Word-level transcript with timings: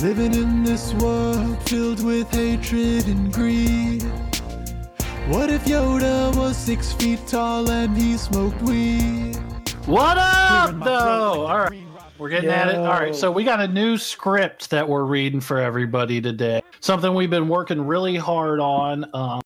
Living 0.00 0.32
in 0.32 0.62
this 0.62 0.94
world 0.94 1.60
filled 1.68 2.04
with 2.04 2.30
hatred 2.30 3.04
and 3.08 3.32
greed. 3.32 4.04
What 5.26 5.50
if 5.50 5.64
Yoda 5.64 6.36
was 6.36 6.56
six 6.56 6.92
feet 6.92 7.18
tall 7.26 7.68
and 7.68 7.96
he 7.96 8.16
smoked 8.16 8.62
weed? 8.62 9.34
What 9.86 10.16
up, 10.16 10.78
though? 10.84 11.46
All 11.46 11.58
right, 11.58 11.82
we're 12.16 12.28
getting 12.28 12.48
at 12.48 12.68
it. 12.68 12.76
All 12.76 12.86
right, 12.86 13.12
so 13.12 13.32
we 13.32 13.42
got 13.42 13.58
a 13.58 13.66
new 13.66 13.98
script 13.98 14.70
that 14.70 14.88
we're 14.88 15.02
reading 15.02 15.40
for 15.40 15.58
everybody 15.58 16.20
today. 16.20 16.62
Something 16.78 17.12
we've 17.12 17.28
been 17.28 17.48
working 17.48 17.84
really 17.84 18.14
hard 18.14 18.60
on. 18.60 19.04
Um, 19.12 19.40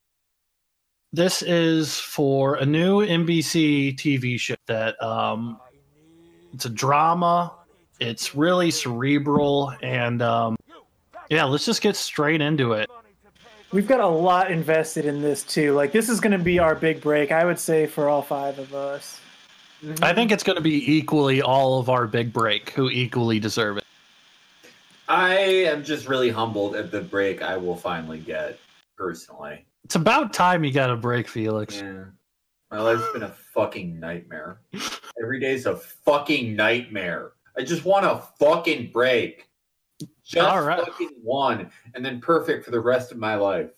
this 1.15 1.41
is 1.41 1.97
for 1.97 2.57
a 2.57 2.67
new 2.67 3.01
NBC 3.01 3.97
TV 3.97 4.39
show 4.39 4.57
that 4.67 5.03
um, 5.03 5.59
it's 6.53 6.67
a 6.67 6.71
drama. 6.71 7.55
It's 8.03 8.35
really 8.35 8.73
cerebral, 8.73 9.73
and 9.81 10.21
um, 10.23 10.57
yeah, 11.31 11.45
let's 11.45 11.65
just 11.65 11.81
get 11.81 11.95
straight 11.95 12.41
into 12.41 12.73
it. 12.73 12.91
We've 13.71 13.87
got 13.87 14.01
a 14.01 14.07
lot 14.07 14.51
invested 14.51 15.07
in 15.07 15.23
this 15.23 15.45
too. 15.45 15.73
Like 15.73 15.93
this 15.93 16.09
is 16.09 16.19
going 16.19 16.37
to 16.37 16.45
be 16.45 16.59
our 16.59 16.75
big 16.75 17.01
break, 17.01 17.31
I 17.31 17.45
would 17.45 17.61
say, 17.61 17.87
for 17.87 18.09
all 18.09 18.21
five 18.21 18.59
of 18.59 18.75
us. 18.75 19.21
I 20.03 20.13
think 20.13 20.33
it's 20.33 20.43
going 20.43 20.57
to 20.57 20.63
be 20.63 20.97
equally 20.97 21.43
all 21.43 21.79
of 21.79 21.89
our 21.89 22.09
big 22.09 22.33
break 22.33 22.71
who 22.71 22.91
equally 22.91 23.39
deserve 23.39 23.79
it. 23.79 23.85
I 25.09 25.37
am 25.37 25.85
just 25.85 26.09
really 26.09 26.31
humbled 26.31 26.75
at 26.75 26.91
the 26.91 27.03
break 27.03 27.41
I 27.41 27.57
will 27.57 27.77
finally 27.77 28.19
get 28.19 28.59
personally. 28.97 29.65
It's 29.85 29.95
about 29.95 30.33
time 30.33 30.65
you 30.65 30.73
got 30.73 30.91
a 30.91 30.97
break, 30.97 31.29
Felix. 31.29 31.77
Yeah. 31.77 32.05
My 32.71 32.81
life's 32.81 33.11
been 33.13 33.25
a 33.25 33.35
fucking 33.55 34.01
nightmare. 34.01 34.61
Every 35.23 35.39
day's 35.39 35.67
a 35.67 35.77
fucking 35.77 36.57
nightmare. 36.57 37.33
I 37.57 37.63
just 37.63 37.85
want 37.85 38.07
a 38.07 38.23
fucking 38.39 38.91
break. 38.93 39.49
Just 40.25 40.47
All 40.47 40.63
right. 40.63 40.85
fucking 40.85 41.11
one, 41.23 41.71
and 41.95 42.05
then 42.05 42.21
perfect 42.21 42.65
for 42.65 42.71
the 42.71 42.81
rest 42.81 43.13
of 43.13 43.19
my 43.19 43.35
life. 43.35 43.71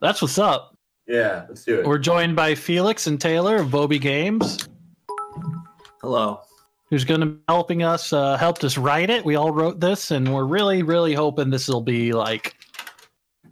That's 0.00 0.20
what's 0.20 0.38
up. 0.38 0.76
Yeah, 1.06 1.46
let's 1.48 1.64
do 1.64 1.80
it. 1.80 1.86
We're 1.86 1.98
joined 1.98 2.36
by 2.36 2.54
Felix 2.54 3.06
and 3.06 3.20
Taylor 3.20 3.56
of 3.56 3.70
Bobby 3.70 3.98
Games, 3.98 4.68
Hello. 6.00 6.40
who's 6.90 7.04
going 7.04 7.20
to 7.20 7.26
be 7.26 7.40
helping 7.48 7.82
us, 7.82 8.12
uh, 8.12 8.36
helped 8.36 8.64
us 8.64 8.76
write 8.78 9.10
it. 9.10 9.24
We 9.24 9.36
all 9.36 9.50
wrote 9.52 9.80
this, 9.80 10.10
and 10.10 10.32
we're 10.34 10.44
really, 10.44 10.82
really 10.82 11.14
hoping 11.14 11.50
this 11.50 11.68
will 11.68 11.80
be 11.82 12.12
like, 12.12 12.54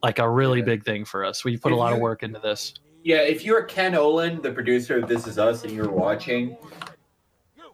like 0.02 0.19
a 0.19 0.28
really 0.28 0.58
Yeah. 0.61 0.64
big 0.67 0.84
thing 0.84 1.05
for 1.05 1.24
us. 1.24 1.45
We 1.45 1.56
put 1.56 1.72
a 1.72 1.77
lot 1.77 1.92
of 1.92 1.98
work 1.98 2.22
into 2.22 2.41
this. 2.41 2.74
yeah, 3.05 3.22
if 3.22 3.45
you're 3.45 3.62
Ken 3.64 3.95
Olin, 3.95 4.41
the 4.42 4.52
producer 4.52 4.98
of 4.98 5.08
This 5.08 5.27
Is 5.27 5.39
Us, 5.39 5.64
and 5.64 5.72
you're 5.72 5.91
watching, 5.91 6.56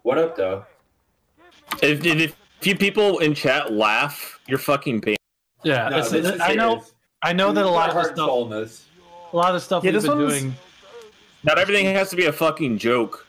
what 0.03 0.17
up, 0.19 0.37
though? 0.37 0.65
If, 1.83 2.05
if, 2.05 2.17
if 2.21 2.37
few 2.61 2.77
people 2.77 3.19
in 3.19 3.35
chat 3.35 3.73
laugh, 3.73 4.41
you're 4.47 4.59
fucking 4.59 5.01
banned. 5.01 5.19
Yeah, 5.63 5.89
No, 5.89 5.99
it's- 5.99 6.11
this 6.11 6.41
I 6.41 6.55
know. 6.55 6.71
serious. 6.75 6.93
I 7.23 7.33
know 7.33 7.53
that 7.53 7.65
a 7.65 7.69
lot 7.69 7.89
of 7.89 7.95
heart 7.95 8.05
the 8.05 8.11
and 8.11 8.17
stuff, 8.17 8.27
soul 8.29 8.89
a 9.33 9.37
lot 9.37 9.49
of 9.49 9.55
the 9.55 9.61
stuff 9.61 9.85
Yeah, 9.85 9.91
we've 9.93 10.03
been 10.03 10.19
one's- 10.19 10.33
doing. 10.41 10.55
Not 11.45 11.59
everything 11.59 11.87
has 11.95 12.11
to 12.11 12.17
be 12.17 12.27
a 12.27 12.33
fucking 12.33 12.79
joke. 12.79 13.27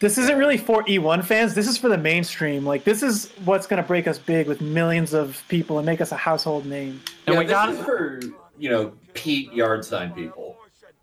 This 0.00 0.18
isn't 0.18 0.36
really 0.38 0.56
for 0.58 0.82
E1 0.84 1.24
fans. 1.24 1.54
This 1.54 1.66
is 1.68 1.78
for 1.78 1.88
the 1.88 1.96
mainstream. 1.96 2.64
Like 2.66 2.84
this 2.84 3.02
is 3.02 3.30
what's 3.44 3.66
going 3.66 3.80
to 3.82 3.86
break 3.86 4.06
us 4.06 4.18
big 4.18 4.46
with 4.48 4.60
millions 4.60 5.14
of 5.14 5.42
people 5.48 5.78
and 5.78 5.86
make 5.86 6.00
us 6.00 6.12
a 6.12 6.16
household 6.16 6.66
name. 6.66 7.00
And 7.26 7.34
yeah, 7.34 7.38
we 7.38 7.44
this 7.46 7.52
got 7.52 7.68
is 7.70 7.78
for 7.80 8.20
you 8.58 8.68
know 8.70 8.92
Pete 9.14 9.52
yard 9.52 9.84
sign 9.84 10.12
people. 10.12 10.56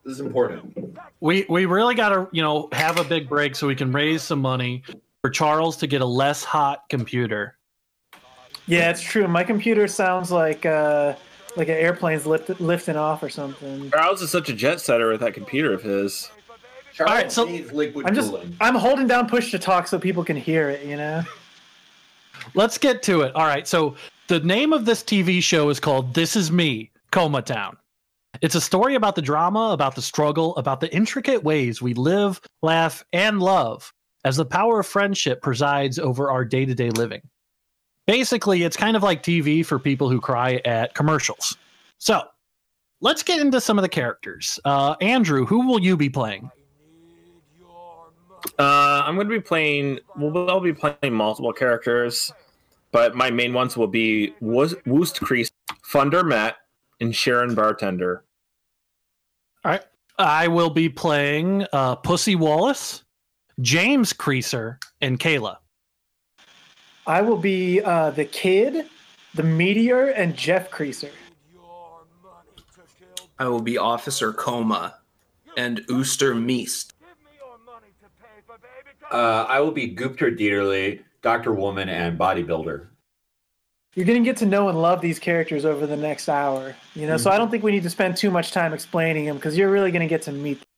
This 0.04 0.14
is 0.14 0.20
important. 0.20 0.98
we 1.20 1.46
we 1.50 1.66
really 1.66 1.96
got 1.96 2.10
to 2.10 2.28
you 2.32 2.42
know 2.44 2.68
have 2.74 3.00
a 3.00 3.04
big 3.04 3.28
break 3.30 3.56
so 3.56 3.66
we 3.68 3.76
can 3.76 3.92
raise 3.92 4.22
some 4.22 4.40
money 4.40 4.84
for 5.22 5.30
Charles 5.30 5.78
to 5.78 5.88
get 5.88 6.02
a 6.02 6.06
less 6.06 6.44
hot 6.44 6.84
computer. 6.90 7.58
Yeah, 8.68 8.90
it's 8.90 9.02
true. 9.02 9.28
My 9.28 9.44
computer 9.44 9.88
sounds 9.88 10.32
like 10.32 10.66
uh, 10.66 11.16
like 11.56 11.68
an 11.68 11.76
airplane's 11.76 12.26
lift, 12.26 12.50
lifting 12.60 12.96
off 12.96 13.22
or 13.24 13.30
something. 13.30 13.90
Charles 13.92 14.22
is 14.22 14.30
such 14.30 14.50
a 14.50 14.54
jet 14.54 14.82
setter 14.82 15.10
with 15.10 15.20
that 15.22 15.34
computer 15.34 15.74
of 15.74 15.82
his. 15.82 16.32
Charles 16.94 17.12
right, 17.12 17.32
so- 17.32 17.46
needs 17.46 17.72
liquid 17.72 18.06
I'm 18.06 18.16
just 18.16 18.32
cooling. 18.32 18.56
I'm 18.60 18.76
holding 18.76 19.08
down 19.08 19.30
push 19.30 19.52
to 19.52 19.60
talk 19.60 19.88
so 19.88 19.98
people 20.00 20.24
can 20.24 20.36
hear 20.36 20.70
it. 20.70 20.86
You 20.86 20.98
know. 20.98 21.24
Let's 22.56 22.78
get 22.78 23.04
to 23.04 23.22
it. 23.22 23.36
All 23.36 23.46
right. 23.46 23.68
So 23.68 23.96
the 24.28 24.40
name 24.40 24.74
of 24.74 24.86
this 24.86 25.04
TV 25.04 25.44
show 25.44 25.70
is 25.70 25.80
called 25.80 26.14
This 26.14 26.36
Is 26.36 26.52
Me, 26.52 26.92
Coma 27.12 27.42
Town. 27.42 27.78
It's 28.42 28.56
a 28.56 28.62
story 28.62 28.96
about 28.96 29.16
the 29.16 29.22
drama, 29.22 29.72
about 29.72 29.94
the 29.94 30.02
struggle, 30.02 30.56
about 30.56 30.80
the 30.80 30.92
intricate 30.96 31.44
ways 31.44 31.82
we 31.82 31.94
live, 31.94 32.42
laugh, 32.64 33.04
and 33.14 33.40
love 33.42 33.94
as 34.24 34.38
the 34.38 34.46
power 34.46 34.80
of 34.80 34.88
friendship 34.88 35.42
presides 35.42 36.00
over 36.00 36.32
our 36.32 36.46
day 36.46 36.66
to 36.66 36.76
day 36.76 36.90
living. 36.92 37.22
Basically, 38.08 38.64
it's 38.64 38.78
kind 38.78 38.96
of 38.98 39.04
like 39.04 39.24
TV 39.24 39.66
for 39.66 39.80
people 39.80 40.10
who 40.10 40.20
cry 40.20 40.62
at 40.66 40.94
commercials. 40.96 41.58
So 41.98 42.24
let's 43.00 43.24
get 43.24 43.40
into 43.40 43.62
some 43.62 43.78
of 43.78 43.84
the 43.84 43.90
characters. 43.90 44.60
Uh, 44.66 44.96
Andrew, 45.02 45.46
who 45.46 45.68
will 45.68 45.80
you 45.80 45.96
be 45.96 46.10
playing? 46.10 46.50
Uh, 48.58 49.04
I'm 49.06 49.16
going 49.16 49.28
to 49.28 49.34
be 49.34 49.42
playing. 49.42 50.00
We'll 50.16 50.50
all 50.50 50.60
be 50.60 50.74
playing 50.74 51.14
multiple 51.14 51.54
characters, 51.54 52.32
but 52.92 53.16
my 53.16 53.30
main 53.30 53.54
ones 53.54 53.78
will 53.78 53.88
be 53.88 54.34
Woos- 54.42 54.76
Woost 54.86 55.22
Crease, 55.22 55.52
Funder 55.88 56.26
Matt, 56.26 56.58
and 57.00 57.16
Sharon 57.16 57.54
Bartender. 57.54 58.24
All 59.64 59.72
right. 59.72 59.84
I 60.18 60.48
will 60.48 60.70
be 60.70 60.90
playing 60.90 61.66
uh, 61.72 61.96
Pussy 61.96 62.36
Wallace, 62.36 63.04
James 63.62 64.14
Creaser, 64.14 64.78
and 65.02 65.20
Kayla. 65.20 65.58
I 67.06 67.22
will 67.22 67.38
be 67.38 67.82
uh, 67.82 68.12
the 68.12 68.26
kid, 68.26 68.88
the 69.36 69.44
meteor, 69.44 70.08
and 70.10 70.36
Jeff 70.36 70.72
Creaser. 70.72 71.12
I 73.40 73.48
will 73.48 73.62
be 73.62 73.78
Officer 73.78 74.34
Coma 74.34 74.96
and 75.58 75.82
Ooster 75.88 76.40
Meest. 76.40 76.94
Uh, 79.12 79.46
I 79.50 79.60
will 79.60 79.72
be 79.72 79.88
Gupta 79.88 80.26
Dieterle, 80.26 81.02
Doctor 81.22 81.54
Woman, 81.54 81.90
and 81.90 82.18
Bodybuilder. 82.18 82.88
You're 83.96 84.06
gonna 84.06 84.22
get 84.22 84.38
to 84.38 84.46
know 84.46 84.70
and 84.70 84.82
love 84.82 85.02
these 85.02 85.20
characters 85.20 85.66
over 85.66 85.86
the 85.86 85.98
next 85.98 86.30
hour. 86.30 86.76
You 86.96 87.08
know, 87.08 87.18
so 87.18 87.30
I 87.30 87.38
don't 87.38 87.52
think 87.52 87.62
we 87.62 87.72
need 87.72 87.84
to 87.84 87.90
spend 87.90 88.16
too 88.16 88.32
much 88.32 88.52
time 88.52 88.74
explaining 88.74 89.26
them 89.26 89.36
because 89.36 89.58
you're 89.58 89.70
really 89.70 89.92
gonna 89.92 90.08
get 90.08 90.22
to 90.24 90.32
meet. 90.32 90.60
Them. 90.60 90.71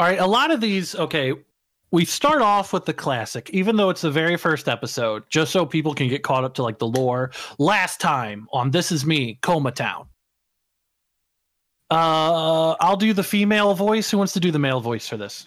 All 0.00 0.06
right. 0.06 0.18
A 0.18 0.26
lot 0.26 0.50
of 0.50 0.62
these, 0.62 0.94
okay, 0.94 1.34
we 1.90 2.06
start 2.06 2.40
off 2.40 2.72
with 2.72 2.86
the 2.86 2.94
classic, 2.94 3.50
even 3.50 3.76
though 3.76 3.90
it's 3.90 4.00
the 4.00 4.10
very 4.10 4.38
first 4.38 4.66
episode, 4.66 5.24
just 5.28 5.52
so 5.52 5.66
people 5.66 5.92
can 5.92 6.08
get 6.08 6.22
caught 6.22 6.42
up 6.42 6.54
to 6.54 6.62
like 6.62 6.78
the 6.78 6.86
lore. 6.86 7.32
Last 7.58 8.00
time 8.00 8.48
on 8.50 8.70
This 8.70 8.90
Is 8.90 9.04
Me, 9.04 9.38
Coma 9.42 9.72
Town. 9.72 10.06
Uh, 11.90 12.76
I'll 12.80 12.96
do 12.96 13.12
the 13.12 13.22
female 13.22 13.74
voice. 13.74 14.10
Who 14.10 14.16
wants 14.16 14.32
to 14.32 14.40
do 14.40 14.50
the 14.50 14.58
male 14.58 14.80
voice 14.80 15.06
for 15.06 15.18
this? 15.18 15.44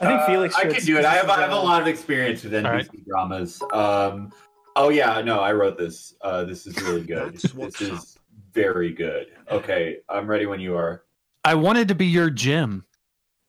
I 0.00 0.06
think 0.06 0.20
Uh, 0.20 0.26
Felix. 0.26 0.54
I 0.54 0.62
should, 0.62 0.76
can 0.76 0.84
do 0.84 0.98
it. 0.98 1.04
I 1.04 1.14
have, 1.14 1.28
I 1.28 1.40
have 1.40 1.50
a 1.50 1.56
lot 1.56 1.82
of 1.82 1.88
experience 1.88 2.44
with 2.44 2.52
NBC 2.52 2.64
All 2.64 2.72
right. 2.74 3.06
dramas. 3.08 3.60
Um, 3.72 4.32
oh 4.76 4.90
yeah, 4.90 5.20
no, 5.20 5.40
I 5.40 5.52
wrote 5.52 5.78
this. 5.78 6.14
Uh, 6.20 6.44
this 6.44 6.64
is 6.64 6.80
really 6.82 7.02
good. 7.02 7.32
This 7.32 7.80
is 7.80 8.18
very 8.54 8.92
good. 8.92 9.32
Okay, 9.50 9.96
I'm 10.08 10.28
ready 10.28 10.46
when 10.46 10.60
you 10.60 10.76
are. 10.76 11.02
I 11.44 11.54
wanted 11.54 11.88
to 11.88 11.94
be 11.94 12.06
your 12.06 12.30
Jim. 12.30 12.84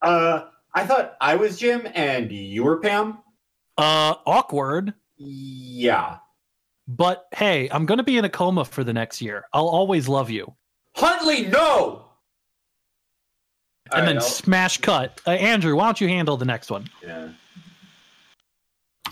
Uh, 0.01 0.45
I 0.73 0.85
thought 0.85 1.15
I 1.19 1.35
was 1.35 1.57
Jim 1.57 1.87
and 1.93 2.31
you 2.31 2.63
were 2.63 2.77
Pam. 2.77 3.17
Uh, 3.77 4.15
awkward. 4.25 4.93
Yeah, 5.17 6.17
But 6.87 7.25
hey, 7.33 7.67
I'm 7.71 7.85
going 7.85 7.97
to 7.97 8.03
be 8.03 8.17
in 8.17 8.23
a 8.25 8.29
coma 8.29 8.63
for 8.63 8.85
the 8.85 8.93
next 8.93 9.21
year. 9.21 9.43
I'll 9.51 9.67
always 9.67 10.07
love 10.07 10.29
you. 10.29 10.55
Huntley, 10.95 11.45
no. 11.47 12.05
And 13.91 14.01
All 14.01 14.05
then 14.05 14.15
right, 14.15 14.23
I'll- 14.23 14.29
smash 14.29 14.77
cut. 14.77 15.19
Uh, 15.27 15.31
Andrew, 15.31 15.75
why 15.75 15.85
don't 15.85 15.99
you 15.99 16.07
handle 16.07 16.37
the 16.37 16.45
next 16.45 16.71
one? 16.71 16.87
yeah. 17.05 17.29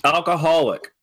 Alcoholic. 0.05 0.93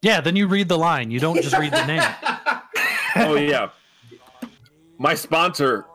Yeah, 0.00 0.20
then 0.20 0.34
you 0.34 0.48
read 0.48 0.68
the 0.68 0.78
line. 0.78 1.10
You 1.12 1.20
don't 1.20 1.40
just 1.40 1.56
read 1.56 1.72
the 1.72 1.86
name. 1.86 2.02
Oh 3.16 3.34
yeah. 3.36 3.70
My 4.98 5.14
sponsor, 5.14 5.86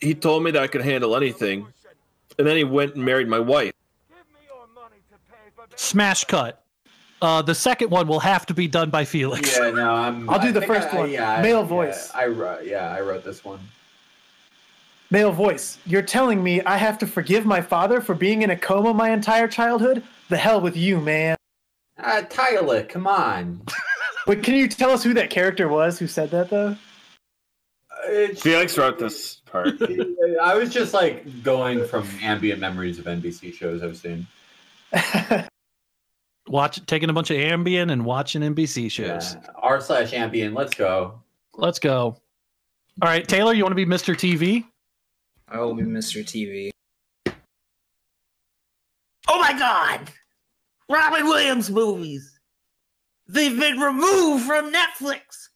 he 0.00 0.14
told 0.14 0.44
me 0.44 0.50
that 0.52 0.62
I 0.62 0.66
could 0.66 0.82
handle 0.82 1.16
anything, 1.16 1.66
and 2.38 2.46
then 2.46 2.56
he 2.56 2.64
went 2.64 2.94
and 2.94 3.04
married 3.04 3.28
my 3.28 3.40
wife. 3.40 3.72
Smash 5.76 6.24
cut. 6.24 6.62
Uh, 7.20 7.42
the 7.42 7.54
second 7.54 7.90
one 7.90 8.06
will 8.06 8.20
have 8.20 8.44
to 8.46 8.54
be 8.54 8.68
done 8.68 8.90
by 8.90 9.04
Felix. 9.04 9.56
Yeah, 9.56 9.70
no, 9.70 9.90
I'm. 9.94 10.28
I'll 10.28 10.38
do 10.38 10.48
I 10.48 10.52
the 10.52 10.62
first 10.62 10.88
I- 10.92 10.96
one. 10.98 11.10
Yeah, 11.10 11.30
I- 11.30 11.42
Male 11.42 11.60
yeah, 11.60 11.66
voice. 11.66 12.10
I 12.14 12.26
wrote. 12.26 12.64
Yeah, 12.66 12.90
I 12.92 13.00
wrote 13.00 13.24
this 13.24 13.44
one. 13.44 13.60
Male 15.10 15.32
voice. 15.32 15.78
You're 15.86 16.02
telling 16.02 16.42
me 16.42 16.60
I 16.62 16.76
have 16.76 16.98
to 16.98 17.06
forgive 17.06 17.46
my 17.46 17.60
father 17.60 18.00
for 18.00 18.14
being 18.14 18.42
in 18.42 18.50
a 18.50 18.56
coma 18.56 18.92
my 18.92 19.10
entire 19.10 19.46
childhood? 19.48 20.02
The 20.28 20.36
hell 20.36 20.60
with 20.60 20.76
you, 20.76 21.00
man. 21.00 21.36
Uh, 21.98 22.22
Tyler, 22.22 22.82
come 22.84 23.06
on. 23.06 23.62
But 24.26 24.42
can 24.42 24.54
you 24.54 24.68
tell 24.68 24.90
us 24.90 25.02
who 25.02 25.14
that 25.14 25.30
character 25.30 25.68
was 25.68 25.98
who 25.98 26.06
said 26.06 26.30
that 26.30 26.50
though? 26.50 26.76
it's, 28.06 28.42
Felix 28.42 28.76
wrote 28.78 28.98
this 28.98 29.36
part. 29.46 29.74
I 30.42 30.54
was 30.54 30.70
just 30.70 30.94
like 30.94 31.42
going 31.42 31.84
from 31.86 32.08
ambient 32.22 32.60
memories 32.60 32.98
of 32.98 33.06
NBC 33.06 33.52
shows 33.54 33.82
I've 33.82 33.96
seen. 33.96 34.26
Watch 36.48 36.84
taking 36.86 37.08
a 37.08 37.12
bunch 37.12 37.30
of 37.30 37.38
Ambien 37.38 37.90
and 37.90 38.04
watching 38.04 38.42
NBC 38.42 38.90
shows. 38.90 39.34
Yeah. 39.34 39.50
R 39.56 39.80
slash 39.80 40.12
ambient. 40.12 40.54
Let's 40.54 40.74
go. 40.74 41.20
Let's 41.56 41.78
go. 41.78 42.16
All 43.02 43.08
right, 43.08 43.26
Taylor, 43.26 43.54
you 43.54 43.64
want 43.64 43.72
to 43.72 43.76
be 43.76 43.86
Mr. 43.86 44.14
TV? 44.14 44.64
I 45.48 45.58
will 45.58 45.74
be 45.74 45.82
Mr. 45.82 46.22
TV. 46.22 46.70
Oh 49.26 49.40
my 49.40 49.58
god! 49.58 50.10
Robin 50.88 51.24
Williams 51.24 51.70
movies! 51.70 52.33
They've 53.26 53.58
been 53.58 53.78
removed 53.78 54.44
from 54.44 54.72
Netflix! 54.72 55.48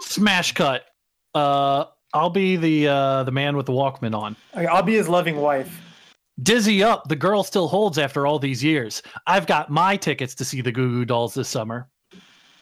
Smash 0.00 0.52
cut. 0.52 0.84
Uh, 1.34 1.86
I'll 2.12 2.30
be 2.30 2.56
the 2.56 2.88
uh, 2.88 3.22
the 3.24 3.32
man 3.32 3.56
with 3.56 3.66
the 3.66 3.72
Walkman 3.72 4.14
on. 4.16 4.36
I'll 4.54 4.82
be 4.82 4.94
his 4.94 5.08
loving 5.08 5.36
wife. 5.36 5.80
Dizzy 6.42 6.82
up. 6.82 7.08
The 7.08 7.16
girl 7.16 7.42
still 7.42 7.68
holds 7.68 7.98
after 7.98 8.26
all 8.26 8.38
these 8.38 8.62
years. 8.62 9.02
I've 9.26 9.46
got 9.46 9.70
my 9.70 9.96
tickets 9.96 10.34
to 10.36 10.44
see 10.44 10.60
the 10.60 10.72
Goo 10.72 10.88
Goo 10.88 11.04
Dolls 11.04 11.34
this 11.34 11.48
summer. 11.48 11.88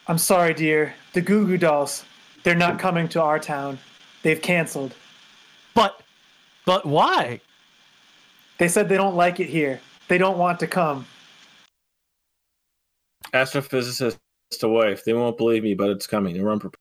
I'm 0.07 0.17
sorry, 0.17 0.53
dear. 0.53 0.93
The 1.13 1.21
Goo 1.21 1.47
Goo 1.47 1.57
Dolls, 1.57 2.05
they're 2.43 2.55
not 2.55 2.77
coming 2.77 3.07
to 3.09 3.21
our 3.21 3.39
town. 3.39 3.79
They've 4.21 4.41
canceled. 4.41 4.93
But, 5.73 6.01
but 6.65 6.85
why? 6.85 7.41
They 8.57 8.67
said 8.67 8.89
they 8.89 8.97
don't 8.97 9.15
like 9.15 9.39
it 9.39 9.49
here. 9.49 9.79
They 10.07 10.17
don't 10.17 10.37
want 10.37 10.59
to 10.59 10.67
come. 10.67 11.05
Astrophysicist 13.33 14.17
to 14.59 14.67
wife. 14.67 15.03
They 15.03 15.13
won't 15.13 15.37
believe 15.37 15.63
me, 15.63 15.73
but 15.73 15.89
it's 15.89 16.07
coming. 16.07 16.35
They're 16.35 16.49
unprepared. 16.49 16.77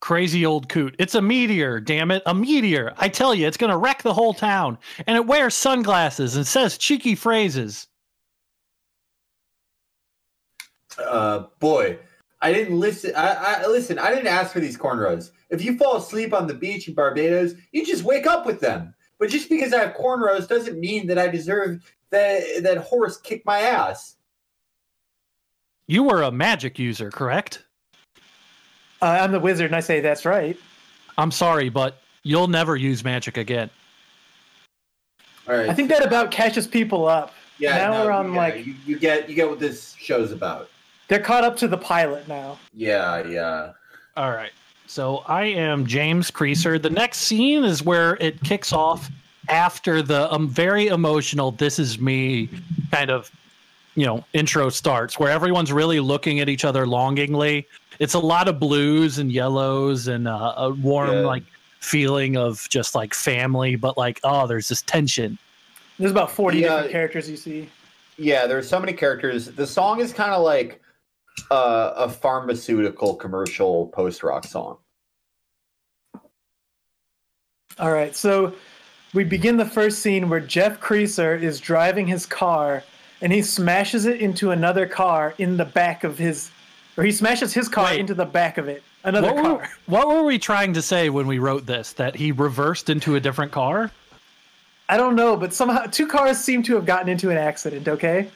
Crazy 0.00 0.44
old 0.44 0.68
coot. 0.68 0.94
It's 0.98 1.14
a 1.14 1.22
meteor, 1.22 1.80
damn 1.80 2.10
it. 2.10 2.22
A 2.26 2.34
meteor. 2.34 2.92
I 2.98 3.08
tell 3.08 3.34
you, 3.34 3.46
it's 3.46 3.56
going 3.56 3.70
to 3.70 3.76
wreck 3.78 4.02
the 4.02 4.12
whole 4.12 4.34
town. 4.34 4.76
And 5.06 5.16
it 5.16 5.26
wears 5.26 5.54
sunglasses 5.54 6.36
and 6.36 6.46
says 6.46 6.76
cheeky 6.76 7.14
phrases. 7.14 7.88
Uh, 10.98 11.46
boy, 11.58 11.98
I 12.42 12.52
didn't 12.52 12.78
listen. 12.78 13.12
I, 13.16 13.62
I 13.62 13.66
listen. 13.66 13.98
I 13.98 14.10
didn't 14.10 14.26
ask 14.26 14.52
for 14.52 14.60
these 14.60 14.76
cornrows. 14.76 15.30
If 15.48 15.64
you 15.64 15.78
fall 15.78 15.96
asleep 15.96 16.34
on 16.34 16.46
the 16.46 16.54
beach 16.54 16.86
in 16.86 16.94
Barbados, 16.94 17.54
you 17.72 17.84
just 17.84 18.04
wake 18.04 18.26
up 18.26 18.44
with 18.44 18.60
them. 18.60 18.94
But 19.18 19.30
just 19.30 19.48
because 19.48 19.72
I 19.72 19.78
have 19.78 19.96
cornrows 19.96 20.46
doesn't 20.46 20.78
mean 20.78 21.06
that 21.06 21.18
I 21.18 21.28
deserve 21.28 21.90
that 22.10 22.62
that 22.62 22.78
horse 22.78 23.16
kick 23.16 23.44
my 23.46 23.60
ass. 23.60 24.16
You 25.86 26.02
were 26.02 26.22
a 26.22 26.30
magic 26.30 26.78
user, 26.78 27.10
correct? 27.10 27.64
Uh, 29.02 29.18
I'm 29.20 29.32
the 29.32 29.40
wizard, 29.40 29.66
and 29.66 29.76
I 29.76 29.80
say 29.80 30.00
that's 30.00 30.24
right. 30.24 30.56
I'm 31.18 31.30
sorry, 31.30 31.68
but 31.68 31.98
you'll 32.22 32.48
never 32.48 32.74
use 32.76 33.04
magic 33.04 33.36
again. 33.36 33.68
All 35.48 35.54
right. 35.56 35.68
I 35.68 35.74
think 35.74 35.90
that 35.90 36.04
about 36.04 36.30
catches 36.30 36.66
people 36.66 37.06
up. 37.06 37.34
yeah. 37.58 37.76
now 37.76 37.92
no, 37.98 38.04
we're 38.06 38.12
on, 38.12 38.32
yeah, 38.32 38.38
like- 38.38 38.66
you, 38.66 38.74
you 38.86 38.98
get 38.98 39.28
you 39.28 39.34
get 39.34 39.48
what 39.48 39.60
this 39.60 39.94
show's 39.98 40.32
about. 40.32 40.70
They're 41.08 41.20
caught 41.20 41.44
up 41.44 41.56
to 41.58 41.68
the 41.68 41.76
pilot 41.76 42.26
now. 42.28 42.58
Yeah, 42.72 43.26
yeah. 43.26 43.72
All 44.16 44.30
right. 44.30 44.52
So 44.86 45.18
I 45.26 45.44
am 45.44 45.86
James 45.86 46.30
Creaser. 46.30 46.80
The 46.80 46.88
next 46.88 47.18
scene 47.18 47.62
is 47.62 47.82
where 47.82 48.16
it 48.20 48.42
kicks 48.42 48.72
off 48.72 49.10
after 49.48 50.00
the 50.00 50.32
um, 50.32 50.48
very 50.48 50.86
emotional 50.86 51.50
"This 51.50 51.78
is 51.78 51.98
me" 51.98 52.48
kind 52.90 53.10
of, 53.10 53.30
you 53.96 54.04
know, 54.06 54.24
intro 54.32 54.68
starts, 54.70 55.18
where 55.18 55.30
everyone's 55.30 55.72
really 55.72 56.00
looking 56.00 56.40
at 56.40 56.48
each 56.48 56.64
other 56.64 56.86
longingly. 56.86 57.66
It's 58.00 58.14
a 58.14 58.18
lot 58.18 58.48
of 58.48 58.58
blues 58.58 59.18
and 59.18 59.30
yellows 59.30 60.08
and 60.08 60.26
uh, 60.26 60.54
a 60.56 60.70
warm 60.70 61.10
Yeah. 61.12 61.20
like 61.26 61.44
feeling 61.80 62.36
of 62.36 62.66
just 62.70 62.94
like 62.94 63.14
family, 63.14 63.76
but 63.76 63.96
like 63.96 64.18
oh, 64.24 64.46
there's 64.46 64.68
this 64.68 64.82
tension. 64.82 65.38
There's 65.98 66.10
about 66.10 66.30
40 66.30 66.58
Yeah. 66.58 66.68
different 66.68 66.90
characters 66.92 67.30
you 67.30 67.36
see. 67.36 67.68
Yeah, 68.16 68.46
there's 68.46 68.68
so 68.68 68.80
many 68.80 68.92
characters. 68.92 69.46
The 69.46 69.66
song 69.66 70.00
is 70.00 70.12
kind 70.12 70.32
of 70.32 70.42
like 70.42 70.80
uh, 71.50 71.92
a 71.96 72.08
pharmaceutical 72.08 73.14
commercial 73.16 73.88
post 73.88 74.22
rock 74.22 74.44
song. 74.44 74.78
All 77.78 77.90
right, 77.92 78.14
so 78.14 78.54
we 79.14 79.24
begin 79.24 79.56
the 79.56 79.64
first 79.66 79.98
scene 80.00 80.28
where 80.28 80.40
Jeff 80.40 80.80
Creaser 80.80 81.40
is 81.40 81.58
driving 81.60 82.06
his 82.06 82.24
car 82.24 82.84
and 83.24 83.32
he 83.32 83.40
smashes 83.40 84.04
it 84.04 84.20
into 84.20 84.50
another 84.50 84.86
car 84.86 85.34
in 85.38 85.56
the 85.56 85.64
back 85.64 86.04
of 86.04 86.18
his, 86.18 86.50
or 86.98 87.04
he 87.04 87.10
smashes 87.10 87.54
his 87.54 87.70
car 87.70 87.86
Wait. 87.86 87.98
into 87.98 88.12
the 88.12 88.26
back 88.26 88.58
of 88.58 88.68
it. 88.68 88.82
Another 89.02 89.32
What 89.32 89.42
car. 89.42 89.54
were, 89.54 89.68
what 89.86 90.08
were 90.08 90.22
we 90.22 90.38
trying 90.38 90.74
to 90.74 90.82
say 90.82 91.08
when 91.08 91.26
we 91.26 91.38
wrote 91.38 91.64
this? 91.64 91.94
That 91.94 92.14
he 92.14 92.32
reversed 92.32 92.90
into 92.90 93.16
a 93.16 93.20
different 93.20 93.50
car? 93.50 93.90
I 94.90 94.98
don't 94.98 95.16
know, 95.16 95.38
but 95.38 95.54
somehow 95.54 95.86
two 95.86 96.06
cars 96.06 96.38
seem 96.38 96.62
to 96.64 96.74
have 96.74 96.84
gotten 96.84 97.08
into 97.08 97.30
an 97.30 97.38
accident. 97.38 97.88
Okay, 97.88 98.28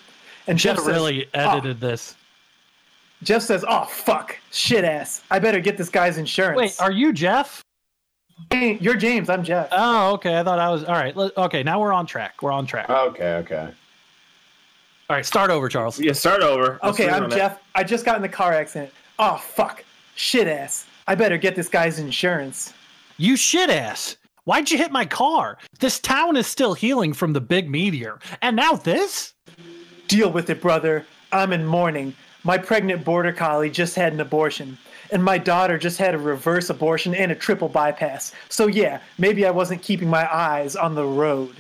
and 0.47 0.59
Should 0.59 0.77
Jeff 0.77 0.79
says, 0.79 0.87
really 0.87 1.27
ah. 1.35 1.53
edited 1.53 1.81
this. 1.81 2.17
Jeff 3.23 3.43
says, 3.43 3.67
"Oh 3.69 3.85
fuck, 3.85 4.39
shit 4.51 4.85
ass! 4.85 5.23
I 5.31 5.39
better 5.39 5.61
get 5.61 5.77
this 5.77 5.91
guy's 5.91 6.17
insurance." 6.17 6.57
Wait, 6.57 6.81
are 6.81 6.93
you 6.93 7.13
Jeff? 7.13 7.63
Hey, 8.51 8.79
you're 8.81 8.97
James. 8.97 9.29
I'm 9.29 9.45
Jeff. 9.45 9.69
Oh, 9.71 10.15
okay. 10.15 10.39
I 10.39 10.45
thought 10.45 10.59
I 10.59 10.71
was. 10.71 10.85
All 10.85 10.95
right. 10.95 11.15
Okay, 11.15 11.63
now 11.63 11.79
we're 11.79 11.93
on 11.93 12.07
track. 12.07 12.41
We're 12.41 12.53
on 12.53 12.67
track. 12.67 12.89
Okay, 12.89 13.35
Okay, 13.35 13.71
okay. 15.11 15.17
right, 15.17 15.27
start 15.27 15.51
over, 15.51 15.69
Charles. 15.69 16.01
Yeah, 16.01 16.13
start 16.13 16.43
over. 16.43 16.79
Let's 16.83 17.01
okay, 17.01 17.11
I'm 17.11 17.25
on 17.25 17.31
that. 17.31 17.37
Jeff. 17.37 17.61
I 17.75 17.85
just 17.85 18.05
got 18.05 18.17
in 18.17 18.23
the 18.23 18.29
car 18.29 18.53
accident. 18.53 18.93
Oh 19.19 19.37
fuck, 19.37 19.85
shit 20.15 20.47
ass! 20.47 20.87
I 21.07 21.15
better 21.15 21.39
get 21.39 21.57
this 21.57 21.69
guy's 21.69 21.99
insurance. 21.99 22.73
You 23.17 23.37
shit 23.37 23.71
ass. 23.71 24.17
Why'd 24.45 24.71
you 24.71 24.79
hit 24.79 24.93
my 24.93 25.05
car? 25.05 25.59
This 25.79 26.01
town 26.01 26.37
is 26.37 26.47
still 26.47 26.73
healing 26.73 27.13
from 27.13 27.35
the 27.35 27.41
big 27.41 27.69
meteor. 27.69 28.19
And 28.41 28.57
now 28.57 28.73
this? 28.73 29.35
Deal 30.07 30.33
with 30.33 30.49
it, 30.49 30.63
brother. 30.63 31.05
I'm 31.33 31.53
in 31.53 31.67
mourning. 31.67 32.15
My 32.45 32.57
pregnant 32.57 33.05
border 33.05 33.33
collie 33.33 33.69
just 33.69 33.95
had 33.95 34.15
an 34.15 34.21
abortion, 34.21 34.79
and 35.11 35.23
my 35.23 35.37
daughter 35.37 35.77
just 35.77 35.99
had 35.99 36.15
a 36.15 36.19
reverse 36.19 36.71
abortion 36.71 37.15
and 37.15 37.31
a 37.31 37.35
triple 37.35 37.69
bypass. 37.69 38.33
So, 38.49 38.69
yeah, 38.69 39.01
maybe 39.19 39.45
I 39.45 39.51
wasn't 39.51 39.83
keeping 39.83 40.09
my 40.09 40.33
eyes 40.35 40.77
on 40.77 40.95
the 40.95 41.05
road. 41.05 41.57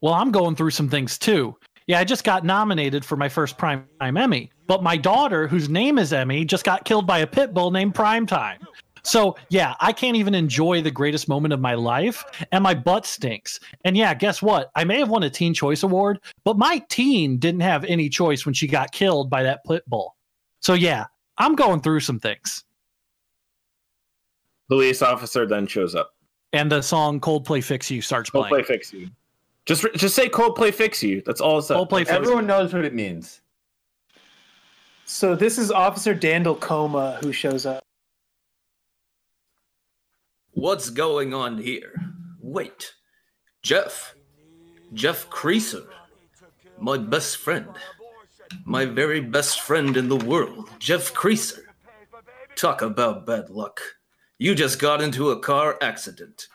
Well, 0.00 0.14
I'm 0.14 0.30
going 0.30 0.56
through 0.56 0.70
some 0.70 0.88
things 0.88 1.18
too. 1.18 1.56
Yeah, 1.90 1.98
I 1.98 2.04
just 2.04 2.22
got 2.22 2.44
nominated 2.44 3.04
for 3.04 3.16
my 3.16 3.28
first 3.28 3.58
Prime 3.58 3.84
Time 3.98 4.16
Emmy, 4.16 4.52
but 4.68 4.80
my 4.80 4.96
daughter, 4.96 5.48
whose 5.48 5.68
name 5.68 5.98
is 5.98 6.12
Emmy, 6.12 6.44
just 6.44 6.62
got 6.62 6.84
killed 6.84 7.04
by 7.04 7.18
a 7.18 7.26
pit 7.26 7.52
bull 7.52 7.72
named 7.72 7.96
Primetime. 7.96 8.58
So, 9.02 9.36
yeah, 9.48 9.74
I 9.80 9.92
can't 9.92 10.16
even 10.16 10.32
enjoy 10.32 10.82
the 10.82 10.92
greatest 10.92 11.28
moment 11.28 11.52
of 11.52 11.58
my 11.58 11.74
life, 11.74 12.24
and 12.52 12.62
my 12.62 12.74
butt 12.74 13.06
stinks. 13.06 13.58
And 13.84 13.96
yeah, 13.96 14.14
guess 14.14 14.40
what? 14.40 14.70
I 14.76 14.84
may 14.84 15.00
have 15.00 15.08
won 15.08 15.24
a 15.24 15.30
Teen 15.30 15.52
Choice 15.52 15.82
Award, 15.82 16.20
but 16.44 16.56
my 16.56 16.80
teen 16.90 17.38
didn't 17.38 17.62
have 17.62 17.84
any 17.84 18.08
choice 18.08 18.46
when 18.46 18.54
she 18.54 18.68
got 18.68 18.92
killed 18.92 19.28
by 19.28 19.42
that 19.42 19.64
pit 19.66 19.82
bull. 19.88 20.14
So, 20.60 20.74
yeah, 20.74 21.06
I'm 21.38 21.56
going 21.56 21.80
through 21.80 22.00
some 22.00 22.20
things. 22.20 22.62
Police 24.68 25.02
officer 25.02 25.44
then 25.44 25.66
shows 25.66 25.96
up. 25.96 26.12
And 26.52 26.70
the 26.70 26.82
song 26.82 27.18
Coldplay 27.18 27.64
Fix 27.64 27.90
You 27.90 28.00
starts 28.00 28.30
playing. 28.30 28.54
Coldplay 28.54 28.64
fix 28.64 28.92
you. 28.92 29.10
Just 29.66 29.86
just 29.94 30.14
say 30.14 30.28
Coldplay 30.28 30.72
fix 30.72 31.02
you. 31.02 31.22
That's 31.24 31.40
all 31.40 31.58
it 31.58 31.62
says. 31.62 31.76
Coldplay 31.76 32.00
Fix 32.00 32.10
Everyone 32.10 32.46
knows 32.46 32.72
what 32.72 32.84
it 32.84 32.94
means. 32.94 33.40
So, 35.04 35.34
this 35.34 35.58
is 35.58 35.70
Officer 35.72 36.14
Dandel 36.14 36.58
Coma 36.58 37.18
who 37.20 37.32
shows 37.32 37.66
up. 37.66 37.82
What's 40.52 40.90
going 40.90 41.34
on 41.34 41.58
here? 41.58 41.92
Wait, 42.40 42.94
Jeff. 43.62 44.14
Jeff 44.92 45.28
Creaser. 45.30 45.86
My 46.78 46.96
best 46.98 47.36
friend. 47.36 47.68
My 48.64 48.84
very 48.84 49.20
best 49.20 49.60
friend 49.60 49.96
in 49.96 50.08
the 50.08 50.16
world, 50.16 50.68
Jeff 50.78 51.14
Creaser. 51.14 51.62
Talk 52.56 52.82
about 52.82 53.26
bad 53.26 53.50
luck. 53.50 53.80
You 54.38 54.54
just 54.54 54.78
got 54.78 55.02
into 55.02 55.30
a 55.30 55.40
car 55.40 55.76
accident. 55.80 56.48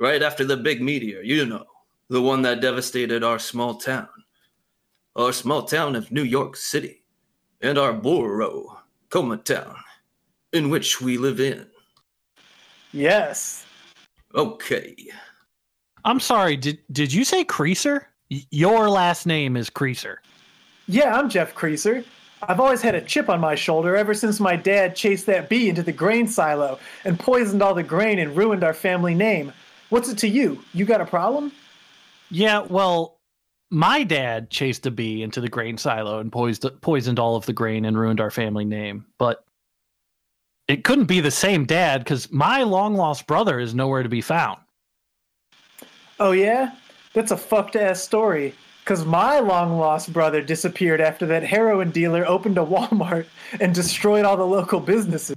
Right 0.00 0.22
after 0.22 0.44
the 0.44 0.56
big 0.56 0.80
meteor, 0.80 1.22
you 1.22 1.44
know, 1.44 1.64
the 2.08 2.22
one 2.22 2.42
that 2.42 2.60
devastated 2.60 3.22
our 3.22 3.38
small 3.38 3.74
town. 3.74 4.08
Our 5.16 5.32
small 5.32 5.62
town 5.62 5.96
of 5.96 6.10
New 6.10 6.22
York 6.22 6.56
City. 6.56 7.02
And 7.60 7.76
our 7.76 7.92
borough, 7.92 8.78
Coma 9.10 9.36
Town, 9.38 9.74
in 10.52 10.70
which 10.70 11.00
we 11.00 11.18
live 11.18 11.40
in. 11.40 11.66
Yes. 12.92 13.66
Okay. 14.34 14.94
I'm 16.04 16.20
sorry, 16.20 16.56
did 16.56 16.78
did 16.92 17.12
you 17.12 17.24
say 17.24 17.44
Creaser? 17.44 18.04
Y- 18.30 18.44
Your 18.50 18.88
last 18.88 19.26
name 19.26 19.56
is 19.56 19.68
Creaser. 19.68 20.16
Yeah, 20.86 21.16
I'm 21.18 21.28
Jeff 21.28 21.54
Creaser. 21.54 22.04
I've 22.42 22.60
always 22.60 22.80
had 22.80 22.94
a 22.94 23.00
chip 23.00 23.28
on 23.28 23.40
my 23.40 23.56
shoulder 23.56 23.96
ever 23.96 24.14
since 24.14 24.38
my 24.38 24.54
dad 24.54 24.94
chased 24.94 25.26
that 25.26 25.48
bee 25.48 25.68
into 25.68 25.82
the 25.82 25.92
grain 25.92 26.28
silo 26.28 26.78
and 27.04 27.18
poisoned 27.18 27.60
all 27.60 27.74
the 27.74 27.82
grain 27.82 28.20
and 28.20 28.36
ruined 28.36 28.62
our 28.62 28.72
family 28.72 29.14
name. 29.14 29.52
What's 29.88 30.08
it 30.08 30.18
to 30.18 30.28
you? 30.28 30.62
You 30.72 30.84
got 30.84 31.00
a 31.00 31.06
problem? 31.06 31.50
Yeah, 32.30 32.60
well, 32.60 33.18
my 33.70 34.04
dad 34.04 34.50
chased 34.50 34.86
a 34.86 34.90
bee 34.90 35.22
into 35.22 35.40
the 35.40 35.48
grain 35.48 35.78
silo 35.78 36.18
and 36.18 36.32
poisoned 36.32 36.80
poisoned 36.80 37.18
all 37.18 37.36
of 37.36 37.46
the 37.46 37.52
grain 37.52 37.84
and 37.84 37.98
ruined 37.98 38.20
our 38.20 38.30
family 38.30 38.64
name. 38.64 39.06
But 39.18 39.44
it 40.66 40.84
couldn't 40.84 41.06
be 41.06 41.20
the 41.20 41.30
same 41.30 41.64
dad 41.64 41.98
because 42.04 42.30
my 42.30 42.62
long 42.62 42.94
lost 42.94 43.26
brother 43.26 43.58
is 43.58 43.74
nowhere 43.74 44.02
to 44.02 44.08
be 44.08 44.20
found. 44.20 44.60
Oh 46.20 46.32
yeah, 46.32 46.72
that's 47.12 47.30
a 47.30 47.36
fucked 47.36 47.76
ass 47.76 48.02
story. 48.02 48.54
Cause 48.84 49.04
my 49.04 49.38
long 49.38 49.78
lost 49.78 50.14
brother 50.14 50.40
disappeared 50.40 51.02
after 51.02 51.26
that 51.26 51.42
heroin 51.42 51.90
dealer 51.90 52.24
opened 52.26 52.56
a 52.56 52.64
Walmart 52.64 53.26
and 53.60 53.74
destroyed 53.74 54.24
all 54.24 54.38
the 54.38 54.46
local 54.46 54.80
businesses. 54.80 55.36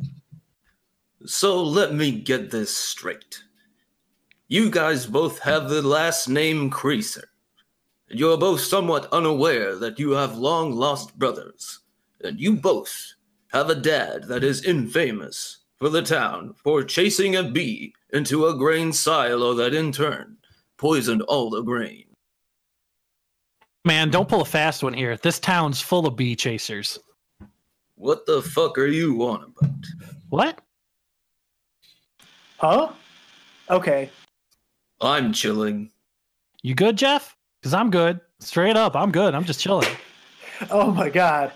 So 1.25 1.61
let 1.61 1.93
me 1.93 2.11
get 2.11 2.51
this 2.51 2.73
straight. 2.73 3.43
You 4.51 4.69
guys 4.69 5.05
both 5.05 5.39
have 5.39 5.69
the 5.69 5.81
last 5.81 6.27
name 6.27 6.69
Creaser. 6.69 7.23
And 8.09 8.19
you're 8.19 8.37
both 8.37 8.59
somewhat 8.59 9.07
unaware 9.13 9.77
that 9.77 9.97
you 9.97 10.11
have 10.11 10.37
long 10.37 10.73
lost 10.73 11.17
brothers. 11.17 11.79
And 12.21 12.37
you 12.37 12.57
both 12.57 13.13
have 13.53 13.69
a 13.69 13.75
dad 13.75 14.25
that 14.25 14.43
is 14.43 14.65
infamous 14.65 15.59
for 15.77 15.87
the 15.87 16.01
town 16.01 16.53
for 16.61 16.83
chasing 16.83 17.37
a 17.37 17.43
bee 17.43 17.93
into 18.09 18.45
a 18.45 18.57
grain 18.57 18.91
silo 18.91 19.53
that 19.53 19.73
in 19.73 19.93
turn 19.93 20.35
poisoned 20.75 21.21
all 21.21 21.49
the 21.49 21.61
grain. 21.61 22.03
Man, 23.85 24.09
don't 24.09 24.27
pull 24.27 24.41
a 24.41 24.45
fast 24.45 24.83
one 24.83 24.93
here. 24.93 25.15
This 25.15 25.39
town's 25.39 25.79
full 25.79 26.05
of 26.05 26.17
bee 26.17 26.35
chasers. 26.35 26.99
What 27.95 28.25
the 28.25 28.41
fuck 28.41 28.77
are 28.77 28.87
you 28.87 29.23
on 29.23 29.53
about? 29.57 29.85
What? 30.27 30.59
Huh? 32.57 32.91
Okay. 33.69 34.09
I'm 35.01 35.33
chilling. 35.33 35.91
You 36.61 36.75
good, 36.75 36.97
Jeff? 36.97 37.35
Because 37.59 37.73
I'm 37.73 37.89
good. 37.89 38.19
Straight 38.39 38.77
up, 38.77 38.95
I'm 38.95 39.11
good. 39.11 39.33
I'm 39.35 39.45
just 39.45 39.59
chilling. 39.59 39.87
Oh 40.69 40.91
my 40.91 41.09
god. 41.09 41.51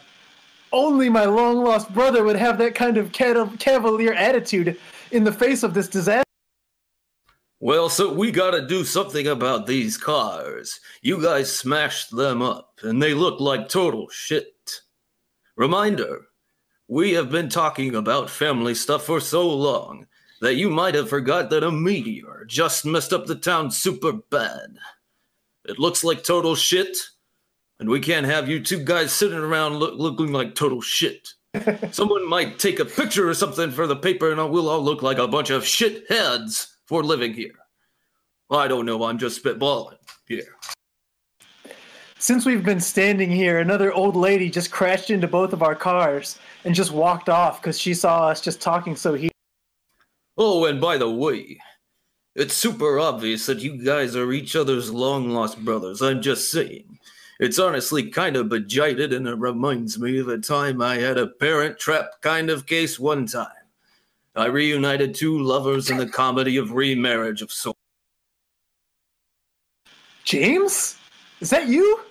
Only 0.71 1.09
my 1.09 1.25
long 1.25 1.63
lost 1.63 1.93
brother 1.93 2.23
would 2.23 2.37
have 2.37 2.57
that 2.57 2.73
kind 2.73 2.97
of 2.97 3.11
cavalier 3.11 4.13
attitude 4.13 4.79
in 5.11 5.23
the 5.23 5.31
face 5.31 5.61
of 5.61 5.75
this 5.75 5.87
disaster. 5.87 6.23
Well, 7.59 7.87
so 7.87 8.11
we 8.11 8.31
gotta 8.31 8.65
do 8.65 8.83
something 8.83 9.27
about 9.27 9.67
these 9.67 9.95
cars. 9.95 10.79
You 11.03 11.21
guys 11.21 11.55
smashed 11.55 12.15
them 12.15 12.41
up, 12.41 12.79
and 12.81 12.99
they 12.99 13.13
look 13.13 13.39
like 13.39 13.69
total 13.69 14.09
shit. 14.09 14.81
Reminder 15.55 16.25
we 16.87 17.13
have 17.13 17.31
been 17.31 17.49
talking 17.49 17.95
about 17.95 18.29
family 18.29 18.75
stuff 18.75 19.05
for 19.05 19.19
so 19.19 19.47
long 19.47 20.07
that 20.45 20.57
you 20.57 20.69
might 20.69 20.93
have 20.93 21.09
forgot 21.09 21.49
that 21.49 21.63
a 21.63 21.71
meteor 21.71 22.45
just 22.47 22.85
messed 22.85 23.11
up 23.11 23.25
the 23.25 23.33
town 23.33 23.71
super 23.71 24.13
bad. 24.13 24.77
It 25.67 25.79
looks 25.79 26.03
like 26.03 26.23
total 26.23 26.53
shit, 26.53 26.95
and 27.79 27.89
we 27.89 27.99
can't 27.99 28.27
have 28.27 28.47
you 28.47 28.59
two 28.63 28.77
guys 28.77 29.11
sitting 29.11 29.39
around 29.39 29.77
look, 29.77 29.95
looking 29.97 30.31
like 30.31 30.53
total 30.53 30.81
shit. 30.81 31.29
Someone 31.91 32.29
might 32.29 32.59
take 32.59 32.79
a 32.79 32.85
picture 32.85 33.27
or 33.27 33.33
something 33.33 33.71
for 33.71 33.87
the 33.87 33.95
paper, 33.95 34.31
and 34.31 34.51
we'll 34.51 34.69
all 34.69 34.83
look 34.83 35.01
like 35.01 35.17
a 35.17 35.27
bunch 35.27 35.49
of 35.49 35.65
shit 35.65 36.05
heads 36.09 36.77
for 36.85 37.03
living 37.03 37.33
here. 37.33 37.57
I 38.51 38.67
don't 38.67 38.85
know, 38.85 39.03
I'm 39.03 39.17
just 39.17 39.43
spitballing 39.43 39.97
here. 40.27 40.55
Since 42.19 42.45
we've 42.45 42.63
been 42.63 42.79
standing 42.79 43.31
here, 43.31 43.61
another 43.61 43.91
old 43.91 44.15
lady 44.15 44.51
just 44.51 44.69
crashed 44.69 45.09
into 45.09 45.27
both 45.27 45.53
of 45.53 45.63
our 45.63 45.73
cars 45.73 46.37
and 46.65 46.75
just 46.75 46.91
walked 46.91 47.29
off 47.29 47.59
because 47.59 47.79
she 47.79 47.95
saw 47.95 48.27
us 48.27 48.41
just 48.41 48.61
talking 48.61 48.95
so 48.95 49.15
he. 49.15 49.31
Oh, 50.37 50.65
and 50.65 50.81
by 50.81 50.97
the 50.97 51.09
way, 51.09 51.59
it's 52.35 52.53
super 52.53 52.99
obvious 52.99 53.45
that 53.45 53.59
you 53.59 53.83
guys 53.83 54.15
are 54.15 54.33
each 54.33 54.55
other's 54.55 54.91
long 54.91 55.29
lost 55.29 55.63
brothers. 55.63 56.01
I'm 56.01 56.21
just 56.21 56.51
saying. 56.51 56.99
It's 57.39 57.59
honestly 57.59 58.09
kind 58.09 58.35
of 58.35 58.47
bejided, 58.47 59.13
and 59.13 59.27
it 59.27 59.37
reminds 59.37 59.97
me 59.97 60.19
of 60.19 60.27
a 60.27 60.37
time 60.37 60.81
I 60.81 60.97
had 60.97 61.17
a 61.17 61.27
parent 61.27 61.79
trap 61.79 62.21
kind 62.21 62.49
of 62.49 62.65
case 62.65 62.99
one 62.99 63.25
time. 63.25 63.47
I 64.35 64.47
reunited 64.47 65.15
two 65.15 65.39
lovers 65.39 65.89
in 65.89 65.97
the 65.97 66.07
comedy 66.07 66.57
of 66.57 66.71
remarriage 66.71 67.41
of 67.41 67.51
sorts. 67.53 67.79
James? 70.25 70.97
Is 71.39 71.49
that 71.51 71.67
you? 71.67 72.01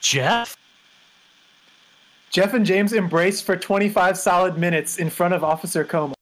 Jeff? 0.00 0.57
Jeff 2.30 2.54
and 2.54 2.66
James 2.66 2.92
embrace 2.92 3.40
for 3.40 3.56
25 3.56 4.18
solid 4.18 4.58
minutes 4.58 4.98
in 4.98 5.08
front 5.08 5.34
of 5.34 5.42
Officer 5.42 5.84
Coma. 5.84 6.14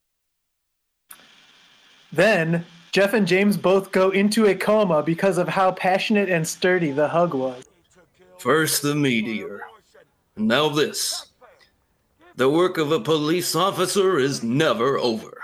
Then, 2.13 2.65
Jeff 2.93 3.13
and 3.13 3.27
James 3.27 3.57
both 3.57 3.93
go 3.93 4.11
into 4.11 4.47
a 4.47 4.55
coma 4.55 5.03
because 5.03 5.37
of 5.37 5.49
how 5.49 5.73
passionate 5.73 6.31
and 6.31 6.47
sturdy 6.47 6.93
the 6.93 7.09
hug 7.09 7.35
was. 7.35 7.65
First 8.39 8.83
the 8.83 8.95
meteor, 8.95 9.63
now 10.37 10.69
this. 10.69 11.27
The 12.37 12.49
work 12.49 12.79
of 12.79 12.93
a 12.93 13.01
police 13.01 13.55
officer 13.55 14.19
is 14.19 14.43
never 14.43 14.99
over. 14.99 15.43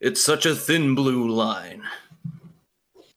It's 0.00 0.24
such 0.24 0.46
a 0.46 0.54
thin 0.54 0.94
blue 0.94 1.28
line. 1.28 1.82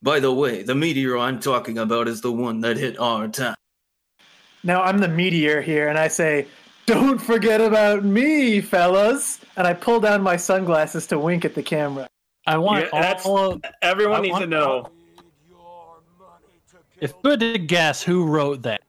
By 0.01 0.19
the 0.19 0.33
way, 0.33 0.63
the 0.63 0.75
meteor 0.75 1.17
I'm 1.17 1.39
talking 1.39 1.77
about 1.77 2.07
is 2.07 2.21
the 2.21 2.31
one 2.31 2.61
that 2.61 2.77
hit 2.77 2.99
our 2.99 3.27
town. 3.27 3.55
Now 4.63 4.81
I'm 4.83 4.97
the 4.97 5.07
meteor 5.07 5.61
here, 5.61 5.87
and 5.87 5.97
I 5.97 6.07
say, 6.07 6.47
Don't 6.85 7.19
forget 7.19 7.61
about 7.61 8.03
me, 8.03 8.61
fellas! 8.61 9.39
And 9.55 9.67
I 9.67 9.73
pull 9.73 9.99
down 9.99 10.21
my 10.21 10.35
sunglasses 10.37 11.07
to 11.07 11.19
wink 11.19 11.45
at 11.45 11.55
the 11.55 11.63
camera. 11.63 12.07
I 12.45 12.57
want 12.57 12.87
Yeah, 12.93 13.19
all 13.25 13.53
of, 13.53 13.61
Everyone 13.81 14.19
I 14.19 14.21
needs 14.21 14.39
to 14.39 14.47
know. 14.47 14.89
if 16.99 17.13
you 17.23 17.29
had 17.29 17.39
to 17.41 17.57
guess 17.57 18.01
who 18.01 18.25
wrote 18.25 18.61
that 18.63 18.81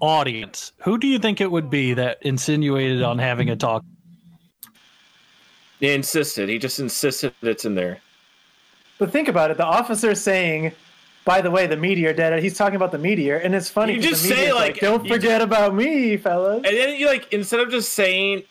audience, 0.00 0.72
who 0.78 0.96
do 0.98 1.06
you 1.06 1.18
think 1.18 1.40
it 1.40 1.50
would 1.50 1.68
be 1.68 1.94
that 1.94 2.18
insinuated 2.22 3.02
on 3.02 3.18
having 3.18 3.50
a 3.50 3.56
talk? 3.56 3.84
He 5.80 5.92
insisted. 5.92 6.48
He 6.48 6.58
just 6.58 6.78
insisted 6.78 7.32
it's 7.42 7.64
in 7.64 7.74
there. 7.74 8.00
But 8.98 9.10
think 9.10 9.28
about 9.28 9.50
it 9.50 9.56
the 9.56 9.64
officer 9.64 10.14
saying, 10.14 10.72
by 11.24 11.40
the 11.40 11.50
way, 11.50 11.66
the 11.66 11.76
meteor 11.76 12.12
dead. 12.12 12.42
He's 12.42 12.56
talking 12.56 12.76
about 12.76 12.92
the 12.92 12.98
meteor, 12.98 13.36
and 13.36 13.54
it's 13.54 13.68
funny. 13.68 13.94
You 13.94 14.00
'cause 14.00 14.10
just 14.10 14.22
say, 14.22 14.30
meteor's 14.36 14.54
like- 14.54 14.78
Don't 14.80 15.04
you 15.04 15.12
forget 15.14 15.42
about 15.42 15.74
me, 15.74 16.16
fellas. 16.16 16.62
And 16.66 16.76
then 16.76 16.96
you 16.98 17.06
like 17.06 17.32
instead 17.32 17.60
of 17.60 17.70
just 17.70 17.92
saying, 17.92 18.42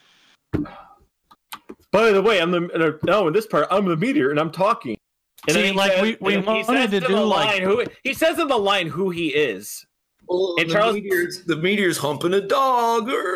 "By 1.92 2.12
the 2.12 2.22
way, 2.22 2.40
I'm 2.42 2.52
the 2.52 3.00
no 3.04 3.28
in 3.28 3.34
this 3.34 3.48
part 3.48 3.68
I'm 3.72 3.86
the 3.86 3.98
meteor 3.98 4.30
and 4.32 4.40
I'm 4.40 4.52
talking." 4.52 4.98
And 5.48 5.56
See, 5.56 5.62
then 5.62 5.72
he 5.74 5.78
like, 5.78 5.92
says- 5.94 6.02
we- 6.02 6.18
we 6.20 6.32
he 6.34 6.38
wanted 6.40 6.66
says 6.66 6.90
to 6.92 6.98
in 6.98 7.04
do, 7.04 7.16
the 7.16 7.22
like- 7.26 7.48
line 7.48 7.62
who 7.64 7.86
he 8.04 8.14
says 8.14 8.38
in 8.40 8.48
the 8.50 8.58
line 8.58 8.88
who 8.88 9.10
he 9.10 9.28
is. 9.30 9.86
Well, 10.28 10.56
And 10.60 10.70
the, 10.70 10.74
Charles- 10.74 10.94
meteor's, 10.96 11.44
the 11.46 11.56
meteor's 11.56 11.98
humping 11.98 12.34
a 12.36 12.42
dog. 12.42 13.10
Or... 13.10 13.36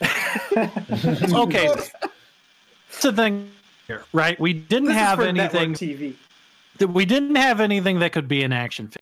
Okay, 0.52 1.66
that's 1.74 3.02
the 3.02 3.12
thing 3.12 3.50
here, 3.86 4.04
right? 4.12 4.38
We 4.38 4.52
didn't 4.52 4.88
This 4.88 4.96
have 4.96 5.20
anything. 5.20 5.72
TV. 5.74 6.14
That 6.80 6.88
we 6.88 7.04
didn't 7.04 7.36
have 7.36 7.60
anything 7.60 8.00
that 8.00 8.12
could 8.12 8.26
be 8.26 8.42
an 8.42 8.52
action 8.52 8.88
figure. 8.88 9.00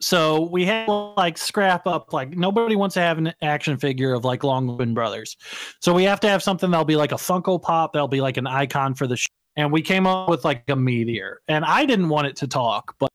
So 0.00 0.48
we 0.50 0.64
had 0.64 0.88
like 0.88 1.36
scrap 1.36 1.86
up 1.86 2.12
like 2.12 2.30
nobody 2.30 2.76
wants 2.76 2.94
to 2.94 3.00
have 3.00 3.18
an 3.18 3.32
action 3.42 3.78
figure 3.78 4.12
of 4.12 4.24
like 4.24 4.44
Longman 4.44 4.94
Brothers. 4.94 5.36
So 5.80 5.92
we 5.92 6.04
have 6.04 6.20
to 6.20 6.28
have 6.28 6.42
something 6.42 6.70
that'll 6.70 6.84
be 6.84 6.96
like 6.96 7.12
a 7.12 7.16
Funko 7.16 7.60
Pop, 7.60 7.92
that'll 7.92 8.08
be 8.08 8.20
like 8.20 8.36
an 8.36 8.46
icon 8.46 8.94
for 8.94 9.06
the 9.06 9.16
show. 9.16 9.28
And 9.56 9.72
we 9.72 9.82
came 9.82 10.06
up 10.06 10.28
with 10.28 10.44
like 10.44 10.62
a 10.68 10.76
meteor. 10.76 11.40
And 11.48 11.64
I 11.64 11.84
didn't 11.84 12.08
want 12.08 12.28
it 12.28 12.36
to 12.36 12.46
talk, 12.46 12.94
but 12.98 13.10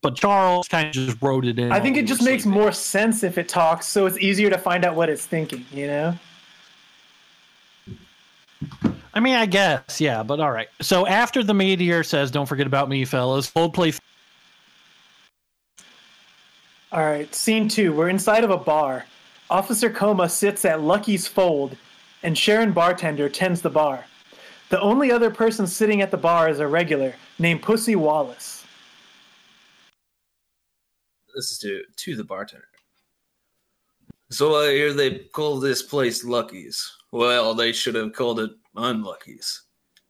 but 0.00 0.14
Charles 0.14 0.68
kind 0.68 0.86
of 0.86 0.92
just 0.92 1.20
wrote 1.20 1.44
it 1.44 1.58
in. 1.58 1.72
I 1.72 1.80
think 1.80 1.96
it 1.96 2.06
just 2.06 2.22
makes 2.22 2.46
more 2.46 2.70
sense 2.70 3.24
if 3.24 3.36
it 3.36 3.48
talks, 3.48 3.86
so 3.86 4.06
it's 4.06 4.18
easier 4.18 4.48
to 4.48 4.58
find 4.58 4.84
out 4.84 4.94
what 4.94 5.08
it's 5.08 5.26
thinking, 5.26 5.64
you 5.72 5.88
know? 5.88 6.14
I 9.18 9.20
mean, 9.20 9.34
I 9.34 9.46
guess, 9.46 10.00
yeah, 10.00 10.22
but 10.22 10.38
all 10.38 10.52
right. 10.52 10.68
So 10.80 11.04
after 11.04 11.42
the 11.42 11.52
meteor 11.52 12.04
says, 12.04 12.30
"Don't 12.30 12.46
forget 12.46 12.68
about 12.68 12.88
me, 12.88 13.04
fellas," 13.04 13.50
Coldplay 13.50 13.98
All 16.92 17.04
right, 17.04 17.34
scene 17.34 17.68
two. 17.68 17.92
We're 17.92 18.10
inside 18.10 18.44
of 18.44 18.50
a 18.50 18.56
bar. 18.56 19.06
Officer 19.50 19.90
Coma 19.90 20.28
sits 20.28 20.64
at 20.64 20.82
Lucky's 20.82 21.26
Fold, 21.26 21.76
and 22.22 22.38
Sharon 22.38 22.70
Bartender 22.70 23.28
tends 23.28 23.60
the 23.60 23.70
bar. 23.70 24.04
The 24.68 24.80
only 24.80 25.10
other 25.10 25.32
person 25.32 25.66
sitting 25.66 26.00
at 26.00 26.12
the 26.12 26.16
bar 26.16 26.48
is 26.48 26.60
a 26.60 26.68
regular 26.68 27.12
named 27.40 27.62
Pussy 27.62 27.96
Wallace. 27.96 28.64
This 31.34 31.50
is 31.50 31.58
to, 31.58 31.82
to 31.96 32.14
the 32.14 32.22
bartender. 32.22 32.68
So 34.30 34.54
I 34.54 34.70
hear 34.74 34.92
they 34.92 35.24
call 35.32 35.58
this 35.58 35.82
place 35.82 36.24
Lucky's. 36.24 36.88
Well, 37.10 37.54
they 37.54 37.72
should 37.72 37.94
have 37.94 38.12
called 38.12 38.40
it 38.40 38.50
Unlucky's. 38.78 39.62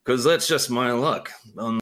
Because 0.05 0.25
that's 0.25 0.47
just 0.49 0.71
my 0.71 0.93
luck. 0.93 1.31
Um, 1.57 1.81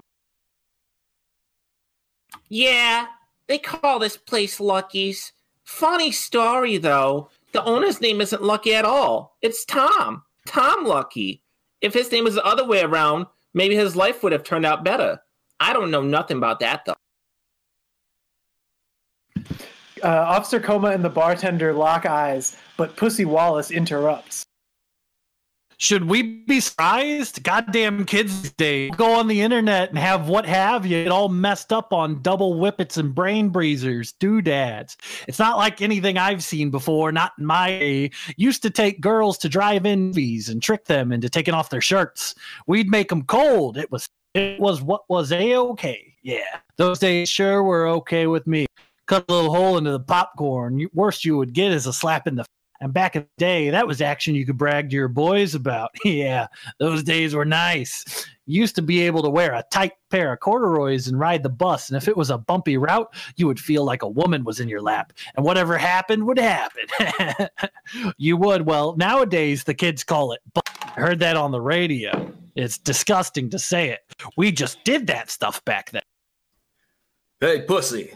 Yeah, 2.49 3.07
they 3.49 3.59
call 3.59 3.99
this 3.99 4.16
place 4.16 4.61
Lucky's. 4.61 5.33
Funny 5.64 6.12
story, 6.12 6.78
though. 6.78 7.31
The 7.52 7.64
owner's 7.64 8.00
name 8.00 8.21
isn't 8.21 8.43
Lucky 8.43 8.75
at 8.75 8.85
all. 8.85 9.37
It's 9.43 9.64
Tom. 9.64 10.23
Tom 10.47 10.85
Lucky. 10.85 11.43
If 11.81 11.95
his 11.95 12.11
name 12.12 12.25
was 12.25 12.35
the 12.35 12.45
other 12.45 12.64
way 12.64 12.83
around, 12.83 13.26
maybe 13.55 13.75
his 13.75 13.97
life 13.97 14.23
would 14.23 14.33
have 14.33 14.45
turned 14.45 14.66
out 14.66 14.85
better. 14.85 15.21
I 15.59 15.73
don't 15.73 15.90
know 15.90 16.02
nothing 16.02 16.37
about 16.37 16.61
that, 16.61 16.85
though. 16.85 16.95
Uh, 20.02 20.09
Officer 20.09 20.61
Coma 20.61 20.88
and 20.88 21.05
the 21.05 21.09
bartender 21.09 21.73
lock 21.73 22.07
eyes, 22.07 22.57
but 22.76 22.97
Pussy 22.97 23.25
Wallace 23.25 23.71
interrupts. 23.71 24.45
Should 25.78 26.04
we 26.04 26.23
be 26.23 26.61
surprised? 26.61 27.42
Goddamn 27.42 28.06
kids 28.06 28.50
days 28.52 28.92
go 28.97 29.12
on 29.12 29.28
the 29.28 29.42
internet 29.42 29.90
and 29.90 29.99
have 29.99 30.26
what 30.26 30.47
have 30.47 30.87
you 30.87 30.97
It 30.97 31.09
all 31.09 31.28
messed 31.28 31.71
up 31.71 31.92
on 31.92 32.23
double 32.23 32.54
whippets 32.54 32.97
and 32.97 33.14
brain 33.14 33.50
breezers, 33.50 34.12
doodads. 34.12 34.97
It's 35.28 35.38
not 35.38 35.59
like 35.59 35.83
anything 35.83 36.16
I've 36.16 36.42
seen 36.42 36.71
before, 36.71 37.12
not 37.12 37.33
in 37.38 37.45
my 37.45 37.78
day. 37.78 38.11
Used 38.38 38.62
to 38.62 38.71
take 38.71 39.02
girls 39.02 39.37
to 39.38 39.50
drive-in 39.50 40.06
movies 40.06 40.49
and 40.49 40.62
trick 40.62 40.87
them 40.87 41.12
into 41.12 41.28
taking 41.28 41.52
off 41.52 41.68
their 41.68 41.83
shirts. 41.83 42.35
We'd 42.66 42.88
make 42.88 43.11
them 43.11 43.25
cold. 43.25 43.76
It 43.76 43.92
was 43.92 44.09
it 44.33 44.59
was 44.59 44.80
what 44.80 45.02
was 45.11 45.30
a 45.30 45.56
okay. 45.56 46.14
Yeah, 46.23 46.61
those 46.76 46.99
days 46.99 47.28
sure 47.28 47.62
were 47.62 47.87
okay 47.88 48.26
with 48.26 48.47
me. 48.47 48.66
Cut 49.06 49.26
a 49.28 49.33
little 49.33 49.54
hole 49.54 49.76
into 49.76 49.92
the 49.92 50.00
popcorn. 50.00 50.88
Worst 50.95 51.25
you 51.25 51.37
would 51.37 51.52
get 51.52 51.71
is 51.71 51.87
a 51.87 51.92
slap 51.92 52.26
in 52.26 52.37
the 52.37 52.47
and 52.80 52.92
back 52.92 53.16
in 53.16 53.23
the 53.23 53.28
day, 53.38 53.71
that 53.71 53.87
was 53.87 54.00
action 54.00 54.35
you 54.35 54.47
could 54.47 54.59
brag 54.59 54.90
to 54.90 54.97
your 54.97 55.09
boys 55.09 55.54
about. 55.54 55.90
yeah, 56.04 56.47
those 56.78 57.02
days 57.02 57.35
were 57.35 57.45
nice. 57.45 58.26
You 58.47 58.61
used 58.61 58.76
to 58.76 58.83
be 58.83 59.00
able 59.00 59.23
to 59.23 59.30
wear 59.30 59.54
a 59.54 59.64
tight 59.73 59.92
pair 60.11 60.33
of 60.33 60.40
corduroys 60.40 61.09
and 61.09 61.18
ride 61.18 61.42
the 61.42 61.49
bus. 61.49 61.88
And 61.88 61.97
if 61.97 62.06
it 62.06 62.16
was 62.16 62.30
a 62.30 62.38
bumpy 62.38 62.76
route, 62.76 63.12
you 63.37 63.47
would 63.47 63.59
feel 63.59 63.85
like 63.85 64.02
a 64.02 64.09
woman 64.09 64.45
was 64.45 64.61
in 64.61 64.68
your 64.68 64.80
lap. 64.80 65.12
And 65.37 65.45
whatever 65.45 65.76
happened 65.76 66.26
would 66.26 66.38
happen. 66.38 67.49
you 68.18 68.37
would. 68.37 68.66
Well, 68.66 68.95
nowadays, 68.97 69.64
the 69.64 69.75
kids 69.75 70.04
call 70.04 70.33
it. 70.33 70.40
bu- 70.54 70.61
heard 70.97 71.18
that 71.21 71.37
on 71.37 71.50
the 71.50 71.61
radio. 71.61 72.33
It's 72.54 72.78
disgusting 72.78 73.50
to 73.50 73.59
say 73.59 73.90
it. 73.90 74.00
We 74.37 74.50
just 74.52 74.83
did 74.85 75.06
that 75.09 75.30
stuff 75.30 75.64
back 75.64 75.90
then. 75.90 76.02
Hey, 77.40 77.62
pussy. 77.62 78.12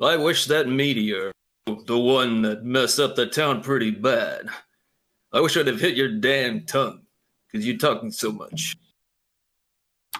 I 0.00 0.16
wish 0.16 0.44
that 0.46 0.68
meteor, 0.68 1.32
the 1.66 1.98
one 1.98 2.42
that 2.42 2.64
messed 2.64 2.98
up 2.98 3.16
the 3.16 3.26
town 3.26 3.62
pretty 3.62 3.90
bad, 3.90 4.48
I 5.32 5.40
wish 5.40 5.56
I'd 5.56 5.66
have 5.66 5.80
hit 5.80 5.96
your 5.96 6.08
damn 6.08 6.64
tongue, 6.64 7.02
because 7.46 7.66
you're 7.66 7.76
talking 7.76 8.10
so 8.10 8.32
much. 8.32 8.76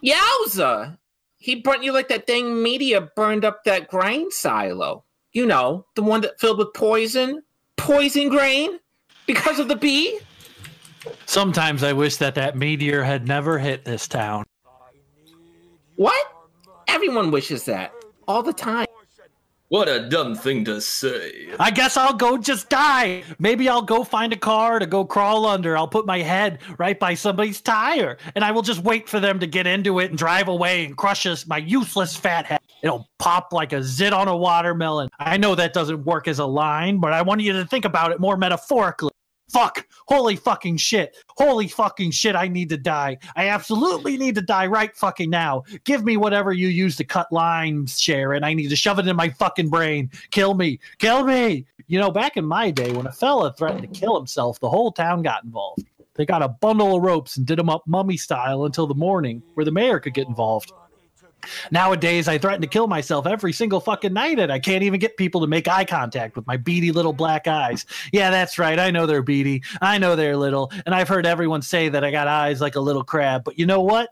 Yowza! 0.04 0.98
He 1.38 1.56
burnt 1.56 1.84
you 1.84 1.92
like 1.92 2.08
that 2.08 2.26
dang 2.26 2.62
meteor 2.62 3.12
burned 3.14 3.44
up 3.44 3.62
that 3.64 3.88
grain 3.88 4.30
silo. 4.30 5.04
You 5.32 5.46
know, 5.46 5.86
the 5.94 6.02
one 6.02 6.22
that 6.22 6.40
filled 6.40 6.58
with 6.58 6.74
poison? 6.74 7.42
Poison 7.76 8.28
grain? 8.28 8.80
Because 9.26 9.58
of 9.58 9.68
the 9.68 9.76
bee? 9.76 10.18
Sometimes 11.26 11.82
I 11.82 11.92
wish 11.92 12.16
that 12.16 12.34
that 12.34 12.56
meteor 12.56 13.02
had 13.02 13.28
never 13.28 13.58
hit 13.58 13.84
this 13.84 14.08
town. 14.08 14.44
What? 15.96 16.26
Everyone 16.88 17.30
wishes 17.30 17.64
that. 17.66 17.92
All 18.26 18.42
the 18.42 18.52
time. 18.52 18.85
What 19.68 19.88
a 19.88 20.08
dumb 20.08 20.36
thing 20.36 20.64
to 20.66 20.80
say. 20.80 21.48
I 21.58 21.72
guess 21.72 21.96
I'll 21.96 22.14
go 22.14 22.38
just 22.38 22.68
die. 22.68 23.24
Maybe 23.40 23.68
I'll 23.68 23.82
go 23.82 24.04
find 24.04 24.32
a 24.32 24.36
car 24.36 24.78
to 24.78 24.86
go 24.86 25.04
crawl 25.04 25.44
under. 25.44 25.76
I'll 25.76 25.88
put 25.88 26.06
my 26.06 26.20
head 26.20 26.60
right 26.78 26.96
by 26.96 27.14
somebody's 27.14 27.60
tire 27.60 28.16
and 28.36 28.44
I 28.44 28.52
will 28.52 28.62
just 28.62 28.84
wait 28.84 29.08
for 29.08 29.18
them 29.18 29.40
to 29.40 29.46
get 29.48 29.66
into 29.66 29.98
it 29.98 30.10
and 30.10 30.18
drive 30.18 30.46
away 30.46 30.84
and 30.84 30.96
crush 30.96 31.26
us, 31.26 31.48
my 31.48 31.58
useless 31.58 32.14
fat 32.14 32.46
head. 32.46 32.60
It'll 32.82 33.08
pop 33.18 33.52
like 33.52 33.72
a 33.72 33.82
zit 33.82 34.12
on 34.12 34.28
a 34.28 34.36
watermelon. 34.36 35.08
I 35.18 35.36
know 35.36 35.56
that 35.56 35.72
doesn't 35.72 36.04
work 36.04 36.28
as 36.28 36.38
a 36.38 36.46
line, 36.46 36.98
but 36.98 37.12
I 37.12 37.22
want 37.22 37.40
you 37.40 37.52
to 37.54 37.64
think 37.64 37.84
about 37.84 38.12
it 38.12 38.20
more 38.20 38.36
metaphorically. 38.36 39.10
Fuck. 39.48 39.86
Holy 40.06 40.36
fucking 40.36 40.76
shit. 40.76 41.16
Holy 41.28 41.68
fucking 41.68 42.10
shit. 42.10 42.34
I 42.34 42.48
need 42.48 42.68
to 42.70 42.76
die. 42.76 43.18
I 43.36 43.48
absolutely 43.48 44.16
need 44.16 44.34
to 44.34 44.42
die 44.42 44.66
right 44.66 44.94
fucking 44.96 45.30
now. 45.30 45.62
Give 45.84 46.04
me 46.04 46.16
whatever 46.16 46.52
you 46.52 46.68
use 46.68 46.96
to 46.96 47.04
cut 47.04 47.30
lines, 47.32 48.00
Sharon. 48.00 48.44
I 48.44 48.54
need 48.54 48.68
to 48.68 48.76
shove 48.76 48.98
it 48.98 49.06
in 49.06 49.16
my 49.16 49.28
fucking 49.28 49.68
brain. 49.68 50.10
Kill 50.30 50.54
me. 50.54 50.80
Kill 50.98 51.24
me. 51.24 51.66
You 51.86 52.00
know, 52.00 52.10
back 52.10 52.36
in 52.36 52.44
my 52.44 52.70
day, 52.70 52.92
when 52.92 53.06
a 53.06 53.12
fella 53.12 53.52
threatened 53.52 53.82
to 53.82 54.00
kill 54.00 54.16
himself, 54.16 54.58
the 54.58 54.68
whole 54.68 54.90
town 54.90 55.22
got 55.22 55.44
involved. 55.44 55.84
They 56.14 56.26
got 56.26 56.42
a 56.42 56.48
bundle 56.48 56.96
of 56.96 57.02
ropes 57.02 57.36
and 57.36 57.46
did 57.46 57.58
them 57.58 57.68
up 57.68 57.82
mummy 57.86 58.16
style 58.16 58.64
until 58.64 58.86
the 58.86 58.94
morning, 58.94 59.42
where 59.54 59.64
the 59.64 59.70
mayor 59.70 60.00
could 60.00 60.14
get 60.14 60.26
involved. 60.26 60.72
Nowadays, 61.70 62.28
I 62.28 62.38
threaten 62.38 62.60
to 62.62 62.66
kill 62.66 62.86
myself 62.86 63.26
every 63.26 63.52
single 63.52 63.80
fucking 63.80 64.12
night, 64.12 64.38
and 64.38 64.52
I 64.52 64.58
can't 64.58 64.82
even 64.82 65.00
get 65.00 65.16
people 65.16 65.40
to 65.40 65.46
make 65.46 65.68
eye 65.68 65.84
contact 65.84 66.36
with 66.36 66.46
my 66.46 66.56
beady 66.56 66.92
little 66.92 67.12
black 67.12 67.46
eyes. 67.46 67.86
Yeah, 68.12 68.30
that's 68.30 68.58
right. 68.58 68.78
I 68.78 68.90
know 68.90 69.06
they're 69.06 69.22
beady. 69.22 69.62
I 69.80 69.98
know 69.98 70.16
they're 70.16 70.36
little, 70.36 70.70
and 70.84 70.94
I've 70.94 71.08
heard 71.08 71.26
everyone 71.26 71.62
say 71.62 71.88
that 71.88 72.04
I 72.04 72.10
got 72.10 72.28
eyes 72.28 72.60
like 72.60 72.76
a 72.76 72.80
little 72.80 73.04
crab. 73.04 73.44
But 73.44 73.58
you 73.58 73.66
know 73.66 73.80
what? 73.80 74.10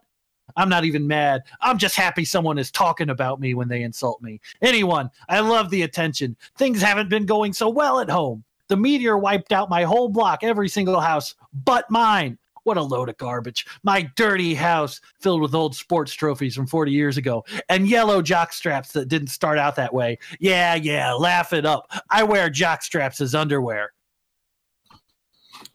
I'm 0.56 0.68
not 0.68 0.84
even 0.84 1.06
mad. 1.06 1.42
I'm 1.60 1.78
just 1.78 1.96
happy 1.96 2.24
someone 2.24 2.58
is 2.58 2.70
talking 2.70 3.10
about 3.10 3.40
me 3.40 3.54
when 3.54 3.68
they 3.68 3.82
insult 3.82 4.22
me. 4.22 4.40
Anyone, 4.62 5.10
I 5.28 5.40
love 5.40 5.70
the 5.70 5.82
attention. 5.82 6.36
Things 6.56 6.80
haven't 6.80 7.08
been 7.08 7.26
going 7.26 7.52
so 7.52 7.68
well 7.68 8.00
at 8.00 8.10
home. 8.10 8.44
The 8.68 8.76
meteor 8.76 9.18
wiped 9.18 9.52
out 9.52 9.68
my 9.68 9.82
whole 9.82 10.08
block, 10.08 10.42
every 10.42 10.68
single 10.68 11.00
house 11.00 11.34
but 11.64 11.90
mine. 11.90 12.38
What 12.64 12.76
a 12.76 12.82
load 12.82 13.08
of 13.08 13.16
garbage. 13.16 13.66
My 13.82 14.10
dirty 14.16 14.54
house 14.54 15.00
filled 15.20 15.40
with 15.42 15.54
old 15.54 15.76
sports 15.76 16.12
trophies 16.12 16.56
from 16.56 16.66
40 16.66 16.92
years 16.92 17.16
ago 17.16 17.44
and 17.68 17.88
yellow 17.88 18.20
jock 18.20 18.52
straps 18.52 18.92
that 18.92 19.08
didn't 19.08 19.28
start 19.28 19.58
out 19.58 19.76
that 19.76 19.94
way. 19.94 20.18
Yeah, 20.40 20.74
yeah, 20.74 21.12
laugh 21.12 21.52
it 21.52 21.66
up. 21.66 21.90
I 22.10 22.24
wear 22.24 22.50
jock 22.50 22.82
straps 22.82 23.20
as 23.20 23.34
underwear. 23.34 23.92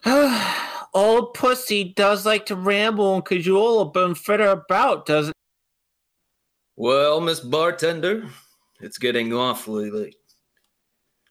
Old 0.93 1.33
pussy 1.33 1.93
does 1.95 2.25
like 2.25 2.45
to 2.47 2.55
ramble 2.55 3.15
and 3.15 3.25
cajole 3.25 3.81
a 3.81 3.85
bit 3.85 4.17
fitter 4.17 4.49
about, 4.49 5.05
doesn't 5.05 5.35
Well, 6.75 7.21
Miss 7.21 7.39
Bartender, 7.39 8.27
it's 8.81 8.97
getting 8.97 9.33
awfully 9.33 9.91
late. 9.91 10.15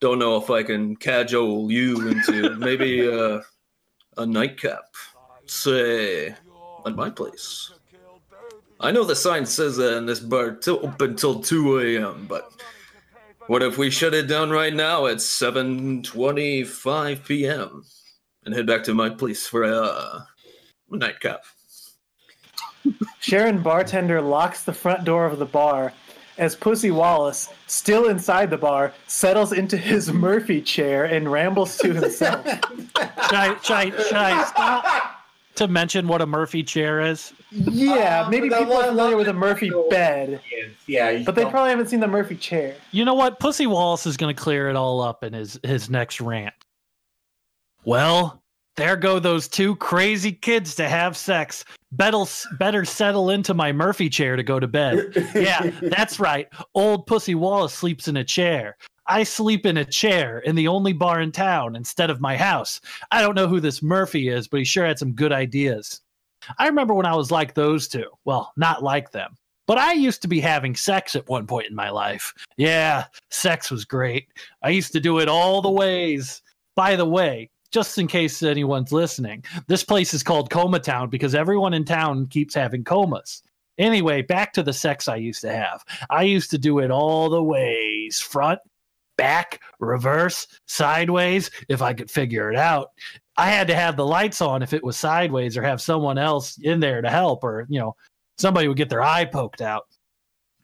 Don't 0.01 0.21
know 0.21 0.37
if 0.37 0.49
I 0.51 0.63
can 0.63 0.95
cajole 0.97 1.73
you 1.73 2.09
into 2.09 2.55
maybe 2.57 3.09
uh, 3.11 3.41
a 4.17 4.27
nightcap, 4.27 4.85
say, 5.51 6.31
uh, 6.31 6.35
at 6.87 6.97
my 6.97 7.11
place. 7.11 7.73
I 8.81 8.93
know 8.93 9.05
the 9.05 9.17
sign 9.17 9.45
says 9.45 9.77
that 9.77 9.97
in 9.97 10.07
this 10.07 10.21
bar 10.21 10.53
till 10.53 10.87
open 10.87 11.17
till 11.17 11.41
2 11.41 11.81
a.m., 11.81 12.27
but 12.29 12.53
what 13.49 13.63
if 13.63 13.77
we 13.79 13.91
shut 13.91 14.15
it 14.15 14.29
down 14.29 14.51
right 14.51 14.75
now 14.75 15.07
at 15.07 15.17
7.25 15.17 17.25
p.m. 17.25 17.85
and 18.45 18.55
head 18.55 18.67
back 18.67 18.85
to 18.85 18.95
my 18.95 19.11
place 19.11 19.47
for 19.47 19.65
a 19.65 20.27
nightcap? 20.91 21.45
Sharon 23.21 23.63
bartender 23.63 24.21
locks 24.21 24.63
the 24.63 24.73
front 24.73 25.05
door 25.05 25.27
of 25.27 25.39
the 25.39 25.47
bar 25.47 25.93
as 26.39 26.55
Pussy 26.55 26.93
Wallace, 26.93 27.53
still 27.67 28.09
inside 28.09 28.51
the 28.51 28.57
bar, 28.57 28.95
settles 29.09 29.53
into 29.53 29.77
his 29.77 30.13
Murphy 30.13 30.63
chair 30.63 31.05
and 31.05 31.31
rambles 31.31 31.77
to 31.79 31.93
himself. 31.93 32.47
Should 32.47 33.35
I, 33.35 33.59
should 33.61 33.77
I, 33.77 33.91
should 33.91 34.13
I 34.13 34.45
stop 34.45 35.18
to 35.59 35.69
mention 35.69 36.09
what 36.09 36.21
a 36.23 36.27
Murphy 36.27 36.63
chair 36.63 37.01
is? 37.01 37.33
yeah, 37.51 38.23
Um, 38.25 38.31
maybe 38.31 38.49
the 38.49 38.57
people 38.57 38.77
are 38.77 38.85
familiar 38.85 39.17
with 39.17 39.29
a 39.29 39.33
Murphy 39.33 39.71
bed, 39.91 40.41
Yeah, 40.87 41.23
but 41.25 41.35
they 41.35 41.43
don't- 41.43 41.51
probably 41.51 41.71
haven't 41.71 41.89
seen 41.89 42.01
the 42.01 42.09
Murphy 42.09 42.37
chair. 42.37 42.75
You 42.93 43.05
know 43.05 43.15
what? 43.15 43.39
Pussy 43.41 43.67
Wallace 43.67 44.07
is 44.07 44.17
going 44.17 44.35
to 44.35 44.41
clear 44.43 44.69
it 44.69 44.77
all 44.77 45.01
up 45.01 45.23
in 45.25 45.33
his 45.33 45.59
his 45.63 45.89
next 45.91 46.21
rant. 46.21 46.55
Well, 47.85 48.43
there 48.77 48.97
go 48.97 49.19
those 49.19 49.49
two 49.49 49.77
crazy 49.77 50.33
kids 50.33 50.75
to 50.77 50.89
have 50.89 51.17
sex. 51.17 51.65
Better 51.93 52.19
better 52.59 52.85
settle 52.85 53.31
into 53.31 53.55
my 53.55 53.73
Murphy 53.73 54.09
chair 54.09 54.37
to 54.37 54.43
go 54.43 54.61
to 54.61 54.69
bed. 54.69 55.13
Yeah, 55.35 55.71
that's 55.83 56.21
right. 56.21 56.49
Old 56.75 57.07
Pussy 57.07 57.35
Wallace 57.35 57.73
sleeps 57.75 58.09
in 58.09 58.17
a 58.19 58.25
chair. 58.25 58.77
I 59.09 59.23
sleep 59.23 59.65
in 59.65 59.79
a 59.79 59.85
chair 59.85 60.39
in 60.41 60.55
the 60.55 60.69
only 60.69 60.93
bar 60.93 61.21
in 61.21 61.33
town 61.33 61.75
instead 61.77 62.11
of 62.11 62.21
my 62.21 62.37
house. 62.37 62.81
I 63.11 63.23
don't 63.23 63.35
know 63.35 63.49
who 63.49 63.59
this 63.59 63.83
Murphy 63.83 64.29
is, 64.29 64.47
but 64.47 64.59
he 64.59 64.65
sure 64.65 64.87
had 64.87 64.99
some 64.99 65.13
good 65.13 65.33
ideas. 65.33 66.03
I 66.59 66.67
remember 66.67 66.95
when 66.95 67.07
I 67.07 67.17
was 67.17 67.31
like 67.31 67.55
those 67.55 67.89
two. 67.89 68.11
Well, 68.25 68.53
not 68.57 68.83
like 68.83 69.11
them. 69.11 69.37
But 69.67 69.79
I 69.79 69.93
used 69.93 70.23
to 70.23 70.29
be 70.29 70.41
having 70.41 70.75
sex 70.75 71.17
at 71.17 71.29
one 71.29 71.47
point 71.47 71.69
in 71.69 71.75
my 71.75 71.91
life. 71.91 72.33
Yeah, 72.57 73.05
sex 73.31 73.71
was 73.71 73.85
great. 73.85 74.29
I 74.63 74.71
used 74.71 74.93
to 74.93 75.01
do 75.01 75.19
it 75.19 75.29
all 75.29 75.61
the 75.61 75.71
ways. 75.71 76.43
By 76.75 76.97
the 76.97 77.05
way, 77.05 77.51
just 77.71 77.99
in 77.99 78.07
case 78.07 78.43
anyone's 78.43 78.93
listening, 78.93 79.45
this 79.67 79.85
place 79.85 80.15
is 80.15 80.23
called 80.23 80.51
Coma 80.51 80.81
Town 80.81 81.11
because 81.11 81.35
everyone 81.35 81.75
in 81.75 81.85
town 81.85 82.27
keeps 82.29 82.55
having 82.55 82.85
comas. 82.85 83.43
Anyway, 83.79 84.23
back 84.23 84.53
to 84.55 84.63
the 84.63 84.73
sex 84.73 85.07
I 85.07 85.17
used 85.17 85.43
to 85.43 85.53
have. 85.53 85.85
I 86.11 86.23
used 86.23 86.51
to 86.51 86.59
do 86.59 86.79
it 86.79 86.91
all 86.91 87.29
the 87.29 87.43
ways 87.43 88.21
front, 88.21 88.61
back, 89.19 89.61
reverse, 89.81 90.47
sideways, 90.67 91.51
if 91.69 91.83
I 91.83 91.93
could 91.93 92.11
figure 92.11 92.51
it 92.51 92.57
out. 92.57 92.89
I 93.37 93.51
had 93.51 93.69
to 93.69 93.75
have 93.75 93.97
the 93.97 94.07
lights 94.07 94.41
on 94.41 94.63
if 94.63 94.73
it 94.73 94.83
was 94.83 94.97
sideways 94.97 95.59
or 95.59 95.63
have 95.63 95.83
someone 95.83 96.17
else 96.17 96.57
in 96.63 96.81
there 96.81 97.03
to 97.03 97.11
help 97.11 97.45
or, 97.45 97.67
you 97.69 97.79
know, 97.79 97.95
somebody 98.39 98.67
would 98.67 98.79
get 98.79 98.89
their 98.89 99.03
eye 99.03 99.27
poked 99.27 99.61
out. 99.61 99.85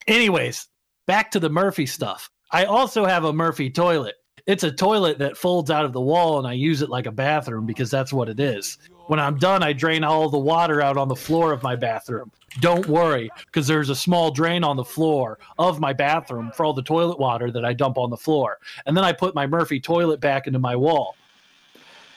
Anyways, 0.06 0.66
back 1.06 1.30
to 1.32 1.40
the 1.40 1.50
Murphy 1.50 1.84
stuff. 1.84 2.30
I 2.50 2.64
also 2.64 3.04
have 3.04 3.24
a 3.24 3.32
Murphy 3.32 3.68
toilet. 3.68 4.14
It's 4.46 4.64
a 4.64 4.70
toilet 4.70 5.18
that 5.18 5.38
folds 5.38 5.70
out 5.70 5.86
of 5.86 5.94
the 5.94 6.00
wall 6.00 6.38
and 6.38 6.46
I 6.46 6.52
use 6.52 6.82
it 6.82 6.90
like 6.90 7.06
a 7.06 7.12
bathroom 7.12 7.64
because 7.64 7.90
that's 7.90 8.12
what 8.12 8.28
it 8.28 8.38
is. 8.38 8.76
When 9.06 9.18
I'm 9.18 9.38
done, 9.38 9.62
I 9.62 9.72
drain 9.72 10.04
all 10.04 10.28
the 10.28 10.38
water 10.38 10.82
out 10.82 10.98
on 10.98 11.08
the 11.08 11.16
floor 11.16 11.52
of 11.52 11.62
my 11.62 11.76
bathroom. 11.76 12.30
Don't 12.60 12.86
worry, 12.86 13.30
because 13.46 13.66
there's 13.66 13.90
a 13.90 13.96
small 13.96 14.30
drain 14.30 14.62
on 14.62 14.76
the 14.76 14.84
floor 14.84 15.38
of 15.58 15.80
my 15.80 15.92
bathroom 15.92 16.52
for 16.54 16.64
all 16.64 16.72
the 16.72 16.82
toilet 16.82 17.18
water 17.18 17.50
that 17.50 17.64
I 17.64 17.72
dump 17.72 17.98
on 17.98 18.10
the 18.10 18.16
floor. 18.16 18.58
And 18.86 18.96
then 18.96 19.04
I 19.04 19.12
put 19.12 19.34
my 19.34 19.46
Murphy 19.46 19.80
toilet 19.80 20.20
back 20.20 20.46
into 20.46 20.58
my 20.58 20.76
wall. 20.76 21.16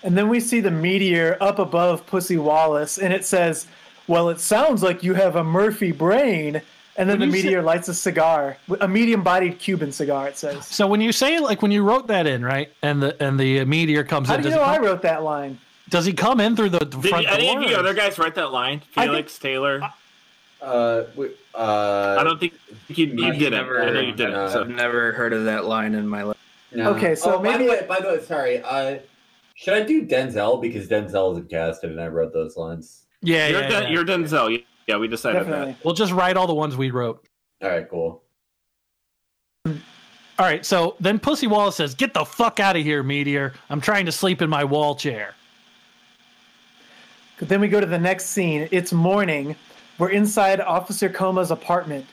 And 0.03 0.17
then 0.17 0.29
we 0.29 0.39
see 0.39 0.59
the 0.59 0.71
meteor 0.71 1.37
up 1.41 1.59
above 1.59 2.05
Pussy 2.05 2.37
Wallace, 2.37 2.99
and 2.99 3.11
it 3.11 3.25
says, 3.25 3.67
Well, 4.07 4.29
it 4.29 4.39
sounds 4.39 4.83
like 4.83 5.03
you 5.03 5.13
have 5.15 5.35
a 5.35 5.43
Murphy 5.43 5.91
brain. 5.91 6.61
And 6.99 7.07
then 7.07 7.19
When 7.19 7.29
the 7.29 7.35
you 7.37 7.41
say- 7.43 7.47
meteor 7.49 7.61
lights 7.61 7.87
a 7.89 7.93
cigar, 7.93 8.57
a 8.81 8.87
medium 8.87 9.21
bodied 9.21 9.59
Cuban 9.59 9.91
cigar, 9.91 10.27
it 10.27 10.37
says. 10.37 10.65
So 10.65 10.87
when 10.87 10.99
you 10.99 11.11
say 11.11 11.39
like 11.39 11.61
when 11.61 11.71
you 11.71 11.83
wrote 11.83 12.07
that 12.07 12.25
in, 12.25 12.43
right, 12.43 12.71
and 12.81 13.01
the 13.03 13.15
and 13.23 13.39
the 13.39 13.63
meteor 13.65 14.03
comes 14.03 14.27
How 14.27 14.35
in, 14.35 14.41
do 14.41 14.47
you 14.49 14.55
does, 14.55 14.59
know 14.65 14.71
he 14.71 14.77
I 14.77 14.79
wrote 14.79 15.01
that 15.03 15.21
line? 15.23 15.59
does 15.89 16.05
he 16.05 16.11
come 16.13 16.39
in 16.41 16.55
through 16.55 16.69
the, 16.69 16.79
the 16.79 16.85
Did 16.85 17.09
front 17.09 17.27
any 17.31 17.47
door? 17.53 17.63
of 17.63 17.69
you 17.69 17.75
other 17.77 17.93
guys 17.93 18.17
write 18.17 18.33
that 18.35 18.51
line? 18.51 18.81
I 18.95 19.01
think- 19.01 19.11
Felix 19.11 19.39
Taylor. 19.39 19.81
Uh, 20.59 21.03
uh, 21.53 22.17
I 22.19 22.23
don't 22.23 22.39
think 22.39 22.53
you, 22.87 23.05
you 23.05 23.25
I've 23.27 23.37
didn't. 23.37 23.51
never- 23.53 23.81
I 23.83 23.91
know 23.91 23.99
you 23.99 24.11
didn't. 24.13 24.33
uh, 24.33 24.49
so. 24.49 24.61
I've 24.61 24.69
never 24.69 25.11
heard 25.11 25.31
of 25.33 25.45
that 25.45 25.65
line 25.65 25.93
in 25.93 26.07
my 26.07 26.23
life. 26.23 26.37
no. 26.71 26.89
Okay, 26.95 27.13
so 27.13 27.35
oh, 27.35 27.37
by 27.37 27.51
maybe- 27.51 27.65
the 27.65 27.69
way, 27.69 27.85
by 27.87 27.99
the 27.99 28.07
way, 28.07 28.21
sorry. 28.23 28.61
Uh, 28.63 28.97
should 29.53 29.75
I 29.75 29.81
do 29.83 30.03
Denzel 30.05 30.59
because 30.61 30.87
Denzel 30.87 31.33
is 31.33 31.45
a 31.45 31.47
casted 31.47 31.91
and 31.91 32.01
I 32.01 32.07
wrote 32.07 32.33
those 32.33 32.57
lines? 32.57 33.03
Yeah, 33.21 33.47
You're, 33.49 33.61
yeah, 33.61 33.69
Den- 33.69 33.83
yeah. 33.83 33.89
you're 33.89 34.05
Denzel. 34.05 34.63
Yeah, 34.87 34.97
we 34.97 35.07
decided 35.07 35.39
Definitely. 35.39 35.75
We'll 35.83 35.93
just 35.93 36.13
write 36.13 36.37
all 36.37 36.47
the 36.47 36.53
ones 36.53 36.77
we 36.77 36.91
wrote. 36.91 37.27
All 37.61 37.69
right, 37.69 37.87
cool. 37.89 38.23
All 39.65 40.45
right, 40.45 40.65
so 40.65 40.95
then 40.99 41.19
Pussy 41.19 41.47
Wallace 41.47 41.75
says, 41.75 41.93
"Get 41.95 42.13
the 42.13 42.23
fuck 42.23 42.59
out 42.59 42.75
of 42.75 42.83
here, 42.83 43.03
meteor! 43.03 43.53
I'm 43.69 43.81
trying 43.81 44.05
to 44.05 44.11
sleep 44.11 44.41
in 44.41 44.49
my 44.49 44.63
wall 44.63 44.95
chair." 44.95 45.33
Then 47.39 47.59
we 47.59 47.67
go 47.67 47.79
to 47.79 47.85
the 47.85 47.99
next 47.99 48.27
scene. 48.27 48.67
It's 48.71 48.93
morning. 48.93 49.55
We're 49.97 50.11
inside 50.11 50.61
Officer 50.61 51.09
Coma's 51.09 51.51
apartment. 51.51 52.05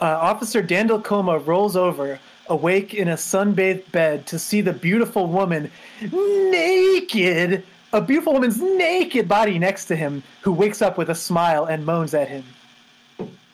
Uh, 0.00 0.06
Officer 0.20 0.62
Dandel 0.62 1.02
Coma 1.02 1.38
rolls 1.38 1.76
over, 1.76 2.18
awake 2.48 2.94
in 2.94 3.08
a 3.08 3.14
sunbathed 3.14 3.90
bed, 3.90 4.26
to 4.26 4.38
see 4.38 4.60
the 4.60 4.72
beautiful 4.72 5.26
woman 5.26 5.70
naked. 6.00 7.64
A 7.92 8.00
beautiful 8.02 8.34
woman's 8.34 8.60
naked 8.60 9.28
body 9.28 9.58
next 9.58 9.86
to 9.86 9.96
him, 9.96 10.22
who 10.42 10.52
wakes 10.52 10.82
up 10.82 10.98
with 10.98 11.08
a 11.08 11.14
smile 11.14 11.64
and 11.64 11.86
moans 11.86 12.12
at 12.14 12.28
him. 12.28 12.44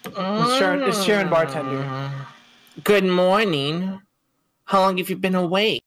It's 0.07 0.59
Sharon, 0.59 0.83
it's 0.83 1.03
Sharon 1.05 1.31
Bartender. 1.31 1.83
Mm. 1.83 2.11
Good 2.83 3.05
morning. 3.05 4.01
How 4.64 4.81
long 4.81 4.99
have 4.99 5.09
you 5.09 5.16
been 5.16 5.35
awake? 5.35 5.83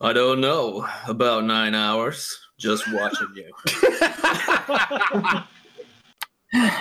I 0.00 0.12
don't 0.12 0.40
know. 0.40 0.88
About 1.06 1.44
nine 1.44 1.74
hours. 1.74 2.38
Just 2.58 2.90
watching 2.92 3.28
you. 3.34 3.52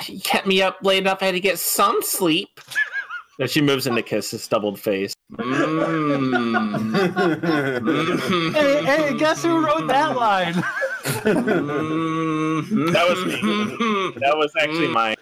You 0.08 0.22
kept 0.22 0.48
me 0.48 0.62
up 0.62 0.78
late 0.84 1.00
enough. 1.00 1.22
I 1.22 1.26
had 1.26 1.32
to 1.32 1.40
get 1.40 1.60
some 1.60 2.02
sleep. 2.02 2.62
And 3.40 3.50
she 3.50 3.62
moves 3.62 3.88
in 3.88 3.96
to 3.96 4.02
kiss 4.02 4.32
his 4.32 4.44
stubbled 4.44 4.80
face. 4.80 5.15
Mm. 5.34 6.86
Hey, 8.54 8.84
hey, 8.84 9.18
guess 9.18 9.42
who 9.44 9.66
wrote 9.66 9.88
that 9.88 10.16
line? 10.16 10.54
Mm. 11.04 12.94
That 12.94 13.10
was 13.10 13.26
me. 13.26 14.20
That 14.20 14.38
was 14.38 14.52
actually 14.60 14.88
mine. 14.90 15.16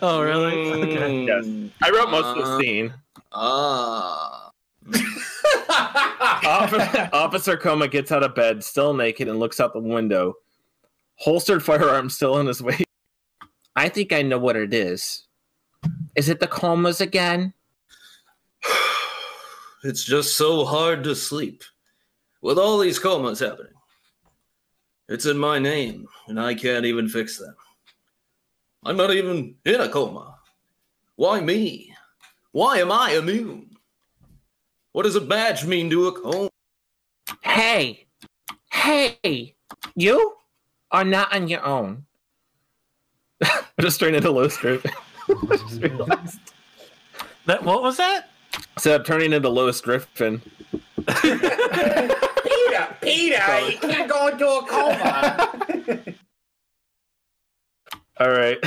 oh, 0.00 0.22
really? 0.22 0.72
Okay. 0.82 1.26
Yes. 1.26 1.46
I 1.82 1.90
wrote 1.90 2.10
most 2.10 2.38
of 2.38 2.44
the 2.44 2.58
scene. 2.58 2.94
Ah. 3.32 4.50
Officer, 6.44 7.10
Officer 7.12 7.56
Coma 7.56 7.88
gets 7.88 8.10
out 8.10 8.22
of 8.22 8.34
bed, 8.34 8.64
still 8.64 8.94
naked, 8.94 9.28
and 9.28 9.38
looks 9.38 9.60
out 9.60 9.72
the 9.74 9.80
window. 9.80 10.34
Holstered 11.16 11.62
firearm 11.62 12.08
still 12.10 12.38
in 12.38 12.46
his 12.46 12.62
waist. 12.62 12.84
I 13.76 13.88
think 13.88 14.12
I 14.12 14.22
know 14.22 14.38
what 14.38 14.56
it 14.56 14.74
is. 14.74 15.26
Is 16.16 16.28
it 16.28 16.40
the 16.40 16.46
comas 16.46 17.00
again? 17.00 17.54
It's 19.84 20.04
just 20.04 20.36
so 20.36 20.64
hard 20.64 21.02
to 21.04 21.16
sleep 21.16 21.64
with 22.40 22.58
all 22.58 22.78
these 22.78 23.00
comas 23.00 23.40
happening. 23.40 23.72
It's 25.08 25.26
in 25.26 25.36
my 25.36 25.58
name, 25.58 26.06
and 26.28 26.40
I 26.40 26.54
can't 26.54 26.84
even 26.84 27.08
fix 27.08 27.38
them. 27.38 27.54
I'm 28.84 28.96
not 28.96 29.12
even 29.12 29.56
in 29.64 29.80
a 29.80 29.88
coma. 29.88 30.36
Why 31.16 31.40
me? 31.40 31.94
Why 32.52 32.78
am 32.78 32.92
I 32.92 33.12
immune? 33.12 33.70
What 34.92 35.02
does 35.02 35.16
a 35.16 35.20
badge 35.20 35.64
mean 35.64 35.90
to 35.90 36.08
a 36.08 36.12
coma? 36.12 36.50
Hey, 37.42 38.06
hey, 38.70 39.56
you 39.96 40.36
are 40.90 41.04
not 41.04 41.34
on 41.34 41.48
your 41.48 41.64
own. 41.64 42.04
I 43.42 43.62
just 43.80 43.98
turned 43.98 44.14
into 44.14 44.30
low 44.30 44.48
strip. 44.48 44.82
That 47.46 47.64
what 47.64 47.82
was 47.82 47.96
that? 47.96 48.31
So 48.78 48.94
I'm 48.94 49.04
turning 49.04 49.32
into 49.32 49.48
Lois 49.48 49.80
Griffin. 49.80 50.40
Peter, 51.06 51.36
Peter, 53.00 53.60
you 53.68 53.78
can't 53.78 54.10
go 54.10 54.28
into 54.28 54.46
a 54.46 54.66
coma. 54.66 56.14
All 58.18 58.30
right. 58.30 58.58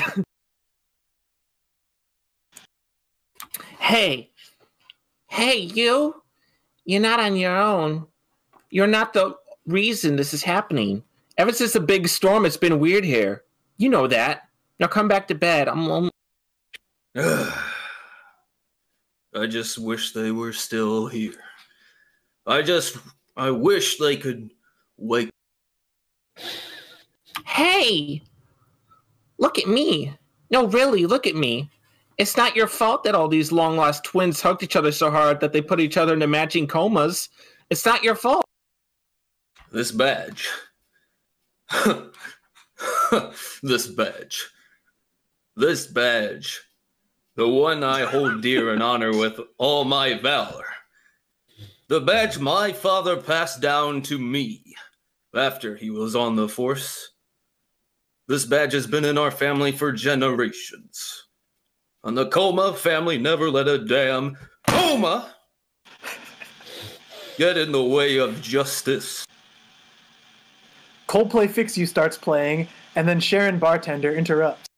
hey, 3.80 4.30
hey, 5.28 5.58
you. 5.58 6.22
You're 6.86 7.02
not 7.02 7.20
on 7.20 7.36
your 7.36 7.58
own. 7.58 8.06
You're 8.70 8.88
not 8.88 9.13
the 9.13 9.36
reason 9.65 10.15
this 10.15 10.34
is 10.34 10.44
happening. 10.44 11.04
Ever 11.38 11.52
since 11.52 11.74
the 11.74 11.80
big 11.80 12.08
storm, 12.08 12.46
it's 12.46 12.58
been 12.58 12.80
weird 12.80 13.04
here. 13.04 13.44
You 13.78 13.89
know 13.89 14.08
that. 14.08 14.48
Now 14.80 14.88
come 14.88 15.08
back 15.08 15.28
to 15.30 15.36
bed. 15.36 15.68
I'm 15.68 15.88
lonely. 15.88 16.12
I 19.36 19.48
just 19.48 19.78
wish 19.78 20.13
they 20.13 20.32
were 20.32 20.54
still 20.54 21.08
here. 21.08 21.34
I 22.48 22.62
just, 22.62 22.98
I 23.36 23.52
wish 23.52 23.98
they 23.98 24.15
could 24.15 24.52
wake. 24.98 25.30
Hey, 27.45 28.21
look 29.38 29.60
at 29.60 29.67
me. 29.67 30.15
No, 30.52 30.67
really, 30.67 31.06
look 31.06 31.28
at 31.28 31.36
me. 31.36 31.69
It's 32.17 32.38
not 32.38 32.56
your 32.56 32.67
fault 32.67 33.04
that 33.04 33.15
all 33.15 33.28
these 33.28 33.52
long 33.52 33.76
lost 33.76 34.06
twins 34.06 34.41
hugged 34.41 34.63
each 34.63 34.78
other 34.78 34.91
so 34.91 35.12
hard 35.12 35.41
that 35.41 35.52
they 35.52 35.62
put 35.62 35.82
each 35.82 35.98
other 35.98 36.13
into 36.13 36.28
matching 36.28 36.65
comas. 36.65 37.28
It's 37.69 37.86
not 37.86 38.04
your 38.04 38.15
fault. 38.15 38.45
This 39.71 39.91
badge. 39.91 40.48
this 43.63 43.88
badge. 43.88 44.50
This 45.58 45.88
badge. 45.88 46.62
The 47.36 47.48
one 47.48 47.84
I 47.84 48.06
hold 48.06 48.41
dear 48.41 48.71
and 48.71 48.82
honor 48.82 49.12
with 49.12 49.39
all 49.58 49.84
my 49.84 50.13
valor. 50.13 50.65
The 51.89 52.00
badge 52.00 52.39
my 52.39 52.71
father 52.71 53.17
passed 53.17 53.62
down 53.62 54.02
to 54.04 54.17
me 54.17 54.63
after 55.36 55.76
he 55.76 55.89
was 55.89 56.15
on 56.15 56.38
the 56.38 56.48
force. 56.48 57.12
This 58.28 58.45
badge 58.45 58.74
has 58.74 58.88
been 58.88 59.04
in 59.04 59.17
our 59.17 59.32
family 59.32 59.71
for 59.71 59.91
generations. 59.91 61.26
And 62.06 62.17
the 62.17 62.28
Coma 62.28 62.74
family 62.74 63.17
never 63.17 63.50
let 63.50 63.67
a 63.67 63.80
damn 63.80 64.38
Coma 64.67 65.36
get 67.38 67.58
in 67.58 67.71
the 67.71 67.84
way 67.84 68.17
of 68.17 68.41
justice. 68.41 69.26
Coldplay 71.08 71.50
Fix 71.50 71.78
You 71.78 71.86
starts 71.86 72.17
playing, 72.17 72.67
and 72.95 73.08
then 73.08 73.19
Sharon 73.19 73.60
Bartender 73.60 74.15
interrupts. 74.15 74.69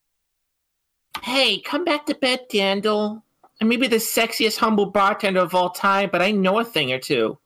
Hey, 1.27 1.59
come 1.59 1.83
back 1.83 2.05
to 2.05 2.15
bed, 2.15 2.47
Dandel. 2.49 3.21
I 3.59 3.65
may 3.65 3.75
be 3.75 3.87
the 3.87 3.97
sexiest, 3.97 4.59
humble 4.59 4.85
bartender 4.85 5.41
of 5.41 5.53
all 5.53 5.71
time, 5.71 6.07
but 6.09 6.21
I 6.21 6.31
know 6.31 6.59
a 6.59 6.63
thing 6.63 6.93
or 6.93 6.99
two. 6.99 7.37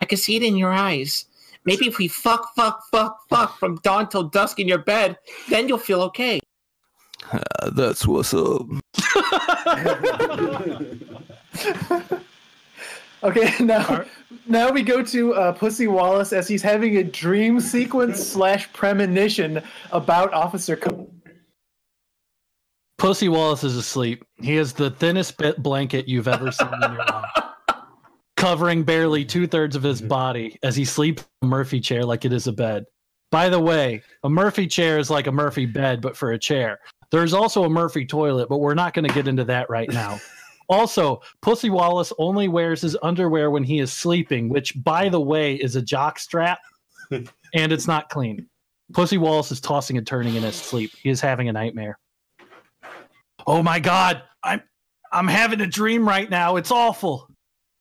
I 0.00 0.04
can 0.04 0.18
see 0.18 0.34
it 0.34 0.42
in 0.42 0.56
your 0.56 0.72
eyes. 0.72 1.26
Maybe 1.64 1.86
if 1.86 1.98
we 1.98 2.08
fuck, 2.08 2.56
fuck, 2.56 2.82
fuck, 2.90 3.20
fuck 3.28 3.56
from 3.56 3.76
dawn 3.84 4.08
till 4.08 4.24
dusk 4.24 4.58
in 4.58 4.66
your 4.66 4.78
bed, 4.78 5.16
then 5.48 5.68
you'll 5.68 5.78
feel 5.78 6.02
okay. 6.02 6.40
that's 7.72 8.04
what's 8.04 8.34
up. 8.34 8.66
Okay, 13.22 13.54
now 13.64 14.04
now 14.46 14.70
we 14.70 14.82
go 14.82 15.02
to 15.02 15.32
uh, 15.32 15.52
Pussy 15.52 15.86
Wallace 15.86 16.34
as 16.34 16.46
he's 16.46 16.60
having 16.60 16.98
a 16.98 17.02
dream 17.02 17.58
sequence 17.58 18.22
slash 18.22 18.70
premonition 18.74 19.62
about 19.92 20.34
Officer 20.34 20.76
Co- 20.76 21.08
Pussy 22.98 23.28
Wallace 23.28 23.64
is 23.64 23.76
asleep. 23.76 24.24
He 24.40 24.54
has 24.56 24.72
the 24.72 24.90
thinnest 24.90 25.36
bit 25.36 25.62
blanket 25.62 26.08
you've 26.08 26.28
ever 26.28 26.50
seen 26.52 26.68
in 26.82 26.92
your 26.92 27.04
life, 27.04 27.30
covering 28.36 28.82
barely 28.82 29.24
two 29.24 29.46
thirds 29.46 29.76
of 29.76 29.82
his 29.82 30.00
body 30.00 30.58
as 30.62 30.76
he 30.76 30.84
sleeps 30.84 31.22
in 31.42 31.48
a 31.48 31.50
Murphy 31.50 31.80
chair 31.80 32.04
like 32.04 32.24
it 32.24 32.32
is 32.32 32.46
a 32.46 32.52
bed. 32.52 32.84
By 33.30 33.48
the 33.48 33.60
way, 33.60 34.02
a 34.22 34.30
Murphy 34.30 34.66
chair 34.66 34.98
is 34.98 35.10
like 35.10 35.26
a 35.26 35.32
Murphy 35.32 35.66
bed, 35.66 36.00
but 36.00 36.16
for 36.16 36.32
a 36.32 36.38
chair. 36.38 36.78
There's 37.10 37.34
also 37.34 37.64
a 37.64 37.70
Murphy 37.70 38.06
toilet, 38.06 38.48
but 38.48 38.58
we're 38.58 38.74
not 38.74 38.94
going 38.94 39.06
to 39.06 39.14
get 39.14 39.28
into 39.28 39.44
that 39.44 39.68
right 39.68 39.90
now. 39.90 40.18
Also, 40.70 41.20
Pussy 41.42 41.68
Wallace 41.68 42.10
only 42.18 42.48
wears 42.48 42.80
his 42.80 42.96
underwear 43.02 43.50
when 43.50 43.62
he 43.62 43.80
is 43.80 43.92
sleeping, 43.92 44.48
which, 44.48 44.72
by 44.82 45.10
the 45.10 45.20
way, 45.20 45.56
is 45.56 45.76
a 45.76 45.82
jock 45.82 46.18
strap, 46.18 46.58
and 47.10 47.28
it's 47.54 47.86
not 47.86 48.08
clean. 48.08 48.46
Pussy 48.94 49.18
Wallace 49.18 49.52
is 49.52 49.60
tossing 49.60 49.98
and 49.98 50.06
turning 50.06 50.36
in 50.36 50.42
his 50.42 50.56
sleep. 50.56 50.90
He 51.02 51.10
is 51.10 51.20
having 51.20 51.50
a 51.50 51.52
nightmare. 51.52 51.98
Oh 53.46 53.62
my 53.62 53.78
god, 53.80 54.22
I'm 54.42 54.62
I'm 55.12 55.28
having 55.28 55.60
a 55.60 55.66
dream 55.66 56.06
right 56.06 56.28
now. 56.28 56.56
It's 56.56 56.70
awful. 56.70 57.28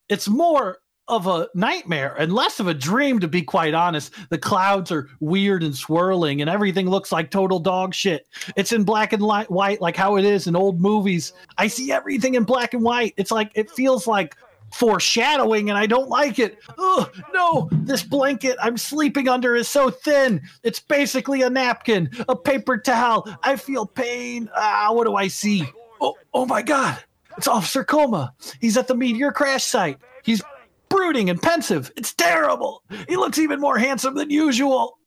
It's 0.10 0.28
more 0.28 0.78
of 1.10 1.28
a 1.28 1.50
nightmare 1.54 2.16
and 2.18 2.32
less 2.32 2.60
of 2.60 2.68
a 2.68 2.74
dream, 2.74 3.20
to 3.20 3.28
be 3.28 3.42
quite 3.42 3.74
honest. 3.74 4.14
The 4.30 4.38
clouds 4.38 4.92
are 4.92 5.10
weird 5.20 5.64
and 5.64 5.76
swirling, 5.76 6.42
and 6.42 6.50
everything 6.50 6.90
looks 6.90 7.12
like 7.12 7.30
total 7.30 7.60
dog 7.60 7.94
shit. 7.94 8.28
It's 8.56 8.72
in 8.72 8.84
black 8.84 9.12
and 9.14 9.22
white, 9.22 9.82
like 9.82 9.98
how 9.98 10.16
it 10.18 10.26
is 10.26 10.48
in 10.48 10.56
old 10.56 10.80
movies. 10.80 11.34
I 11.58 11.68
see 11.68 11.92
everything 11.92 12.36
in 12.36 12.44
black 12.44 12.74
and 12.74 12.84
white. 12.84 13.14
It's 13.18 13.32
like 13.32 13.52
it 13.56 13.70
feels 13.72 14.08
like 14.08 14.36
foreshadowing, 14.74 15.70
and 15.70 15.78
I 15.78 15.86
don't 15.86 16.10
like 16.10 16.40
it. 16.40 16.58
Oh 16.78 17.10
no, 17.34 17.70
this 17.72 18.04
blanket 18.04 18.58
I'm 18.62 18.78
sleeping 18.78 19.28
under 19.30 19.56
is 19.56 19.68
so 19.68 19.90
thin. 19.90 20.42
It's 20.64 20.80
basically 20.80 21.42
a 21.42 21.50
napkin, 21.50 22.10
a 22.28 22.36
paper 22.36 22.78
towel. 22.78 23.28
I 23.44 23.56
feel 23.56 23.86
pain. 23.86 24.50
Ah, 24.56 24.92
what 24.92 25.06
do 25.06 25.16
I 25.16 25.28
see? 25.28 25.64
Oh, 26.02 26.16
oh 26.34 26.46
my 26.46 26.62
god! 26.62 27.02
It's 27.38 27.48
Officer 27.48 27.84
Coma. 27.84 28.34
He's 28.60 28.78
at 28.78 28.88
the 28.88 28.96
meteor 28.96 29.32
crash 29.32 29.64
site. 29.64 29.98
He's 30.24 30.42
brooding 30.90 31.30
and 31.30 31.42
pensive. 31.42 31.92
It's 31.96 32.14
terrible. 32.14 32.84
He 33.08 33.16
looks 33.16 33.40
even 33.40 33.60
more 33.60 33.78
handsome 33.78 34.16
than 34.16 34.30
usual. 34.30 34.98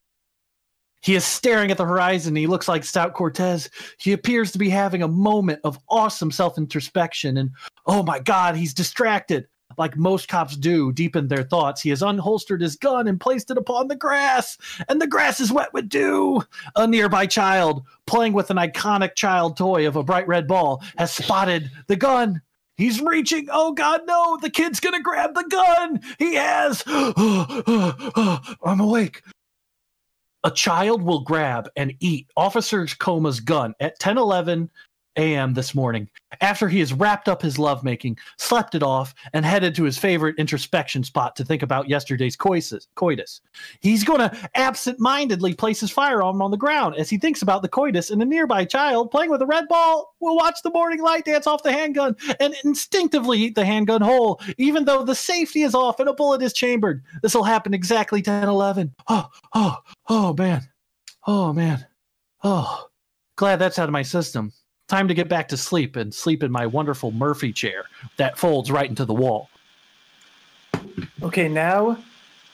He 1.01 1.15
is 1.15 1.23
staring 1.23 1.71
at 1.71 1.77
the 1.77 1.85
horizon. 1.85 2.35
He 2.35 2.47
looks 2.47 2.67
like 2.67 2.83
Stout 2.83 3.13
Cortez. 3.13 3.69
He 3.97 4.13
appears 4.13 4.51
to 4.51 4.57
be 4.57 4.69
having 4.69 5.03
a 5.03 5.07
moment 5.07 5.61
of 5.63 5.79
awesome 5.89 6.31
self 6.31 6.57
introspection. 6.57 7.37
And 7.37 7.51
oh 7.85 8.03
my 8.03 8.19
God, 8.19 8.55
he's 8.55 8.73
distracted. 8.73 9.47
Like 9.77 9.95
most 9.95 10.27
cops 10.27 10.57
do, 10.57 10.91
deep 10.91 11.15
in 11.15 11.27
their 11.27 11.43
thoughts, 11.43 11.81
he 11.81 11.89
has 11.91 12.01
unholstered 12.01 12.61
his 12.61 12.75
gun 12.75 13.07
and 13.07 13.19
placed 13.19 13.51
it 13.51 13.57
upon 13.57 13.87
the 13.87 13.95
grass. 13.95 14.57
And 14.89 15.01
the 15.01 15.07
grass 15.07 15.39
is 15.39 15.51
wet 15.51 15.73
with 15.73 15.89
dew. 15.89 16.43
A 16.75 16.87
nearby 16.87 17.27
child, 17.27 17.83
playing 18.07 18.33
with 18.33 18.49
an 18.49 18.57
iconic 18.57 19.15
child 19.15 19.55
toy 19.57 19.87
of 19.87 19.95
a 19.95 20.03
bright 20.03 20.27
red 20.27 20.47
ball, 20.47 20.81
has 20.97 21.13
spotted 21.13 21.69
the 21.87 21.95
gun. 21.95 22.41
He's 22.75 23.01
reaching. 23.01 23.47
Oh 23.51 23.73
God, 23.73 24.01
no! 24.05 24.37
The 24.39 24.51
kid's 24.51 24.79
gonna 24.79 25.01
grab 25.01 25.33
the 25.33 25.45
gun. 25.49 25.99
He 26.19 26.35
has. 26.35 26.83
I'm 28.63 28.79
awake. 28.79 29.23
A 30.43 30.51
child 30.51 31.01
will 31.01 31.21
grab 31.21 31.69
and 31.75 31.93
eat 31.99 32.27
Officer 32.37 32.85
Coma's 32.99 33.39
gun 33.39 33.73
at 33.79 33.99
10 33.99 34.17
11 34.17 34.69
a.m. 35.17 35.53
this 35.53 35.75
morning 35.75 36.09
after 36.41 36.67
he 36.67 36.79
has 36.79 36.93
wrapped 36.93 37.27
up 37.27 37.41
his 37.41 37.57
lovemaking, 37.57 38.17
slept 38.37 38.75
it 38.75 38.83
off, 38.83 39.13
and 39.33 39.45
headed 39.45 39.75
to 39.75 39.83
his 39.83 39.97
favorite 39.97 40.35
introspection 40.37 41.03
spot 41.03 41.35
to 41.35 41.45
think 41.45 41.63
about 41.63 41.89
yesterday's 41.89 42.35
coitus. 42.35 43.41
He's 43.79 44.03
going 44.03 44.19
to 44.19 44.49
absent 44.55 44.99
mindedly 44.99 45.53
place 45.53 45.79
his 45.79 45.91
firearm 45.91 46.41
on 46.41 46.51
the 46.51 46.57
ground 46.57 46.95
as 46.95 47.09
he 47.09 47.17
thinks 47.17 47.41
about 47.41 47.61
the 47.61 47.69
coitus, 47.69 48.09
and 48.09 48.21
a 48.21 48.25
nearby 48.25 48.65
child 48.65 49.11
playing 49.11 49.31
with 49.31 49.41
a 49.41 49.45
red 49.45 49.67
ball 49.67 50.15
will 50.19 50.35
watch 50.35 50.61
the 50.63 50.71
morning 50.71 51.01
light 51.01 51.25
dance 51.25 51.47
off 51.47 51.63
the 51.63 51.71
handgun 51.71 52.15
and 52.39 52.55
instinctively 52.63 53.39
eat 53.39 53.55
the 53.55 53.65
handgun 53.65 54.01
whole, 54.01 54.41
even 54.57 54.85
though 54.85 55.03
the 55.03 55.15
safety 55.15 55.63
is 55.63 55.75
off 55.75 55.99
and 55.99 56.09
a 56.09 56.13
bullet 56.13 56.41
is 56.41 56.53
chambered. 56.53 57.03
This 57.21 57.33
will 57.33 57.43
happen 57.43 57.73
exactly 57.73 58.21
10 58.21 58.47
11. 58.47 58.93
Oh, 59.07 59.27
oh, 59.53 59.77
oh, 60.07 60.33
man. 60.33 60.67
Oh, 61.25 61.53
man. 61.53 61.85
Oh, 62.43 62.87
glad 63.35 63.57
that's 63.57 63.79
out 63.79 63.89
of 63.89 63.93
my 63.93 64.03
system. 64.03 64.51
Time 64.87 65.09
to 65.09 65.13
get 65.13 65.27
back 65.27 65.49
to 65.49 65.57
sleep 65.57 65.97
and 65.97 66.13
sleep 66.13 66.43
in 66.43 66.51
my 66.51 66.65
wonderful 66.65 67.11
Murphy 67.11 67.51
chair 67.51 67.83
that 68.15 68.37
folds 68.37 68.71
right 68.71 68.89
into 68.89 69.03
the 69.03 69.13
wall. 69.13 69.49
Okay, 71.21 71.49
now 71.49 71.97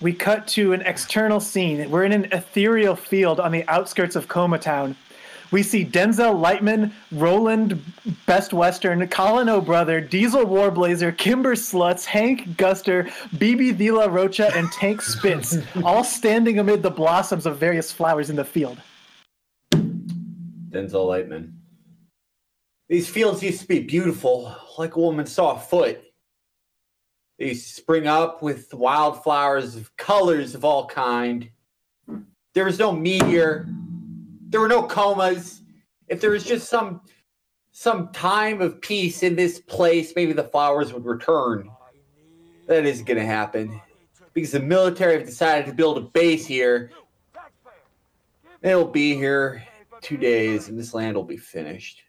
we 0.02 0.14
cut 0.14 0.48
to 0.48 0.74
an 0.74 0.82
external 0.82 1.40
scene. 1.40 1.92
We're 1.92 2.06
in 2.06 2.12
an 2.12 2.26
ethereal 2.32 2.96
field 2.96 3.40
on 3.40 3.52
the 3.52 3.68
outskirts 3.68 4.16
of 4.16 4.28
Coma 4.28 4.58
Town. 4.58 4.96
We 5.52 5.62
see 5.62 5.86
Denzel 5.86 6.42
Lightman, 6.42 6.92
Roland 7.12 7.80
Best 8.26 8.52
Western, 8.52 9.08
Colin 9.10 9.48
O'Brother, 9.48 10.02
Diesel 10.02 10.46
Warblazer, 10.46 11.16
Kimber 11.16 11.54
Sluts, 11.54 12.04
Hank 12.04 12.58
Guster, 12.58 13.08
BB 13.36 13.78
De 13.78 13.92
La 13.92 14.06
Rocha, 14.06 14.52
and 14.56 14.72
Tank 14.72 15.04
Spitz, 15.04 15.60
all 15.84 16.04
standing 16.04 16.58
amid 16.58 16.82
the 16.82 16.90
blossoms 16.90 17.46
of 17.46 17.60
various 17.60 17.92
flowers 17.92 18.32
in 18.32 18.36
the 18.36 18.44
field. 18.44 18.80
Denzel 19.72 21.06
Lightman. 21.06 21.52
These 22.90 23.10
fields 23.10 23.42
used 23.42 23.62
to 23.62 23.68
be 23.68 23.80
beautiful, 23.80 24.56
like 24.78 24.96
a 24.96 25.00
woman 25.00 25.26
saw 25.26 25.56
a 25.56 25.60
foot. 25.60 26.02
They 27.40 27.54
spring 27.54 28.08
up 28.08 28.44
with 28.44 28.74
wildflowers 28.74 29.76
of 29.76 29.96
colors 29.96 30.54
of 30.54 30.66
all 30.66 30.86
kind. 30.86 31.50
There 32.54 32.66
was 32.66 32.80
no 32.80 32.92
meteor. 32.92 33.68
There 34.50 34.60
were 34.60 34.68
no 34.68 34.84
comas. 34.84 35.62
If 36.08 36.22
there 36.22 36.30
was 36.30 36.44
just 36.44 36.70
some 36.70 37.02
some 37.72 38.10
time 38.10 38.62
of 38.62 38.80
peace 38.82 39.24
in 39.24 39.36
this 39.36 39.60
place, 39.60 40.14
maybe 40.16 40.34
the 40.34 40.44
flowers 40.44 40.94
would 40.94 41.06
return. 41.06 41.72
That 42.68 42.86
isn't 42.86 43.06
going 43.06 43.18
to 43.18 43.26
happen 43.26 43.82
because 44.34 44.52
the 44.52 44.60
military 44.60 45.14
have 45.16 45.26
decided 45.26 45.66
to 45.66 45.74
build 45.74 45.98
a 45.98 46.02
base 46.02 46.46
here. 46.46 46.92
It'll 48.62 48.86
be 48.86 49.16
here 49.16 49.64
two 50.02 50.18
days, 50.18 50.68
and 50.68 50.78
this 50.78 50.94
land 50.94 51.16
will 51.16 51.24
be 51.24 51.38
finished 51.38 52.03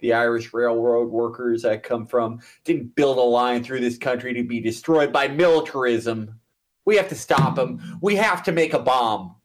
the 0.00 0.12
Irish 0.12 0.52
railroad 0.52 1.10
workers 1.10 1.64
I 1.64 1.76
come 1.76 2.06
from 2.06 2.40
didn't 2.64 2.94
build 2.94 3.18
a 3.18 3.22
line 3.22 3.62
through 3.64 3.80
this 3.80 3.98
country 3.98 4.32
to 4.34 4.42
be 4.42 4.60
destroyed 4.60 5.12
by 5.12 5.28
militarism. 5.28 6.38
We 6.84 6.96
have 6.96 7.08
to 7.08 7.14
stop 7.14 7.56
them. 7.56 7.98
We 8.00 8.16
have 8.16 8.42
to 8.44 8.52
make 8.52 8.74
a 8.74 8.78
bomb. 8.78 9.36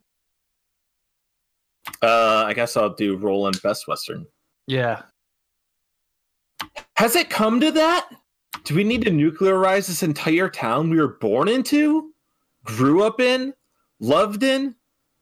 Uh, 2.01 2.45
I 2.47 2.53
guess 2.53 2.77
I'll 2.77 2.93
do 2.93 3.17
Roland 3.17 3.61
Best 3.61 3.87
Western. 3.87 4.25
Yeah. 4.67 5.03
Has 6.95 7.15
it 7.15 7.29
come 7.29 7.59
to 7.59 7.71
that? 7.71 8.09
Do 8.63 8.75
we 8.75 8.83
need 8.83 9.03
to 9.03 9.11
nuclearize 9.11 9.87
this 9.87 10.03
entire 10.03 10.47
town 10.47 10.89
we 10.89 10.97
were 10.97 11.17
born 11.19 11.49
into, 11.49 12.13
grew 12.63 13.03
up 13.03 13.19
in, 13.19 13.53
loved 13.99 14.43
in, 14.43 14.75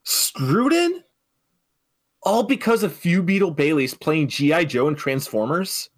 screwed 0.04 0.74
in? 0.74 1.04
All 2.24 2.44
because 2.44 2.84
of 2.84 2.94
few 2.94 3.24
Beetle 3.24 3.52
Baileys 3.52 3.94
playing 3.94 4.28
G.I. 4.28 4.66
Joe 4.66 4.88
and 4.88 4.98
Transformers? 4.98 5.90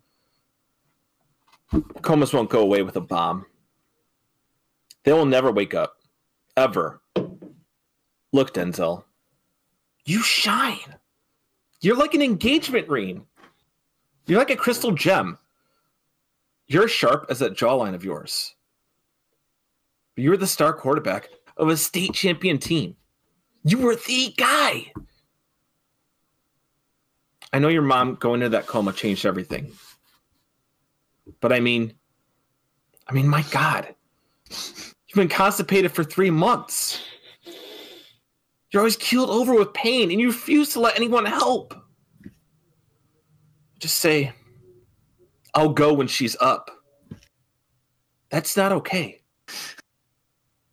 Comas 2.01 2.33
won't 2.33 2.49
go 2.49 2.61
away 2.61 2.83
with 2.83 2.95
a 2.95 3.01
bomb. 3.01 3.45
They 5.03 5.13
will 5.13 5.25
never 5.25 5.51
wake 5.51 5.73
up. 5.73 5.97
Ever. 6.55 7.01
Look, 8.31 8.53
Denzel. 8.53 9.03
You 10.05 10.21
shine. 10.21 10.95
You're 11.81 11.97
like 11.97 12.13
an 12.13 12.21
engagement 12.21 12.87
ring. 12.87 13.25
You're 14.25 14.39
like 14.39 14.49
a 14.49 14.55
crystal 14.55 14.91
gem. 14.91 15.37
You're 16.67 16.87
sharp 16.87 17.25
as 17.29 17.39
that 17.39 17.57
jawline 17.57 17.93
of 17.93 18.05
yours. 18.05 18.55
You're 20.15 20.37
the 20.37 20.47
star 20.47 20.73
quarterback 20.73 21.29
of 21.57 21.69
a 21.69 21.77
state 21.77 22.13
champion 22.13 22.57
team. 22.57 22.95
You 23.63 23.79
were 23.79 23.95
the 23.95 24.33
guy. 24.37 24.91
I 27.53 27.59
know 27.59 27.67
your 27.67 27.83
mom 27.83 28.15
going 28.15 28.41
into 28.41 28.49
that 28.49 28.65
coma 28.65 28.91
changed 28.91 29.27
everything. 29.27 29.71
But 31.39 31.53
I 31.53 31.59
mean, 31.59 31.93
I 33.07 33.13
mean, 33.13 33.27
my 33.27 33.43
God, 33.51 33.93
you've 34.49 35.15
been 35.15 35.29
constipated 35.29 35.91
for 35.91 36.03
three 36.03 36.31
months. 36.31 36.99
You're 38.71 38.81
always 38.81 38.97
keeled 38.97 39.29
over 39.29 39.53
with 39.53 39.71
pain 39.73 40.09
and 40.09 40.19
you 40.19 40.27
refuse 40.27 40.73
to 40.73 40.79
let 40.79 40.95
anyone 40.95 41.25
help. 41.25 41.75
Just 43.77 43.97
say, 43.97 44.33
I'll 45.53 45.69
go 45.69 45.93
when 45.93 46.07
she's 46.07 46.35
up. 46.41 46.71
That's 48.31 48.57
not 48.57 48.71
okay. 48.71 49.21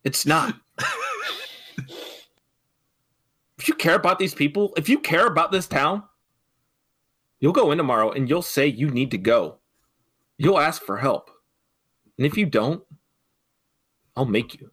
It's 0.02 0.24
not. 0.24 0.54
if 3.58 3.68
you 3.68 3.74
care 3.74 3.96
about 3.96 4.18
these 4.18 4.32
people, 4.32 4.72
if 4.78 4.88
you 4.88 4.98
care 4.98 5.26
about 5.26 5.52
this 5.52 5.66
town, 5.66 6.04
You'll 7.40 7.52
go 7.52 7.70
in 7.70 7.78
tomorrow 7.78 8.10
and 8.10 8.28
you'll 8.28 8.42
say 8.42 8.66
you 8.66 8.90
need 8.90 9.10
to 9.12 9.18
go. 9.18 9.56
You'll 10.36 10.60
ask 10.60 10.82
for 10.82 10.98
help. 10.98 11.30
And 12.18 12.26
if 12.26 12.36
you 12.36 12.44
don't, 12.46 12.82
I'll 14.14 14.26
make 14.26 14.60
you. 14.60 14.70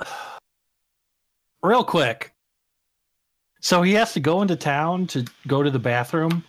Real 1.62 1.84
quick. 1.84 2.32
So 3.60 3.82
he 3.82 3.92
has 3.94 4.12
to 4.14 4.20
go 4.20 4.40
into 4.40 4.56
town 4.56 5.06
to 5.08 5.24
go 5.46 5.62
to 5.62 5.70
the 5.70 5.78
bathroom. 5.78 6.44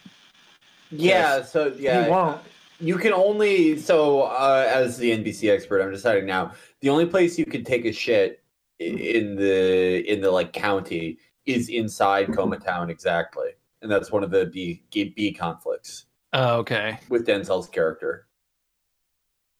Yeah, 0.91 1.37
yes. 1.37 1.51
so 1.51 1.73
yeah. 1.77 2.03
He 2.03 2.09
won't. 2.09 2.39
You 2.79 2.97
can 2.97 3.13
only 3.13 3.77
so 3.77 4.21
uh, 4.23 4.65
as 4.71 4.97
the 4.97 5.11
NBC 5.11 5.49
expert, 5.49 5.81
I'm 5.81 5.91
deciding 5.91 6.25
now. 6.25 6.53
The 6.79 6.89
only 6.89 7.05
place 7.05 7.37
you 7.37 7.45
can 7.45 7.63
take 7.63 7.85
a 7.85 7.91
shit 7.91 8.43
in 8.79 9.35
the 9.35 10.09
in 10.11 10.21
the 10.21 10.31
like 10.31 10.53
county 10.53 11.17
is 11.45 11.69
inside 11.69 12.33
Coma 12.33 12.57
Town 12.57 12.89
exactly 12.89 13.51
and 13.81 13.91
that's 13.91 14.11
one 14.11 14.23
of 14.23 14.31
the 14.31 14.45
B 14.45 14.83
B 14.91 15.33
conflicts. 15.33 16.05
Oh, 16.33 16.57
okay. 16.57 16.99
With 17.09 17.27
Denzel's 17.27 17.67
character. 17.67 18.27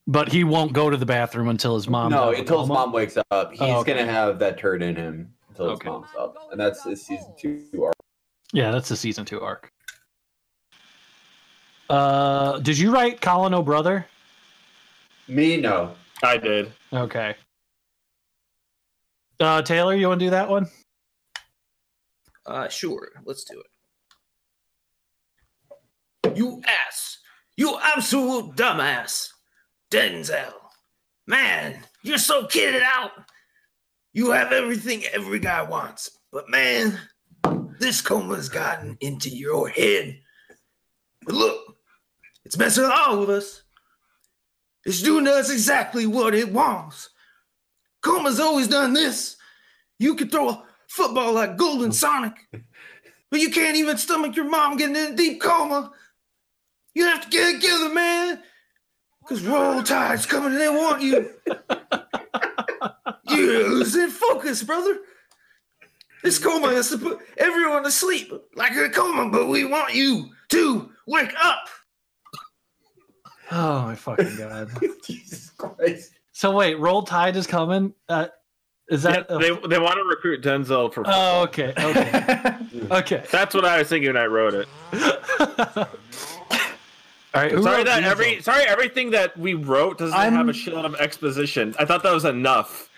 But 0.08 0.32
he 0.32 0.44
won't 0.44 0.74
go 0.74 0.90
to 0.90 0.98
the 0.98 1.06
bathroom 1.06 1.48
until 1.48 1.76
his 1.76 1.88
mom. 1.88 2.12
No, 2.12 2.32
until 2.32 2.62
his 2.62 2.70
mom 2.70 2.92
wakes 2.92 3.18
up. 3.30 3.52
He's 3.52 3.62
oh, 3.62 3.80
okay. 3.80 3.94
gonna 3.94 4.12
have 4.12 4.40
that 4.40 4.58
turd 4.58 4.82
in 4.82 4.96
him 4.96 5.34
until 5.50 5.70
his 5.70 5.76
okay. 5.76 5.90
mom's 5.90 6.08
up, 6.18 6.36
and 6.52 6.60
that's 6.60 6.84
the 6.84 6.96
season 6.96 7.34
two 7.40 7.64
arc. 7.84 7.94
Yeah, 8.52 8.72
that's 8.72 8.90
the 8.90 8.96
season 8.96 9.26
two 9.26 9.42
arc. 9.42 9.72
Uh, 11.90 12.60
did 12.60 12.78
you 12.78 12.92
write 12.92 13.22
Colin 13.22 13.54
O'Brother? 13.54 14.06
Me, 15.28 15.58
no. 15.58 15.94
I 16.24 16.38
did. 16.38 16.72
Okay. 16.94 17.36
Uh, 19.40 19.62
Taylor, 19.62 19.96
you 19.96 20.08
want 20.08 20.20
to 20.20 20.26
do 20.26 20.30
that 20.30 20.50
one? 20.50 20.68
Uh, 22.46 22.70
sure. 22.70 23.10
Let's 23.26 23.44
do 23.44 23.60
it. 23.60 23.66
You 26.36 26.62
ass. 26.66 27.18
You 27.58 27.78
absolute 27.82 28.56
dumbass. 28.56 29.30
Denzel. 29.92 30.54
Man, 31.28 31.78
you're 32.04 32.18
so 32.18 32.44
kitted 32.44 32.82
out. 32.82 33.12
You 34.14 34.32
have 34.32 34.52
everything 34.52 35.04
every 35.06 35.40
guy 35.40 35.62
wants. 35.62 36.18
But 36.32 36.50
man, 36.50 37.00
this 37.80 38.02
coma's 38.02 38.50
gotten 38.50 38.98
into 39.02 39.30
your 39.30 39.70
head. 39.70 40.20
But 41.26 41.36
look, 41.36 41.78
it's 42.46 42.58
messing 42.58 42.84
with 42.84 42.92
all 42.92 43.22
of 43.22 43.30
us. 43.30 43.64
It's 44.86 45.02
doing 45.02 45.28
us 45.28 45.52
exactly 45.52 46.08
what 46.08 46.34
it 46.34 46.52
wants. 46.52 47.10
Coma's 48.02 48.40
always 48.40 48.68
done 48.68 48.94
this. 48.94 49.38
You 50.00 50.16
can 50.16 50.30
throw 50.30 50.50
a 50.50 50.64
football 50.88 51.34
like 51.34 51.58
Golden 51.58 51.92
Sonic, 51.92 52.34
but 53.30 53.40
you 53.40 53.52
can't 53.52 53.78
even 53.78 53.98
stomach 53.98 54.36
your 54.36 54.50
mom 54.50 54.78
getting 54.78 54.96
in 54.96 55.14
a 55.14 55.16
deep 55.16 55.40
coma. 55.40 55.92
You 56.94 57.06
have 57.06 57.24
to 57.24 57.30
get 57.30 57.48
it 57.50 57.62
together, 57.62 57.94
man. 57.94 58.42
Because 59.22 59.46
Roll 59.46 59.82
Tide's 59.84 60.26
coming 60.26 60.52
and 60.52 60.60
they 60.60 60.70
want 60.70 61.02
you. 61.02 61.32
You're 63.30 63.70
losing 63.70 64.10
focus, 64.10 64.64
brother. 64.64 65.00
This 66.24 66.38
coma 66.38 66.68
has 66.74 66.90
to 66.90 66.98
put 66.98 67.20
everyone 67.38 67.84
to 67.84 67.92
sleep 67.92 68.32
like 68.56 68.76
a 68.76 68.90
coma, 68.90 69.30
but 69.32 69.48
we 69.48 69.64
want 69.66 69.94
you 69.96 70.30
to 70.50 70.92
wake 71.08 71.34
up. 71.42 71.68
Oh 73.52 73.82
my 73.84 73.96
fucking 73.96 74.38
god! 74.38 74.70
Jesus 75.06 75.50
Christ. 75.52 76.14
so 76.32 76.52
wait, 76.56 76.80
Roll 76.80 77.04
Tide 77.04 77.36
is 77.36 77.48
coming. 77.48 77.94
Uh, 78.08 78.28
is 78.90 79.04
Yeah, 79.04 79.12
that? 79.24 79.26
a- 79.30 79.38
they 79.40 79.50
they 79.68 79.80
want 79.80 79.96
to 79.96 80.04
recruit 80.04 80.42
Denzel 80.44 80.94
for. 80.94 81.04
oh, 81.06 81.44
okay, 81.44 81.74
okay, 81.78 82.56
okay. 82.92 83.24
That's 83.32 83.54
what 83.56 83.66
I 83.66 83.80
was 83.80 83.88
thinking 83.90 84.14
when 84.14 84.18
I 84.22 84.26
wrote 84.26 84.54
it. 84.54 84.68
All 87.34 87.42
right. 87.42 87.52
who 87.52 87.64
sorry 87.64 87.84
that 87.84 87.96
Diesel? 87.98 88.12
every 88.12 88.42
sorry 88.42 88.64
everything 88.64 89.12
that 89.12 89.38
we 89.38 89.54
wrote 89.54 89.98
doesn't 89.98 90.18
I'm- 90.18 90.34
have 90.34 90.50
a 90.50 90.52
shitload 90.54 90.86
of 90.86 90.96
exposition. 90.96 91.74
I 91.80 91.86
thought 91.86 92.04
that 92.04 92.14
was 92.14 92.26
enough. 92.26 92.90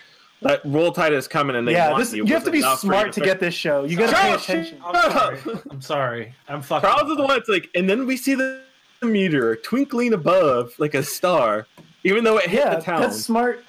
That 0.42 0.60
Roll 0.66 0.92
Tide 0.92 1.14
is 1.14 1.26
coming 1.28 1.56
and 1.56 1.66
they 1.66 1.72
yeah, 1.72 1.92
want 1.92 2.00
this 2.04 2.14
you. 2.14 2.26
you 2.26 2.34
have 2.34 2.44
to 2.44 2.52
be 2.52 2.58
enough 2.58 2.82
for 2.82 2.88
you 2.88 2.92
smart 2.94 3.14
to 3.14 3.22
fit- 3.22 3.26
get 3.26 3.40
this 3.40 3.54
show. 3.54 3.86
You 3.86 3.96
got 3.96 4.10
to 4.10 4.16
pay 4.16 4.32
up, 4.34 4.42
attention. 4.42 4.78
Shut 4.82 4.96
up. 5.16 5.38
I'm 5.72 5.82
sorry. 5.82 6.34
I'm 6.50 6.62
fucking. 6.62 6.90
Charles 6.90 7.10
is 7.12 7.16
the 7.16 7.24
one 7.24 7.30
that's 7.38 7.48
like, 7.48 7.70
and 7.76 7.90
then 7.90 8.06
we 8.06 8.18
see 8.18 8.36
the 8.36 8.62
meteor 9.02 9.56
twinkling 9.56 10.12
above 10.14 10.74
like 10.80 10.96
a 10.96 11.04
star, 11.04 11.66
even 12.04 12.26
though 12.26 12.38
it 12.40 12.50
hit 12.50 12.60
Yeah, 12.66 12.76
the 12.76 12.82
town. 12.82 13.02
that's 13.02 13.22
smart. 13.24 13.64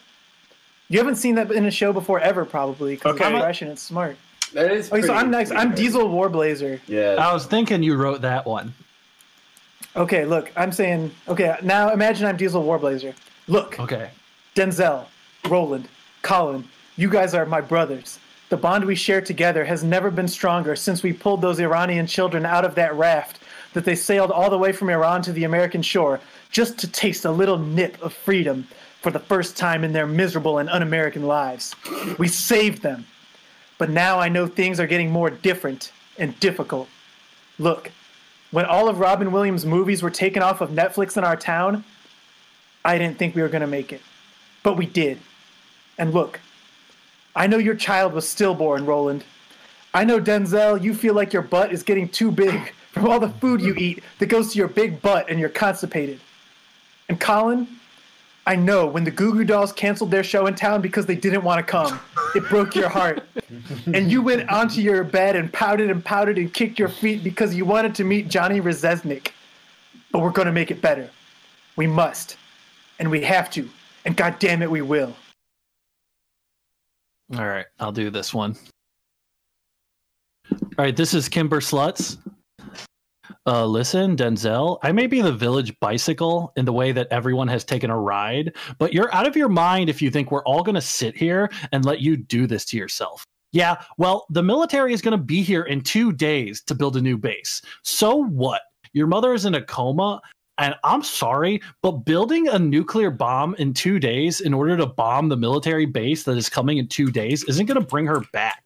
You 0.88 0.98
haven't 0.98 1.16
seen 1.16 1.36
that 1.36 1.52
in 1.52 1.64
a 1.66 1.70
show 1.70 1.92
before 1.92 2.18
ever, 2.18 2.44
probably. 2.44 2.96
Because 2.96 3.14
Okay. 3.14 3.24
of 3.26 3.34
expression, 3.34 3.68
it's 3.68 3.82
smart. 3.82 4.16
That 4.52 4.72
is. 4.72 4.90
Okay, 4.92 5.02
so 5.02 5.14
I'm 5.14 5.30
next. 5.30 5.52
I'm 5.52 5.76
Diesel 5.76 6.08
Warblazer. 6.08 6.80
Yeah. 6.88 7.14
I 7.20 7.32
was 7.32 7.46
thinking 7.46 7.84
you 7.84 7.94
wrote 7.96 8.20
that 8.22 8.46
one. 8.46 8.74
Okay, 9.96 10.24
look, 10.24 10.50
I'm 10.56 10.72
saying. 10.72 11.12
Okay, 11.28 11.56
now 11.62 11.92
imagine 11.92 12.26
I'm 12.26 12.36
Diesel 12.36 12.64
Warblazer. 12.64 13.14
Look, 13.46 13.78
Okay. 13.78 14.10
Denzel, 14.56 15.06
Roland, 15.48 15.88
Colin, 16.22 16.64
you 16.96 17.10
guys 17.10 17.34
are 17.34 17.44
my 17.44 17.60
brothers. 17.60 18.20
The 18.50 18.56
bond 18.56 18.84
we 18.84 18.94
share 18.94 19.20
together 19.20 19.64
has 19.64 19.82
never 19.82 20.10
been 20.12 20.28
stronger 20.28 20.76
since 20.76 21.02
we 21.02 21.12
pulled 21.12 21.40
those 21.42 21.58
Iranian 21.58 22.06
children 22.06 22.46
out 22.46 22.64
of 22.64 22.76
that 22.76 22.94
raft 22.94 23.40
that 23.72 23.84
they 23.84 23.96
sailed 23.96 24.30
all 24.30 24.50
the 24.50 24.58
way 24.58 24.70
from 24.70 24.90
Iran 24.90 25.22
to 25.22 25.32
the 25.32 25.42
American 25.44 25.82
shore 25.82 26.20
just 26.50 26.78
to 26.78 26.86
taste 26.88 27.24
a 27.24 27.30
little 27.32 27.58
nip 27.58 28.00
of 28.00 28.12
freedom 28.12 28.68
for 29.02 29.10
the 29.10 29.18
first 29.18 29.56
time 29.56 29.82
in 29.82 29.92
their 29.92 30.06
miserable 30.06 30.58
and 30.58 30.70
un 30.70 30.82
American 30.82 31.24
lives. 31.26 31.74
We 32.18 32.28
saved 32.28 32.82
them. 32.82 33.06
But 33.76 33.90
now 33.90 34.20
I 34.20 34.28
know 34.28 34.46
things 34.46 34.78
are 34.78 34.86
getting 34.86 35.10
more 35.10 35.30
different 35.30 35.90
and 36.16 36.38
difficult. 36.38 36.88
Look, 37.58 37.90
when 38.54 38.64
all 38.66 38.88
of 38.88 39.00
Robin 39.00 39.32
Williams' 39.32 39.66
movies 39.66 40.00
were 40.00 40.10
taken 40.10 40.40
off 40.40 40.60
of 40.60 40.70
Netflix 40.70 41.16
in 41.16 41.24
our 41.24 41.36
town, 41.36 41.82
I 42.84 42.98
didn't 42.98 43.18
think 43.18 43.34
we 43.34 43.42
were 43.42 43.48
going 43.48 43.62
to 43.62 43.66
make 43.66 43.92
it. 43.92 44.00
But 44.62 44.76
we 44.76 44.86
did. 44.86 45.18
And 45.98 46.14
look, 46.14 46.38
I 47.34 47.48
know 47.48 47.58
your 47.58 47.74
child 47.74 48.12
was 48.12 48.28
stillborn, 48.28 48.86
Roland. 48.86 49.24
I 49.92 50.04
know, 50.04 50.20
Denzel, 50.20 50.80
you 50.80 50.94
feel 50.94 51.14
like 51.14 51.32
your 51.32 51.42
butt 51.42 51.72
is 51.72 51.82
getting 51.82 52.08
too 52.08 52.30
big 52.30 52.72
from 52.92 53.08
all 53.08 53.18
the 53.18 53.28
food 53.28 53.60
you 53.60 53.74
eat 53.74 54.04
that 54.20 54.26
goes 54.26 54.52
to 54.52 54.58
your 54.58 54.68
big 54.68 55.02
butt 55.02 55.28
and 55.28 55.40
you're 55.40 55.48
constipated. 55.48 56.20
And 57.08 57.18
Colin, 57.18 57.66
I 58.46 58.56
know 58.56 58.86
when 58.86 59.04
the 59.04 59.10
Goo 59.10 59.32
Goo 59.32 59.44
Dolls 59.44 59.72
canceled 59.72 60.10
their 60.10 60.22
show 60.22 60.46
in 60.46 60.54
town 60.54 60.82
because 60.82 61.06
they 61.06 61.14
didn't 61.14 61.44
want 61.44 61.58
to 61.58 61.70
come, 61.70 61.98
it 62.34 62.46
broke 62.48 62.74
your 62.74 62.90
heart. 62.90 63.22
and 63.86 64.10
you 64.10 64.20
went 64.20 64.50
onto 64.50 64.80
your 64.80 65.02
bed 65.02 65.34
and 65.34 65.50
pouted 65.52 65.90
and 65.90 66.04
pouted 66.04 66.36
and 66.36 66.52
kicked 66.52 66.78
your 66.78 66.88
feet 66.88 67.24
because 67.24 67.54
you 67.54 67.64
wanted 67.64 67.94
to 67.94 68.04
meet 68.04 68.28
Johnny 68.28 68.60
Rzeznik. 68.60 69.28
But 70.12 70.20
we're 70.20 70.30
going 70.30 70.46
to 70.46 70.52
make 70.52 70.70
it 70.70 70.82
better. 70.82 71.08
We 71.76 71.86
must. 71.86 72.36
And 72.98 73.10
we 73.10 73.22
have 73.22 73.50
to. 73.52 73.68
And 74.04 74.16
God 74.16 74.38
damn 74.38 74.62
it, 74.62 74.70
we 74.70 74.82
will. 74.82 75.16
All 77.34 77.46
right. 77.46 77.66
I'll 77.80 77.92
do 77.92 78.10
this 78.10 78.34
one. 78.34 78.56
All 80.52 80.58
right. 80.78 80.94
This 80.94 81.14
is 81.14 81.28
Kimber 81.28 81.60
Sluts. 81.60 82.18
Uh, 83.46 83.66
listen, 83.66 84.16
Denzel, 84.16 84.78
I 84.82 84.90
may 84.92 85.06
be 85.06 85.20
the 85.20 85.32
village 85.32 85.78
bicycle 85.78 86.52
in 86.56 86.64
the 86.64 86.72
way 86.72 86.92
that 86.92 87.08
everyone 87.10 87.48
has 87.48 87.62
taken 87.62 87.90
a 87.90 87.98
ride, 87.98 88.54
but 88.78 88.94
you're 88.94 89.14
out 89.14 89.26
of 89.26 89.36
your 89.36 89.50
mind 89.50 89.90
if 89.90 90.00
you 90.00 90.10
think 90.10 90.30
we're 90.30 90.44
all 90.44 90.62
going 90.62 90.76
to 90.76 90.80
sit 90.80 91.14
here 91.14 91.50
and 91.70 91.84
let 91.84 92.00
you 92.00 92.16
do 92.16 92.46
this 92.46 92.64
to 92.66 92.78
yourself. 92.78 93.26
Yeah, 93.52 93.82
well, 93.98 94.26
the 94.30 94.42
military 94.42 94.94
is 94.94 95.02
going 95.02 95.16
to 95.16 95.22
be 95.22 95.42
here 95.42 95.64
in 95.64 95.82
two 95.82 96.10
days 96.10 96.62
to 96.62 96.74
build 96.74 96.96
a 96.96 97.02
new 97.02 97.18
base. 97.18 97.60
So 97.82 98.16
what? 98.16 98.62
Your 98.94 99.06
mother 99.06 99.34
is 99.34 99.44
in 99.44 99.56
a 99.56 99.62
coma, 99.62 100.22
and 100.56 100.74
I'm 100.82 101.02
sorry, 101.02 101.60
but 101.82 102.06
building 102.06 102.48
a 102.48 102.58
nuclear 102.58 103.10
bomb 103.10 103.54
in 103.56 103.74
two 103.74 103.98
days 103.98 104.40
in 104.40 104.54
order 104.54 104.76
to 104.78 104.86
bomb 104.86 105.28
the 105.28 105.36
military 105.36 105.84
base 105.84 106.22
that 106.22 106.38
is 106.38 106.48
coming 106.48 106.78
in 106.78 106.88
two 106.88 107.10
days 107.10 107.44
isn't 107.44 107.66
going 107.66 107.80
to 107.80 107.86
bring 107.86 108.06
her 108.06 108.20
back. 108.32 108.63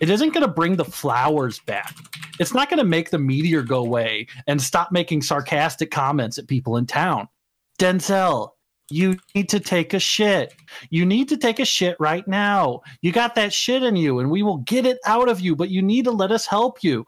It 0.00 0.10
isn't 0.10 0.32
going 0.32 0.46
to 0.46 0.52
bring 0.52 0.76
the 0.76 0.84
flowers 0.84 1.58
back. 1.60 1.94
It's 2.38 2.54
not 2.54 2.70
going 2.70 2.78
to 2.78 2.84
make 2.84 3.10
the 3.10 3.18
meteor 3.18 3.62
go 3.62 3.78
away 3.78 4.26
and 4.46 4.60
stop 4.60 4.92
making 4.92 5.22
sarcastic 5.22 5.90
comments 5.90 6.38
at 6.38 6.48
people 6.48 6.76
in 6.76 6.86
town. 6.86 7.28
Denzel, 7.78 8.50
you 8.90 9.16
need 9.34 9.48
to 9.50 9.60
take 9.60 9.94
a 9.94 9.98
shit. 9.98 10.54
You 10.90 11.06
need 11.06 11.28
to 11.28 11.36
take 11.36 11.60
a 11.60 11.64
shit 11.64 11.96
right 12.00 12.26
now. 12.26 12.80
You 13.02 13.12
got 13.12 13.34
that 13.36 13.52
shit 13.52 13.82
in 13.82 13.96
you, 13.96 14.18
and 14.18 14.30
we 14.30 14.42
will 14.42 14.58
get 14.58 14.86
it 14.86 14.98
out 15.06 15.28
of 15.28 15.40
you, 15.40 15.54
but 15.54 15.70
you 15.70 15.80
need 15.80 16.04
to 16.06 16.10
let 16.10 16.32
us 16.32 16.46
help 16.46 16.82
you. 16.82 17.04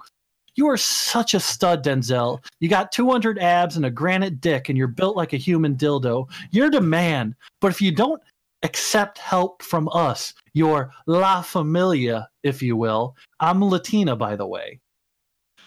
You 0.55 0.69
are 0.69 0.77
such 0.77 1.35
a 1.35 1.41
stud, 1.41 1.83
Denzel. 1.83 2.45
You 2.61 2.69
got 2.69 2.93
200 2.93 3.39
abs 3.39 3.77
and 3.77 3.87
a 3.87 3.91
granite 3.91 4.41
dick, 4.41 4.69
and 4.69 4.77
you're 4.77 4.87
built 4.87 5.17
like 5.17 5.33
a 5.33 5.39
human 5.39 5.77
dildo. 5.77 6.29
You're 6.51 6.71
the 6.71 6.81
man. 6.81 7.35
But 7.61 7.73
if 7.73 7.81
you 7.81 7.91
don't 7.91 8.21
accept 8.63 9.19
help 9.19 9.63
from 9.63 9.89
us, 9.93 10.35
your 10.55 10.93
La 11.07 11.43
Familia, 11.43 12.29
if 12.43 12.63
you 12.63 12.77
will, 12.77 13.17
I'm 13.41 13.63
Latina, 13.65 14.17
by 14.17 14.37
the 14.37 14.47
way. 14.47 14.81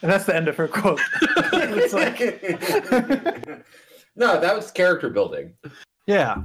And 0.02 0.12
that's 0.12 0.26
the 0.26 0.36
end 0.36 0.48
of 0.48 0.58
her 0.58 0.68
quote. 0.68 1.00
it's 1.22 1.94
like, 1.94 2.20
no, 4.16 4.40
that 4.40 4.56
was 4.56 4.72
character 4.72 5.10
building. 5.10 5.54
Yeah. 6.06 6.44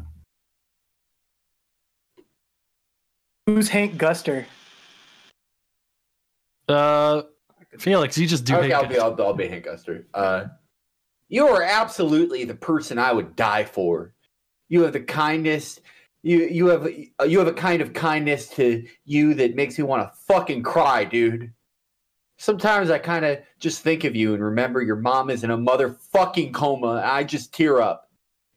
who's 3.54 3.68
Hank 3.68 3.96
Guster? 3.96 4.46
Uh, 6.68 7.22
Felix, 7.78 8.16
you 8.16 8.26
just 8.26 8.44
do. 8.44 8.54
okay, 8.56 8.68
hate 8.68 8.74
I'll 8.74 8.86
be. 8.86 8.98
I'll, 8.98 9.22
I'll 9.22 9.34
be 9.34 9.48
Hank 9.48 9.66
Guster. 9.66 10.04
Uh, 10.14 10.44
you 11.28 11.46
are 11.48 11.62
absolutely 11.62 12.44
the 12.44 12.54
person 12.54 12.98
I 12.98 13.12
would 13.12 13.36
die 13.36 13.64
for. 13.64 14.14
You 14.68 14.82
have 14.82 14.92
the 14.92 15.00
kindness. 15.00 15.80
You 16.22 16.46
you 16.46 16.66
have 16.66 16.88
you 17.26 17.38
have 17.38 17.48
a 17.48 17.52
kind 17.52 17.80
of 17.80 17.94
kindness 17.94 18.48
to 18.50 18.86
you 19.04 19.34
that 19.34 19.54
makes 19.54 19.78
me 19.78 19.84
want 19.84 20.02
to 20.02 20.16
fucking 20.26 20.62
cry, 20.62 21.04
dude. 21.04 21.52
Sometimes 22.36 22.90
I 22.90 22.98
kind 22.98 23.24
of 23.24 23.38
just 23.58 23.82
think 23.82 24.04
of 24.04 24.16
you 24.16 24.34
and 24.34 24.42
remember 24.42 24.82
your 24.82 24.96
mom 24.96 25.30
is 25.30 25.44
in 25.44 25.50
a 25.50 25.58
motherfucking 25.58 26.52
coma. 26.54 27.02
I 27.04 27.24
just 27.24 27.52
tear 27.52 27.80
up. 27.80 28.10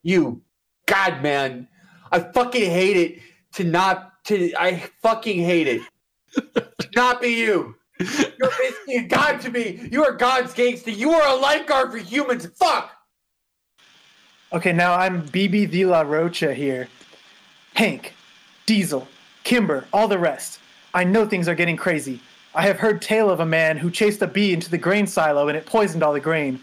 You, 0.03 0.41
God, 0.86 1.22
man, 1.22 1.68
I 2.11 2.20
fucking 2.20 2.70
hate 2.70 2.97
it 2.97 3.22
to 3.53 3.64
not 3.64 4.24
to. 4.26 4.53
I 4.59 4.84
fucking 5.01 5.41
hate 5.41 5.68
it 5.68 5.82
to 6.34 6.89
not 6.95 7.22
be 7.22 7.30
you. 7.30 7.76
You're 7.99 8.51
basically 8.59 8.97
a 8.97 9.03
god 9.03 9.39
to 9.41 9.51
me. 9.51 9.88
You 9.91 10.03
are 10.03 10.14
God's 10.14 10.53
gangster. 10.53 10.91
You 10.91 11.11
are 11.11 11.28
a 11.28 11.39
lifeguard 11.39 11.91
for 11.91 11.97
humans. 11.97 12.45
Fuck. 12.57 12.91
Okay, 14.51 14.74
now 14.74 14.93
I'm 14.93 15.26
BB 15.28 15.72
De 15.72 15.86
La 15.86 16.01
Rocha 16.01 16.53
here. 16.53 16.88
Hank, 17.76 18.13
Diesel, 18.65 19.07
Kimber, 19.43 19.86
all 19.91 20.07
the 20.07 20.19
rest. 20.19 20.59
I 20.93 21.03
know 21.03 21.26
things 21.26 21.47
are 21.47 21.55
getting 21.55 21.76
crazy. 21.76 22.21
I 22.55 22.63
have 22.63 22.78
heard 22.78 23.01
tale 23.01 23.32
of 23.32 23.39
a 23.39 23.45
man 23.45 23.78
who 23.78 23.89
chased 23.89 24.21
a 24.21 24.28
bee 24.28 24.53
into 24.53 24.69
the 24.69 24.78
grain 24.78 25.07
silo 25.07 25.47
and 25.47 25.57
it 25.57 25.65
poisoned 25.65 26.03
all 26.03 26.13
the 26.13 26.19
grain. 26.19 26.59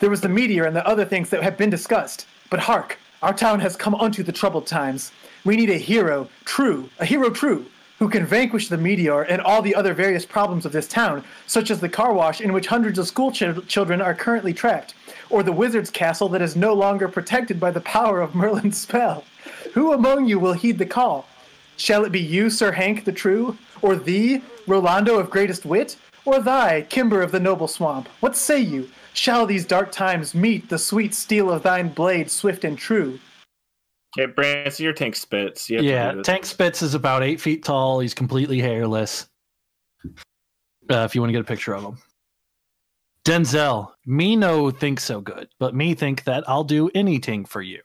There 0.00 0.10
was 0.10 0.20
the 0.20 0.28
meteor 0.28 0.64
and 0.64 0.74
the 0.74 0.86
other 0.86 1.04
things 1.04 1.30
that 1.30 1.42
have 1.44 1.56
been 1.56 1.70
discussed. 1.70 2.26
But 2.50 2.60
hark, 2.60 2.98
Our 3.20 3.34
town 3.34 3.58
has 3.60 3.74
come 3.76 3.96
unto 3.96 4.22
the 4.22 4.32
troubled 4.32 4.66
times. 4.66 5.10
We 5.44 5.56
need 5.56 5.70
a 5.70 5.78
hero, 5.78 6.28
true, 6.44 6.88
a 7.00 7.04
hero 7.04 7.30
true, 7.30 7.66
who 7.98 8.08
can 8.08 8.24
vanquish 8.24 8.68
the 8.68 8.78
meteor 8.78 9.22
and 9.22 9.42
all 9.42 9.60
the 9.60 9.74
other 9.74 9.92
various 9.92 10.24
problems 10.24 10.64
of 10.64 10.70
this 10.70 10.86
town, 10.86 11.24
such 11.48 11.72
as 11.72 11.80
the 11.80 11.88
car 11.88 12.12
wash 12.12 12.40
in 12.40 12.52
which 12.52 12.68
hundreds 12.68 12.96
of 12.96 13.08
school 13.08 13.32
chil- 13.32 13.62
children 13.62 14.00
are 14.00 14.14
currently 14.14 14.54
trapped, 14.54 14.94
or 15.30 15.42
the 15.42 15.50
wizard's 15.52 15.90
castle 15.90 16.28
that 16.28 16.42
is 16.42 16.54
no 16.54 16.74
longer 16.74 17.08
protected 17.08 17.58
by 17.58 17.72
the 17.72 17.80
power 17.80 18.20
of 18.20 18.34
Merlin's 18.36 18.78
spell. 18.78 19.24
Who 19.78 19.92
among 19.92 20.26
you 20.26 20.40
will 20.40 20.54
heed 20.54 20.76
the 20.76 20.86
call? 20.86 21.28
Shall 21.76 22.04
it 22.04 22.10
be 22.10 22.18
you, 22.18 22.50
Sir 22.50 22.72
Hank 22.72 23.04
the 23.04 23.12
True, 23.12 23.56
or 23.80 23.94
thee, 23.94 24.42
Rolando 24.66 25.20
of 25.20 25.30
greatest 25.30 25.64
wit, 25.64 25.96
or 26.24 26.40
thy, 26.40 26.82
Kimber 26.82 27.22
of 27.22 27.30
the 27.30 27.38
noble 27.38 27.68
swamp? 27.68 28.08
What 28.18 28.36
say 28.36 28.58
you? 28.58 28.90
Shall 29.12 29.46
these 29.46 29.64
dark 29.64 29.92
times 29.92 30.34
meet 30.34 30.68
the 30.68 30.80
sweet 30.80 31.14
steel 31.14 31.48
of 31.48 31.62
thine 31.62 31.90
blade, 31.90 32.28
swift 32.28 32.64
and 32.64 32.76
true? 32.76 33.20
Okay, 34.18 34.26
Branson, 34.26 34.82
your 34.82 34.94
Tank 34.94 35.14
Spitz. 35.14 35.70
You 35.70 35.80
Yeah. 35.80 36.22
Tank 36.24 36.44
Spitz 36.44 36.82
is 36.82 36.94
about 36.94 37.22
eight 37.22 37.40
feet 37.40 37.62
tall. 37.62 38.00
He's 38.00 38.14
completely 38.14 38.58
hairless. 38.58 39.28
Uh, 40.90 41.04
if 41.04 41.14
you 41.14 41.20
want 41.20 41.28
to 41.28 41.32
get 41.34 41.42
a 41.42 41.44
picture 41.44 41.76
of 41.76 41.84
him. 41.84 41.98
Denzel, 43.24 43.92
me 44.06 44.34
no 44.34 44.72
think 44.72 44.98
so 44.98 45.20
good, 45.20 45.50
but 45.60 45.72
me 45.72 45.94
think 45.94 46.24
that 46.24 46.42
I'll 46.48 46.64
do 46.64 46.90
anything 46.96 47.44
for 47.44 47.62
you. 47.62 47.80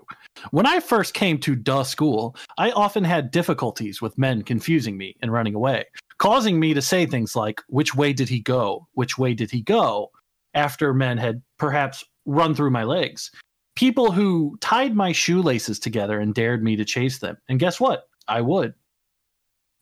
When 0.52 0.66
I 0.66 0.80
first 0.80 1.14
came 1.14 1.38
to 1.40 1.56
duh 1.56 1.84
school, 1.84 2.36
I 2.58 2.72
often 2.72 3.04
had 3.04 3.32
difficulties 3.32 4.02
with 4.02 4.18
men 4.18 4.44
confusing 4.44 4.98
me 4.98 5.16
and 5.22 5.32
running 5.32 5.56
away, 5.56 5.86
causing 6.18 6.60
me 6.60 6.74
to 6.74 6.82
say 6.82 7.06
things 7.06 7.36
like, 7.36 7.62
which 7.68 7.96
way 7.96 8.14
did 8.14 8.30
he 8.30 8.40
go? 8.40 8.88
Which 8.94 9.18
way 9.18 9.34
did 9.34 9.52
he 9.52 9.62
go? 9.62 10.12
After 10.54 10.94
men 10.94 11.18
had 11.18 11.42
perhaps 11.58 12.04
run 12.26 12.54
through 12.56 12.72
my 12.72 12.84
legs. 12.84 13.32
People 13.76 14.12
who 14.12 14.58
tied 14.62 14.96
my 14.96 15.12
shoelaces 15.12 15.80
together 15.80 16.20
and 16.20 16.34
dared 16.36 16.64
me 16.64 16.76
to 16.76 16.86
chase 16.86 17.20
them. 17.20 17.38
And 17.50 17.60
guess 17.60 17.80
what? 17.80 18.08
I 18.28 18.42
would. 18.42 18.74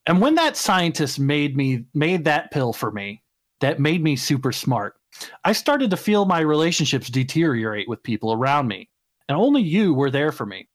And 0.05 0.21
when 0.21 0.35
that 0.35 0.57
scientist 0.57 1.19
made 1.19 1.55
me 1.55 1.85
made 1.93 2.23
that 2.25 2.51
pill 2.51 2.73
for 2.73 2.91
me, 2.91 3.21
that 3.59 3.79
made 3.79 4.01
me 4.01 4.15
super 4.15 4.51
smart, 4.51 4.95
I 5.43 5.51
started 5.51 5.91
to 5.91 5.97
feel 5.97 6.25
my 6.25 6.39
relationships 6.39 7.09
deteriorate 7.09 7.87
with 7.87 8.01
people 8.01 8.33
around 8.33 8.67
me. 8.67 8.89
And 9.29 9.37
only 9.37 9.61
you 9.61 9.93
were 9.93 10.11
there 10.11 10.31
for 10.31 10.45
me. 10.45 10.67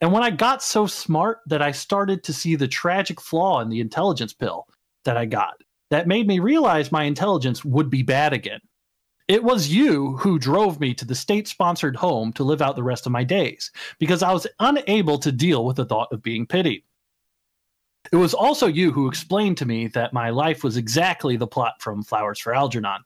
And 0.00 0.12
when 0.12 0.22
I 0.22 0.30
got 0.30 0.62
so 0.62 0.86
smart 0.86 1.40
that 1.46 1.62
I 1.62 1.72
started 1.72 2.22
to 2.24 2.32
see 2.32 2.54
the 2.54 2.68
tragic 2.68 3.20
flaw 3.20 3.60
in 3.60 3.68
the 3.68 3.80
intelligence 3.80 4.32
pill 4.32 4.66
that 5.04 5.16
I 5.16 5.26
got, 5.26 5.54
that 5.90 6.08
made 6.08 6.26
me 6.26 6.38
realize 6.38 6.92
my 6.92 7.04
intelligence 7.04 7.64
would 7.64 7.90
be 7.90 8.02
bad 8.02 8.32
again. 8.32 8.60
It 9.26 9.42
was 9.42 9.72
you 9.72 10.16
who 10.18 10.38
drove 10.38 10.80
me 10.80 10.92
to 10.94 11.04
the 11.04 11.14
state 11.14 11.48
sponsored 11.48 11.96
home 11.96 12.32
to 12.34 12.44
live 12.44 12.60
out 12.60 12.76
the 12.76 12.82
rest 12.82 13.06
of 13.06 13.12
my 13.12 13.24
days 13.24 13.70
because 13.98 14.22
I 14.22 14.32
was 14.32 14.46
unable 14.60 15.18
to 15.18 15.32
deal 15.32 15.64
with 15.64 15.76
the 15.76 15.86
thought 15.86 16.12
of 16.12 16.22
being 16.22 16.46
pitied. 16.46 16.82
It 18.12 18.16
was 18.16 18.34
also 18.34 18.66
you 18.66 18.92
who 18.92 19.08
explained 19.08 19.56
to 19.58 19.66
me 19.66 19.86
that 19.88 20.12
my 20.12 20.28
life 20.28 20.62
was 20.62 20.76
exactly 20.76 21.36
the 21.36 21.46
plot 21.46 21.80
from 21.80 22.02
Flowers 22.02 22.38
for 22.38 22.54
Algernon. 22.54 23.00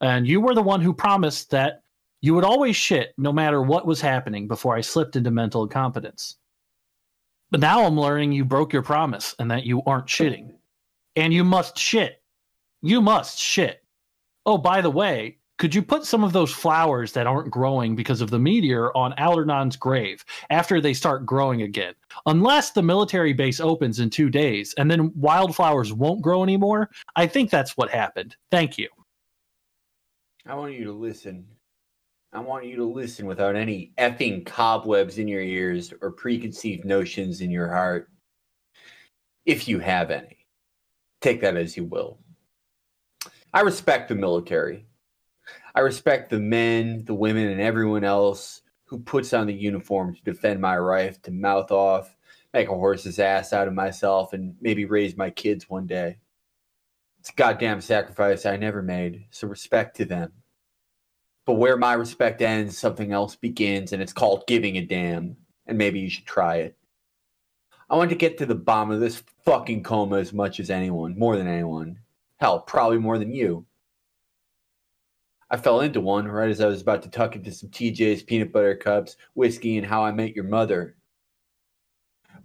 And 0.00 0.26
you 0.26 0.40
were 0.40 0.54
the 0.54 0.62
one 0.62 0.80
who 0.80 0.92
promised 0.92 1.50
that 1.50 1.82
you 2.20 2.34
would 2.34 2.44
always 2.44 2.76
shit 2.76 3.14
no 3.16 3.32
matter 3.32 3.62
what 3.62 3.86
was 3.86 4.00
happening 4.00 4.48
before 4.48 4.76
I 4.76 4.80
slipped 4.80 5.16
into 5.16 5.30
mental 5.30 5.62
incompetence. 5.62 6.36
But 7.50 7.60
now 7.60 7.84
I'm 7.84 7.98
learning 7.98 8.32
you 8.32 8.44
broke 8.44 8.72
your 8.72 8.82
promise 8.82 9.34
and 9.38 9.50
that 9.50 9.64
you 9.64 9.82
aren't 9.84 10.06
shitting. 10.06 10.52
And 11.16 11.32
you 11.32 11.44
must 11.44 11.78
shit. 11.78 12.22
You 12.82 13.00
must 13.00 13.38
shit. 13.38 13.82
Oh, 14.44 14.58
by 14.58 14.80
the 14.80 14.90
way, 14.90 15.38
could 15.58 15.74
you 15.74 15.82
put 15.82 16.04
some 16.04 16.22
of 16.22 16.32
those 16.32 16.52
flowers 16.52 17.12
that 17.12 17.26
aren't 17.26 17.50
growing 17.50 17.96
because 17.96 18.20
of 18.20 18.30
the 18.30 18.38
meteor 18.38 18.96
on 18.96 19.12
Algernon's 19.18 19.76
grave 19.76 20.24
after 20.50 20.80
they 20.80 20.94
start 20.94 21.26
growing 21.26 21.62
again? 21.62 21.94
Unless 22.26 22.70
the 22.70 22.82
military 22.82 23.32
base 23.32 23.58
opens 23.58 23.98
in 23.98 24.08
two 24.08 24.30
days 24.30 24.74
and 24.78 24.88
then 24.88 25.12
wildflowers 25.16 25.92
won't 25.92 26.22
grow 26.22 26.44
anymore, 26.44 26.90
I 27.16 27.26
think 27.26 27.50
that's 27.50 27.76
what 27.76 27.90
happened. 27.90 28.36
Thank 28.50 28.78
you. 28.78 28.88
I 30.46 30.54
want 30.54 30.74
you 30.74 30.84
to 30.84 30.92
listen. 30.92 31.44
I 32.38 32.40
want 32.40 32.66
you 32.66 32.76
to 32.76 32.84
listen 32.84 33.26
without 33.26 33.56
any 33.56 33.90
effing 33.98 34.46
cobwebs 34.46 35.18
in 35.18 35.26
your 35.26 35.40
ears 35.40 35.92
or 36.00 36.12
preconceived 36.12 36.84
notions 36.84 37.40
in 37.40 37.50
your 37.50 37.66
heart. 37.66 38.12
If 39.44 39.66
you 39.66 39.80
have 39.80 40.12
any, 40.12 40.46
take 41.20 41.40
that 41.40 41.56
as 41.56 41.76
you 41.76 41.82
will. 41.82 42.20
I 43.52 43.62
respect 43.62 44.08
the 44.08 44.14
military. 44.14 44.86
I 45.74 45.80
respect 45.80 46.30
the 46.30 46.38
men, 46.38 47.04
the 47.06 47.14
women, 47.14 47.48
and 47.48 47.60
everyone 47.60 48.04
else 48.04 48.62
who 48.84 49.00
puts 49.00 49.32
on 49.32 49.48
the 49.48 49.52
uniform 49.52 50.14
to 50.14 50.22
defend 50.22 50.60
my 50.60 50.78
right 50.78 51.20
to 51.24 51.32
mouth 51.32 51.72
off, 51.72 52.16
make 52.54 52.68
a 52.68 52.72
horse's 52.72 53.18
ass 53.18 53.52
out 53.52 53.66
of 53.66 53.74
myself, 53.74 54.32
and 54.32 54.54
maybe 54.60 54.84
raise 54.84 55.16
my 55.16 55.30
kids 55.30 55.68
one 55.68 55.88
day. 55.88 56.18
It's 57.18 57.30
a 57.30 57.34
goddamn 57.34 57.80
sacrifice 57.80 58.46
I 58.46 58.56
never 58.56 58.80
made, 58.80 59.24
so 59.32 59.48
respect 59.48 59.96
to 59.96 60.04
them. 60.04 60.30
But 61.48 61.54
where 61.54 61.78
my 61.78 61.94
respect 61.94 62.42
ends, 62.42 62.76
something 62.76 63.10
else 63.10 63.34
begins, 63.34 63.94
and 63.94 64.02
it's 64.02 64.12
called 64.12 64.46
giving 64.46 64.76
a 64.76 64.84
damn. 64.84 65.34
And 65.66 65.78
maybe 65.78 65.98
you 65.98 66.10
should 66.10 66.26
try 66.26 66.56
it. 66.56 66.76
I 67.88 67.96
want 67.96 68.10
to 68.10 68.16
get 68.16 68.36
to 68.36 68.44
the 68.44 68.54
bottom 68.54 68.90
of 68.90 69.00
this 69.00 69.22
fucking 69.46 69.82
coma 69.82 70.18
as 70.18 70.34
much 70.34 70.60
as 70.60 70.68
anyone, 70.68 71.18
more 71.18 71.38
than 71.38 71.48
anyone. 71.48 72.00
Hell, 72.36 72.60
probably 72.60 72.98
more 72.98 73.18
than 73.18 73.32
you. 73.32 73.64
I 75.50 75.56
fell 75.56 75.80
into 75.80 76.02
one 76.02 76.28
right 76.28 76.50
as 76.50 76.60
I 76.60 76.66
was 76.66 76.82
about 76.82 77.00
to 77.04 77.08
tuck 77.08 77.34
into 77.34 77.50
some 77.50 77.70
TJ's 77.70 78.22
peanut 78.22 78.52
butter 78.52 78.76
cups, 78.76 79.16
whiskey, 79.32 79.78
and 79.78 79.86
how 79.86 80.04
I 80.04 80.12
met 80.12 80.36
your 80.36 80.44
mother. 80.44 80.96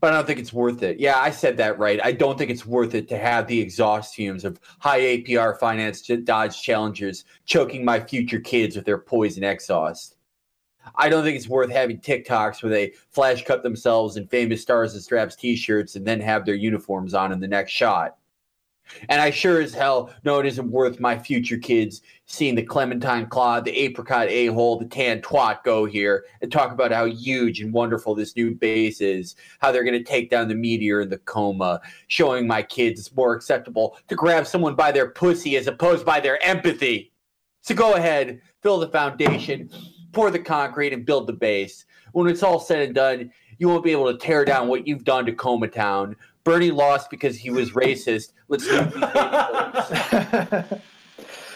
But 0.03 0.11
I 0.11 0.17
don't 0.17 0.27
think 0.27 0.39
it's 0.39 0.51
worth 0.51 0.83
it. 0.83 0.99
Yeah, 0.99 1.17
I 1.17 1.31
said 1.31 1.55
that 1.55 1.79
right. 1.79 1.97
I 2.03 2.11
don't 2.11 2.37
think 2.37 2.51
it's 2.51 2.65
worth 2.65 2.93
it 2.93 3.07
to 3.07 3.17
have 3.17 3.47
the 3.47 3.61
exhaust 3.61 4.15
fumes 4.15 4.43
of 4.43 4.59
high 4.79 4.99
APR 4.99 5.57
finance 5.57 6.01
Dodge 6.01 6.61
Challengers 6.61 7.23
choking 7.45 7.85
my 7.85 8.01
future 8.01 8.41
kids 8.41 8.75
with 8.75 8.83
their 8.83 8.97
poison 8.97 9.45
exhaust. 9.45 10.17
I 10.97 11.07
don't 11.07 11.23
think 11.23 11.37
it's 11.37 11.47
worth 11.47 11.71
having 11.71 12.01
TikToks 12.01 12.61
where 12.61 12.69
they 12.69 12.95
flash 13.11 13.45
cut 13.45 13.63
themselves 13.63 14.17
in 14.17 14.27
famous 14.27 14.61
stars 14.61 14.93
and 14.93 15.01
straps 15.01 15.37
t-shirts 15.37 15.95
and 15.95 16.05
then 16.05 16.19
have 16.19 16.43
their 16.45 16.53
uniforms 16.53 17.13
on 17.13 17.31
in 17.31 17.39
the 17.39 17.47
next 17.47 17.71
shot. 17.71 18.17
And 19.09 19.21
I 19.21 19.31
sure 19.31 19.61
as 19.61 19.73
hell 19.73 20.11
know 20.23 20.39
it 20.39 20.45
isn't 20.45 20.69
worth 20.69 20.99
my 20.99 21.17
future 21.17 21.57
kids 21.57 22.01
seeing 22.25 22.55
the 22.55 22.63
Clementine 22.63 23.27
Claude, 23.27 23.65
the 23.65 23.77
apricot 23.77 24.27
a 24.29 24.47
hole, 24.47 24.77
the 24.77 24.85
tan 24.85 25.21
twat 25.21 25.63
go 25.63 25.85
here 25.85 26.25
and 26.41 26.51
talk 26.51 26.71
about 26.71 26.91
how 26.91 27.05
huge 27.05 27.61
and 27.61 27.73
wonderful 27.73 28.15
this 28.15 28.35
new 28.35 28.53
base 28.55 29.01
is, 29.01 29.35
how 29.59 29.71
they're 29.71 29.83
going 29.83 29.97
to 29.97 30.03
take 30.03 30.29
down 30.29 30.47
the 30.47 30.55
meteor 30.55 31.01
in 31.01 31.09
the 31.09 31.17
coma, 31.19 31.81
showing 32.07 32.47
my 32.47 32.61
kids 32.61 32.99
it's 32.99 33.15
more 33.15 33.33
acceptable 33.33 33.97
to 34.07 34.15
grab 34.15 34.47
someone 34.47 34.75
by 34.75 34.91
their 34.91 35.09
pussy 35.09 35.57
as 35.57 35.67
opposed 35.67 36.05
by 36.05 36.19
their 36.19 36.43
empathy. 36.43 37.11
So 37.61 37.75
go 37.75 37.93
ahead, 37.95 38.41
fill 38.61 38.79
the 38.79 38.89
foundation, 38.89 39.69
pour 40.11 40.31
the 40.31 40.39
concrete, 40.39 40.93
and 40.93 41.05
build 41.05 41.27
the 41.27 41.33
base. 41.33 41.85
When 42.11 42.27
it's 42.27 42.43
all 42.43 42.59
said 42.59 42.81
and 42.81 42.93
done, 42.95 43.31
you 43.57 43.69
won't 43.69 43.83
be 43.83 43.91
able 43.91 44.11
to 44.11 44.17
tear 44.17 44.45
down 44.45 44.67
what 44.67 44.87
you've 44.87 45.03
done 45.03 45.25
to 45.25 45.33
Coma 45.33 45.67
Town. 45.67 46.15
Bernie 46.43 46.71
lost 46.71 47.09
because 47.09 47.37
he 47.37 47.49
was 47.49 47.71
racist. 47.71 48.31
Let's 48.49 48.69
leave 48.69 48.93
these. 48.93 50.79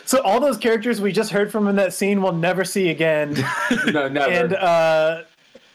So 0.06 0.22
all 0.22 0.40
those 0.40 0.56
characters 0.58 1.02
we 1.02 1.12
just 1.12 1.32
heard 1.32 1.52
from 1.52 1.68
in 1.68 1.76
that 1.76 1.92
scene 1.92 2.22
we'll 2.22 2.32
never 2.32 2.64
see 2.64 2.92
again. 2.92 3.36
No, 3.88 4.08
never. 4.08 4.32
and 4.32 4.54
uh, 4.54 5.24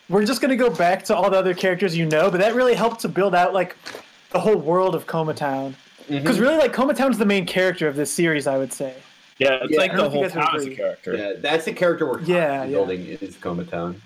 we're 0.08 0.24
just 0.24 0.40
gonna 0.40 0.56
go 0.56 0.70
back 0.70 1.04
to 1.04 1.14
all 1.14 1.28
the 1.28 1.36
other 1.36 1.52
characters 1.52 1.94
you 1.94 2.06
know, 2.06 2.30
but 2.30 2.40
that 2.40 2.54
really 2.54 2.72
helped 2.72 3.00
to 3.02 3.08
build 3.10 3.34
out 3.34 3.52
like 3.52 3.76
the 4.30 4.40
whole 4.40 4.56
world 4.56 4.94
of 4.94 5.06
Coma 5.06 5.34
Town. 5.34 5.76
Because 6.08 6.40
really, 6.40 6.56
like 6.56 6.72
Coma 6.72 6.94
Town's 6.94 7.18
the 7.18 7.26
main 7.26 7.44
character 7.44 7.86
of 7.88 7.94
this 7.94 8.10
series, 8.10 8.46
I 8.46 8.56
would 8.56 8.72
say. 8.72 8.94
Yeah, 9.36 9.58
it's 9.62 9.72
Yeah, 9.72 9.78
like 9.78 9.94
the 9.94 10.08
whole 10.08 10.22
you 10.22 10.28
town 10.30 10.56
is 10.56 10.64
a 10.66 10.74
character. 10.74 11.14
yeah, 11.14 11.32
that's 11.38 11.66
the 11.66 11.74
character 11.74 12.06
we're 12.06 12.20
Yeah, 12.22 12.64
constantly 12.66 12.70
yeah. 12.72 12.76
building 12.78 13.18
is 13.28 13.36
Coma 13.36 13.64
Town. 13.64 14.00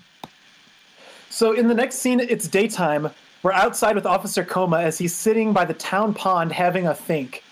So 1.29 1.53
in 1.53 1.69
the 1.69 1.73
next 1.73 1.99
scene, 1.99 2.19
it's 2.19 2.49
daytime. 2.49 3.09
We're 3.43 3.51
outside 3.51 3.95
with 3.95 4.05
Officer 4.05 4.43
Coma 4.43 4.79
as 4.79 4.97
he's 4.97 5.15
sitting 5.15 5.53
by 5.53 5.65
the 5.65 5.73
town 5.73 6.13
pond 6.13 6.51
having 6.51 6.87
a 6.87 6.95
think. 6.95 7.43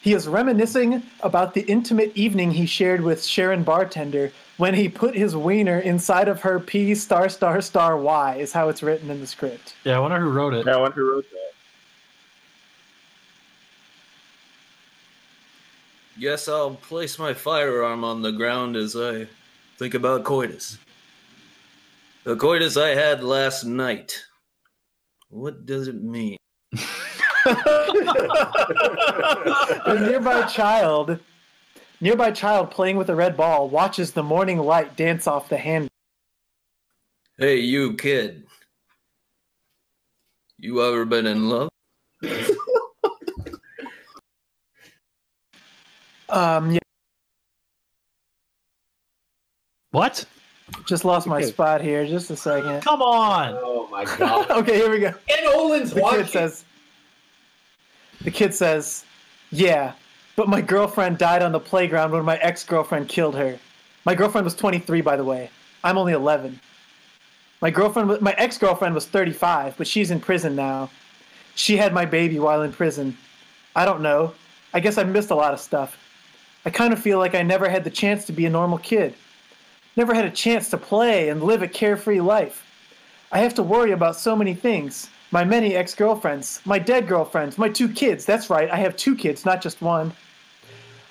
He 0.00 0.12
is 0.12 0.28
reminiscing 0.28 1.02
about 1.22 1.54
the 1.54 1.62
intimate 1.62 2.12
evening 2.14 2.50
he 2.50 2.66
shared 2.66 3.00
with 3.00 3.24
Sharon 3.24 3.62
Bartender 3.62 4.32
when 4.58 4.74
he 4.74 4.88
put 4.88 5.14
his 5.14 5.34
wiener 5.34 5.78
inside 5.78 6.28
of 6.28 6.42
her 6.42 6.60
P 6.60 6.94
star 6.94 7.28
star 7.28 7.60
star 7.60 7.96
Y 7.96 8.36
is 8.36 8.52
how 8.52 8.68
it's 8.68 8.82
written 8.82 9.10
in 9.10 9.20
the 9.20 9.26
script. 9.26 9.74
Yeah, 9.84 9.96
I 9.96 9.98
wonder 10.00 10.20
who 10.20 10.30
wrote 10.30 10.54
it. 10.54 10.66
Yeah, 10.66 10.74
I 10.74 10.80
wonder 10.80 10.96
who 10.96 11.14
wrote 11.14 11.24
that. 11.30 11.38
Guess 16.20 16.48
I'll 16.48 16.74
place 16.74 17.18
my 17.18 17.34
firearm 17.34 18.04
on 18.04 18.22
the 18.22 18.32
ground 18.32 18.76
as 18.76 18.94
I 18.94 19.26
think 19.78 19.94
about 19.94 20.24
coitus. 20.24 20.78
The 22.24 22.36
coitus 22.36 22.76
I 22.76 22.90
had 22.90 23.24
last 23.24 23.64
night. 23.64 24.24
What 25.34 25.66
does 25.66 25.88
it 25.88 26.00
mean? 26.00 26.36
A 26.76 26.78
nearby 29.98 30.42
child, 30.44 31.18
nearby 32.00 32.30
child 32.30 32.70
playing 32.70 32.96
with 32.96 33.10
a 33.10 33.16
red 33.16 33.36
ball 33.36 33.68
watches 33.68 34.12
the 34.12 34.22
morning 34.22 34.60
light 34.60 34.96
dance 34.96 35.26
off 35.26 35.48
the 35.48 35.56
hand. 35.56 35.88
Hey, 37.36 37.56
you 37.56 37.94
kid. 37.94 38.44
You 40.56 40.84
ever 40.84 41.04
been 41.04 41.26
in 41.26 41.48
love? 41.48 41.68
Um, 46.26 46.72
yeah, 46.72 46.78
What? 49.90 50.24
Just 50.86 51.04
lost 51.04 51.26
my 51.26 51.38
Okay. 51.38 51.46
spot 51.46 51.80
here. 51.80 52.06
Just 52.06 52.30
a 52.30 52.36
second. 52.36 52.82
Come 52.82 53.02
on. 53.02 53.54
Oh 53.60 53.88
my 53.90 54.04
god. 54.04 54.50
okay, 54.50 54.76
here 54.76 54.90
we 54.90 54.98
go. 55.00 55.08
and 55.08 55.46
Olin's 55.54 55.92
The 55.92 56.00
watching. 56.00 56.22
kid 56.24 56.30
says. 56.32 56.64
The 58.22 58.30
kid 58.30 58.54
says, 58.54 59.04
"Yeah, 59.50 59.92
but 60.36 60.48
my 60.48 60.60
girlfriend 60.60 61.18
died 61.18 61.42
on 61.42 61.52
the 61.52 61.60
playground 61.60 62.12
when 62.12 62.24
my 62.24 62.36
ex-girlfriend 62.38 63.08
killed 63.08 63.34
her. 63.36 63.58
My 64.06 64.14
girlfriend 64.14 64.44
was 64.44 64.54
23, 64.54 65.00
by 65.02 65.16
the 65.16 65.24
way. 65.24 65.50
I'm 65.82 65.98
only 65.98 66.12
11. 66.14 66.58
My 67.60 67.70
girlfriend, 67.70 68.20
my 68.20 68.32
ex-girlfriend 68.38 68.94
was 68.94 69.06
35, 69.06 69.76
but 69.76 69.86
she's 69.86 70.10
in 70.10 70.20
prison 70.20 70.54
now. 70.56 70.90
She 71.54 71.76
had 71.76 71.92
my 71.92 72.04
baby 72.04 72.38
while 72.38 72.62
in 72.62 72.72
prison. 72.72 73.16
I 73.76 73.84
don't 73.84 74.00
know. 74.00 74.34
I 74.72 74.80
guess 74.80 74.98
I 74.98 75.04
missed 75.04 75.30
a 75.30 75.34
lot 75.34 75.52
of 75.54 75.60
stuff. 75.60 75.98
I 76.64 76.70
kind 76.70 76.92
of 76.92 76.98
feel 76.98 77.18
like 77.18 77.34
I 77.34 77.42
never 77.42 77.68
had 77.68 77.84
the 77.84 77.90
chance 77.90 78.24
to 78.26 78.32
be 78.32 78.46
a 78.46 78.50
normal 78.50 78.78
kid. 78.78 79.14
Never 79.96 80.14
had 80.14 80.24
a 80.24 80.30
chance 80.30 80.70
to 80.70 80.78
play 80.78 81.28
and 81.28 81.42
live 81.42 81.62
a 81.62 81.68
carefree 81.68 82.20
life. 82.20 82.66
I 83.30 83.38
have 83.38 83.54
to 83.54 83.62
worry 83.62 83.92
about 83.92 84.16
so 84.16 84.34
many 84.34 84.54
things. 84.54 85.08
My 85.30 85.44
many 85.44 85.74
ex 85.74 85.94
girlfriends, 85.94 86.60
my 86.64 86.78
dead 86.78 87.08
girlfriends, 87.08 87.58
my 87.58 87.68
two 87.68 87.88
kids. 87.88 88.24
That's 88.24 88.50
right, 88.50 88.70
I 88.70 88.76
have 88.76 88.96
two 88.96 89.16
kids, 89.16 89.44
not 89.44 89.60
just 89.60 89.82
one. 89.82 90.12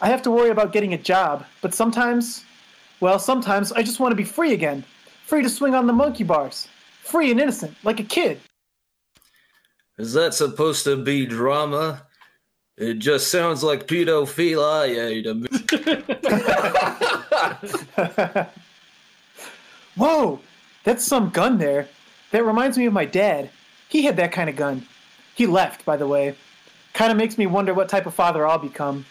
I 0.02 0.08
have 0.08 0.22
to 0.24 0.32
worry 0.32 0.50
about 0.50 0.72
getting 0.72 0.94
a 0.94 0.98
job, 0.98 1.46
but 1.62 1.74
sometimes, 1.74 2.44
well, 3.00 3.20
sometimes 3.20 3.72
I 3.72 3.84
just 3.84 4.00
want 4.00 4.12
to 4.12 4.16
be 4.16 4.24
free 4.24 4.54
again. 4.54 4.84
Free 5.26 5.44
to 5.44 5.50
swing 5.50 5.76
on 5.76 5.88
the 5.88 5.94
monkey 5.94 6.24
bars. 6.24 6.68
Free 7.02 7.32
and 7.32 7.40
innocent, 7.40 7.76
like 7.84 8.00
a 8.00 8.04
kid. 8.04 8.40
Is 9.98 10.14
that 10.14 10.34
supposed 10.34 10.84
to 10.86 10.96
be 10.96 11.26
drama? 11.26 12.06
It 12.78 12.96
just 12.96 13.30
sounds 13.30 13.64
like 13.64 13.88
pedophilia 13.88 15.24
to 15.24 15.34
me. 15.36 15.48
Whoa, 19.96 20.40
that's 20.84 21.06
some 21.06 21.30
gun 21.30 21.58
there. 21.58 21.88
That 22.32 22.46
reminds 22.46 22.78
me 22.78 22.86
of 22.86 22.94
my 22.94 23.06
dad. 23.06 23.50
He 23.90 24.04
had 24.04 24.18
that 24.18 24.32
kind 24.32 24.50
of 24.50 24.56
gun. 24.56 24.86
He 25.36 25.46
left, 25.46 25.86
by 25.86 25.98
the 25.98 26.08
way. 26.08 26.36
Kind 26.94 27.12
of 27.12 27.18
makes 27.18 27.38
me 27.38 27.46
wonder 27.46 27.74
what 27.74 27.90
type 27.90 28.06
of 28.06 28.14
father 28.14 28.46
I'll 28.46 28.58
become. 28.58 29.06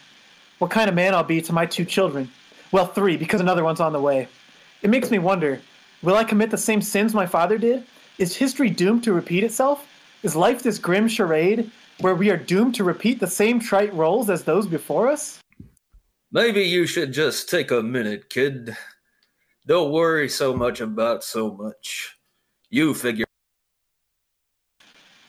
What 0.59 0.71
kind 0.71 0.89
of 0.89 0.95
man 0.95 1.13
I'll 1.13 1.23
be 1.23 1.41
to 1.41 1.53
my 1.53 1.65
two 1.65 1.85
children. 1.85 2.29
Well, 2.71 2.87
three, 2.87 3.17
because 3.17 3.41
another 3.41 3.63
one's 3.63 3.79
on 3.79 3.93
the 3.93 4.01
way. 4.01 4.27
It 4.81 4.89
makes 4.89 5.11
me 5.11 5.19
wonder 5.19 5.61
will 6.01 6.15
I 6.15 6.23
commit 6.23 6.51
the 6.51 6.57
same 6.57 6.81
sins 6.81 7.13
my 7.13 7.25
father 7.25 7.57
did? 7.57 7.85
Is 8.17 8.35
history 8.35 8.69
doomed 8.69 9.03
to 9.05 9.13
repeat 9.13 9.43
itself? 9.43 9.87
Is 10.21 10.35
life 10.35 10.63
this 10.63 10.77
grim 10.77 11.07
charade 11.07 11.71
where 11.99 12.15
we 12.15 12.29
are 12.29 12.37
doomed 12.37 12.75
to 12.75 12.83
repeat 12.83 13.19
the 13.19 13.27
same 13.27 13.59
trite 13.59 13.93
roles 13.93 14.29
as 14.29 14.43
those 14.43 14.67
before 14.67 15.07
us? 15.07 15.39
Maybe 16.31 16.63
you 16.63 16.87
should 16.87 17.13
just 17.13 17.49
take 17.49 17.71
a 17.71 17.83
minute, 17.83 18.29
kid. 18.29 18.75
Don't 19.65 19.91
worry 19.91 20.27
so 20.27 20.53
much 20.53 20.81
about 20.81 21.23
so 21.23 21.51
much. 21.53 22.17
You 22.69 22.93
figure. 22.93 23.25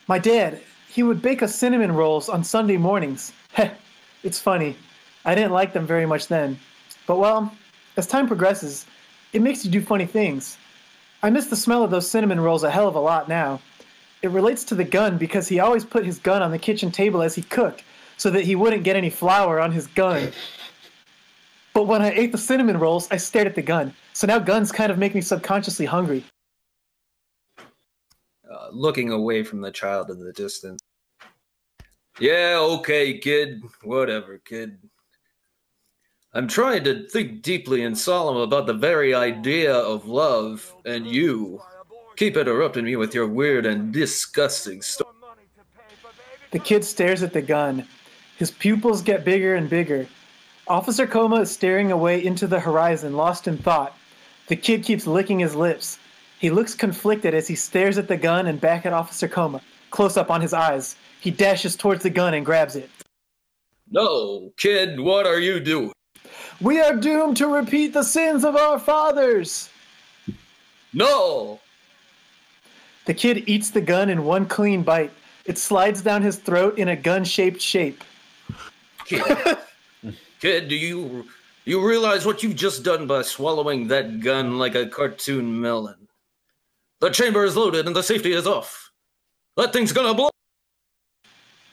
My 0.07 0.19
dad, 0.19 0.61
he 0.89 1.03
would 1.03 1.21
bake 1.21 1.41
us 1.41 1.55
cinnamon 1.55 1.93
rolls 1.93 2.27
on 2.27 2.43
Sunday 2.43 2.75
mornings. 2.75 3.31
Heh, 3.53 3.71
it's 4.23 4.39
funny. 4.39 4.75
I 5.23 5.35
didn't 5.35 5.53
like 5.53 5.71
them 5.71 5.87
very 5.87 6.05
much 6.05 6.27
then. 6.27 6.59
But 7.07 7.17
well, 7.17 7.55
as 7.95 8.07
time 8.07 8.27
progresses, 8.27 8.85
it 9.31 9.41
makes 9.41 9.63
you 9.63 9.71
do 9.71 9.81
funny 9.81 10.05
things. 10.05 10.57
I 11.23 11.29
miss 11.29 11.47
the 11.47 11.55
smell 11.55 11.83
of 11.83 11.89
those 11.89 12.09
cinnamon 12.09 12.39
rolls 12.41 12.63
a 12.63 12.69
hell 12.69 12.89
of 12.89 12.95
a 12.95 12.99
lot 12.99 13.29
now. 13.29 13.61
It 14.21 14.31
relates 14.31 14.63
to 14.65 14.75
the 14.75 14.83
gun 14.83 15.17
because 15.17 15.47
he 15.47 15.59
always 15.59 15.85
put 15.85 16.05
his 16.05 16.19
gun 16.19 16.41
on 16.41 16.51
the 16.51 16.59
kitchen 16.59 16.91
table 16.91 17.21
as 17.21 17.35
he 17.35 17.41
cooked 17.41 17.83
so 18.17 18.29
that 18.31 18.43
he 18.43 18.55
wouldn't 18.55 18.83
get 18.83 18.95
any 18.95 19.09
flour 19.09 19.61
on 19.61 19.71
his 19.71 19.87
gun. 19.87 20.31
But 21.75 21.87
when 21.87 22.01
I 22.01 22.11
ate 22.11 22.31
the 22.31 22.37
cinnamon 22.37 22.79
rolls, 22.79 23.09
I 23.11 23.17
stared 23.17 23.47
at 23.47 23.53
the 23.53 23.61
gun. 23.61 23.93
So 24.13 24.25
now 24.25 24.39
guns 24.39 24.71
kind 24.71 24.91
of 24.91 24.97
make 24.97 25.13
me 25.13 25.19
subconsciously 25.19 25.85
hungry. 25.85 26.23
uh, 28.55 28.69
looking 28.71 29.11
away 29.11 29.43
from 29.43 29.61
the 29.61 29.71
child 29.71 30.09
in 30.09 30.19
the 30.19 30.31
distance. 30.33 30.79
Yeah, 32.19 32.57
okay, 32.59 33.17
kid. 33.17 33.61
Whatever, 33.83 34.37
kid. 34.37 34.77
I'm 36.33 36.47
trying 36.47 36.83
to 36.85 37.07
think 37.07 37.41
deeply 37.41 37.83
and 37.83 37.97
solemn 37.97 38.37
about 38.37 38.67
the 38.67 38.73
very 38.73 39.13
idea 39.13 39.73
of 39.73 40.07
love, 40.07 40.73
and 40.85 41.05
you 41.05 41.61
keep 42.15 42.37
interrupting 42.37 42.85
me 42.85 42.95
with 42.95 43.13
your 43.13 43.27
weird 43.27 43.65
and 43.65 43.93
disgusting 43.93 44.81
story. 44.81 45.11
The 46.51 46.59
kid 46.59 46.85
stares 46.85 47.23
at 47.23 47.33
the 47.33 47.41
gun. 47.41 47.85
His 48.37 48.51
pupils 48.51 49.01
get 49.01 49.25
bigger 49.25 49.55
and 49.55 49.69
bigger. 49.69 50.07
Officer 50.67 51.05
Coma 51.05 51.41
is 51.41 51.51
staring 51.51 51.91
away 51.91 52.25
into 52.25 52.47
the 52.47 52.59
horizon, 52.59 53.15
lost 53.15 53.47
in 53.47 53.57
thought. 53.57 53.95
The 54.47 54.55
kid 54.55 54.83
keeps 54.83 55.05
licking 55.05 55.39
his 55.39 55.55
lips. 55.55 55.99
He 56.39 56.49
looks 56.49 56.73
conflicted 56.73 57.35
as 57.35 57.47
he 57.47 57.55
stares 57.55 57.99
at 57.99 58.07
the 58.07 58.17
gun 58.17 58.47
and 58.47 58.59
back 58.59 58.85
at 58.85 58.93
Officer 58.93 59.27
Coma, 59.27 59.61
close 59.91 60.17
up 60.17 60.31
on 60.31 60.41
his 60.41 60.53
eyes. 60.53 60.95
He 61.21 61.29
dashes 61.29 61.75
towards 61.75 62.01
the 62.01 62.09
gun 62.09 62.33
and 62.33 62.45
grabs 62.45 62.75
it. 62.75 62.89
No, 63.91 64.51
kid, 64.57 64.99
what 64.99 65.27
are 65.27 65.39
you 65.39 65.59
doing? 65.59 65.91
We 66.59 66.81
are 66.81 66.95
doomed 66.95 67.37
to 67.37 67.47
repeat 67.47 67.93
the 67.93 68.03
sins 68.03 68.43
of 68.43 68.55
our 68.55 68.79
fathers! 68.79 69.69
No! 70.93 71.59
The 73.05 73.13
kid 73.13 73.43
eats 73.47 73.69
the 73.69 73.81
gun 73.81 74.09
in 74.09 74.23
one 74.23 74.47
clean 74.47 74.81
bite. 74.81 75.11
It 75.45 75.59
slides 75.59 76.01
down 76.01 76.23
his 76.23 76.37
throat 76.37 76.79
in 76.79 76.87
a 76.87 76.95
gun 76.95 77.23
shaped 77.23 77.61
shape. 77.61 78.03
Kid, 80.39 80.61
kid, 80.61 80.69
do 80.69 80.75
you 80.75 81.25
you 81.65 81.85
realize 81.85 82.25
what 82.25 82.43
you've 82.43 82.55
just 82.55 82.83
done 82.83 83.07
by 83.07 83.21
swallowing 83.21 83.87
that 83.87 84.19
gun 84.19 84.57
like 84.57 84.75
a 84.75 84.87
cartoon 84.87 85.59
melon? 85.59 86.07
The 87.01 87.09
chamber 87.09 87.43
is 87.43 87.55
loaded 87.55 87.87
and 87.87 87.95
the 87.95 88.03
safety 88.03 88.33
is 88.33 88.47
off. 88.47 88.91
That 89.57 89.73
thing's 89.73 89.91
gonna 89.91 90.13
blow. 90.13 90.29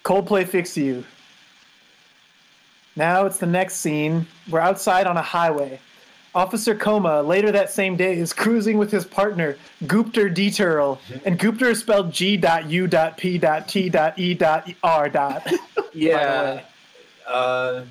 Coldplay 0.04 0.46
Fix 0.46 0.76
You. 0.76 1.04
Now 2.96 3.26
it's 3.26 3.38
the 3.38 3.46
next 3.46 3.76
scene. 3.76 4.26
We're 4.50 4.60
outside 4.60 5.06
on 5.06 5.16
a 5.16 5.22
highway. 5.22 5.80
Officer 6.34 6.74
Coma, 6.74 7.22
later 7.22 7.52
that 7.52 7.70
same 7.70 7.94
day, 7.96 8.16
is 8.16 8.32
cruising 8.32 8.78
with 8.78 8.90
his 8.90 9.04
partner, 9.04 9.58
Gupter 9.84 10.34
Deturl. 10.34 10.98
And 11.26 11.38
Gupter 11.38 11.70
is 11.70 11.80
spelled 11.80 12.10
G.U.P.T.E.R. 12.12 12.88
dot. 15.08 15.52
Yeah. 15.92 16.60
Uh, 17.24 17.84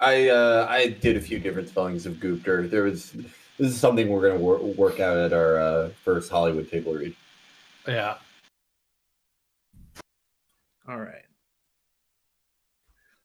I 0.00 0.28
uh, 0.28 0.66
I 0.68 0.88
did 0.88 1.16
a 1.16 1.20
few 1.20 1.38
different 1.38 1.68
spellings 1.68 2.06
of 2.06 2.14
Gupter. 2.14 2.68
There 2.68 2.84
was 2.84 3.12
this 3.12 3.72
is 3.72 3.78
something 3.78 4.08
we're 4.08 4.28
gonna 4.28 4.40
wor- 4.40 4.58
work 4.58 5.00
out 5.00 5.16
at 5.16 5.32
our 5.32 5.58
uh, 5.58 5.90
first 6.04 6.30
Hollywood 6.30 6.70
table 6.70 6.94
read. 6.94 7.14
Yeah. 7.86 8.16
All 10.88 10.98
right. 10.98 11.24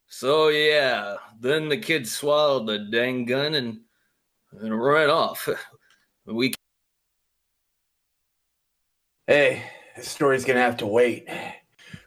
So 0.08 0.50
yeah, 0.50 1.16
then 1.40 1.70
the 1.70 1.78
kid 1.78 2.08
swallowed 2.08 2.68
the 2.68 2.80
dang 2.80 3.26
gun 3.26 3.56
and 3.56 3.80
and 4.60 4.82
ran 4.82 5.10
off. 5.10 5.48
We 6.28 6.54
Hey, 9.28 9.64
this 9.96 10.08
story's 10.08 10.44
gonna 10.44 10.60
have 10.60 10.78
to 10.78 10.88
wait. 10.88 11.28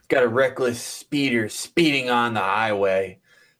Got 0.09 0.23
a 0.23 0.27
reckless 0.27 0.81
speeder 0.81 1.47
speeding 1.47 2.09
on 2.09 2.33
the 2.33 2.41
highway. 2.41 3.18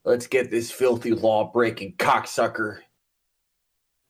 Let's 0.10 0.26
get 0.26 0.50
this 0.50 0.72
filthy 0.72 1.12
law-breaking 1.12 1.94
cocksucker. 1.98 2.80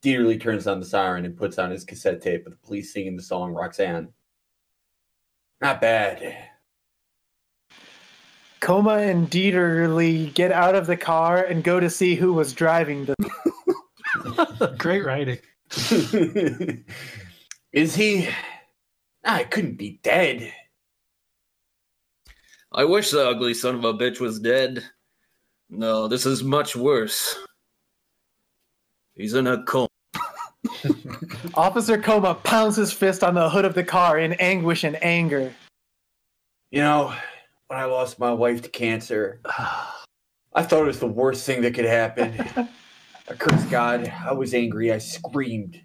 Dieterly 0.01 0.39
turns 0.39 0.65
on 0.65 0.79
the 0.79 0.85
siren 0.85 1.25
and 1.25 1.35
puts 1.35 1.59
on 1.59 1.71
his 1.71 1.83
cassette 1.83 2.21
tape 2.21 2.45
of 2.45 2.53
the 2.53 2.57
police 2.65 2.93
singing 2.93 3.17
the 3.17 3.21
song 3.21 3.51
Roxanne. 3.51 4.07
Not 5.59 5.81
bad. 5.81 6.37
Coma 8.61 8.99
and 8.99 9.29
Dieterly 9.29 10.33
get 10.33 10.53
out 10.53 10.73
of 10.73 10.87
the 10.87 10.95
car 10.95 11.43
and 11.43 11.65
go 11.65 11.81
to 11.81 11.89
see 11.89 12.15
who 12.15 12.31
was 12.31 12.53
driving 12.53 13.03
the. 13.03 14.75
Great 14.77 15.03
writing. 15.03 15.39
Is 17.73 17.93
he? 17.93 18.29
I 19.25 19.43
couldn't 19.43 19.75
be 19.75 19.99
dead. 20.01 20.53
I 22.71 22.85
wish 22.85 23.11
the 23.11 23.27
ugly 23.27 23.53
son 23.53 23.75
of 23.75 23.83
a 23.83 23.93
bitch 23.93 24.21
was 24.21 24.39
dead. 24.39 24.89
No, 25.69 26.07
this 26.07 26.25
is 26.25 26.43
much 26.43 26.75
worse. 26.75 27.37
He's 29.15 29.33
in 29.33 29.47
a 29.47 29.63
coma. 29.63 29.87
Officer 31.53 31.97
Coma 31.97 32.35
pounds 32.35 32.75
his 32.75 32.91
fist 32.91 33.23
on 33.23 33.33
the 33.33 33.49
hood 33.49 33.65
of 33.65 33.75
the 33.75 33.83
car 33.83 34.17
in 34.17 34.33
anguish 34.33 34.83
and 34.83 35.01
anger. 35.03 35.53
You 36.71 36.81
know, 36.81 37.13
when 37.67 37.79
I 37.79 37.85
lost 37.85 38.19
my 38.19 38.31
wife 38.31 38.61
to 38.63 38.69
cancer, 38.69 39.41
I 40.53 40.63
thought 40.63 40.83
it 40.83 40.87
was 40.87 40.99
the 40.99 41.07
worst 41.07 41.45
thing 41.45 41.61
that 41.61 41.73
could 41.73 41.85
happen. 41.85 42.33
I 43.29 43.33
cursed 43.33 43.69
God. 43.69 44.11
I 44.25 44.33
was 44.33 44.53
angry. 44.53 44.91
I 44.91 44.97
screamed. 44.97 45.79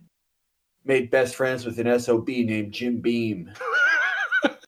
made 0.85 1.11
best 1.11 1.35
friends 1.35 1.67
with 1.67 1.79
an 1.79 1.99
SOB 1.99 2.29
named 2.29 2.73
Jim 2.73 3.01
Beam. 3.01 3.53
but 4.43 4.59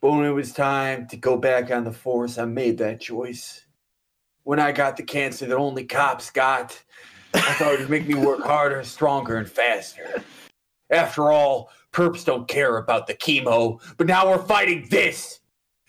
when 0.00 0.24
it 0.24 0.30
was 0.30 0.52
time 0.52 1.08
to 1.08 1.16
go 1.16 1.36
back 1.36 1.70
on 1.70 1.84
the 1.84 1.92
force, 1.92 2.38
I 2.38 2.44
made 2.44 2.78
that 2.78 3.00
choice. 3.00 3.63
When 4.44 4.60
I 4.60 4.72
got 4.72 4.96
the 4.98 5.02
cancer 5.02 5.46
that 5.46 5.56
only 5.56 5.84
cops 5.84 6.30
got, 6.30 6.80
I 7.32 7.40
thought 7.54 7.74
it 7.74 7.80
would 7.80 7.90
make 7.90 8.06
me 8.06 8.14
work 8.14 8.42
harder, 8.42 8.84
stronger, 8.84 9.38
and 9.38 9.48
faster. 9.48 10.22
After 10.90 11.32
all, 11.32 11.70
perps 11.92 12.26
don't 12.26 12.46
care 12.46 12.76
about 12.76 13.06
the 13.06 13.14
chemo, 13.14 13.80
but 13.96 14.06
now 14.06 14.30
we're 14.30 14.44
fighting 14.44 14.86
this. 14.90 15.40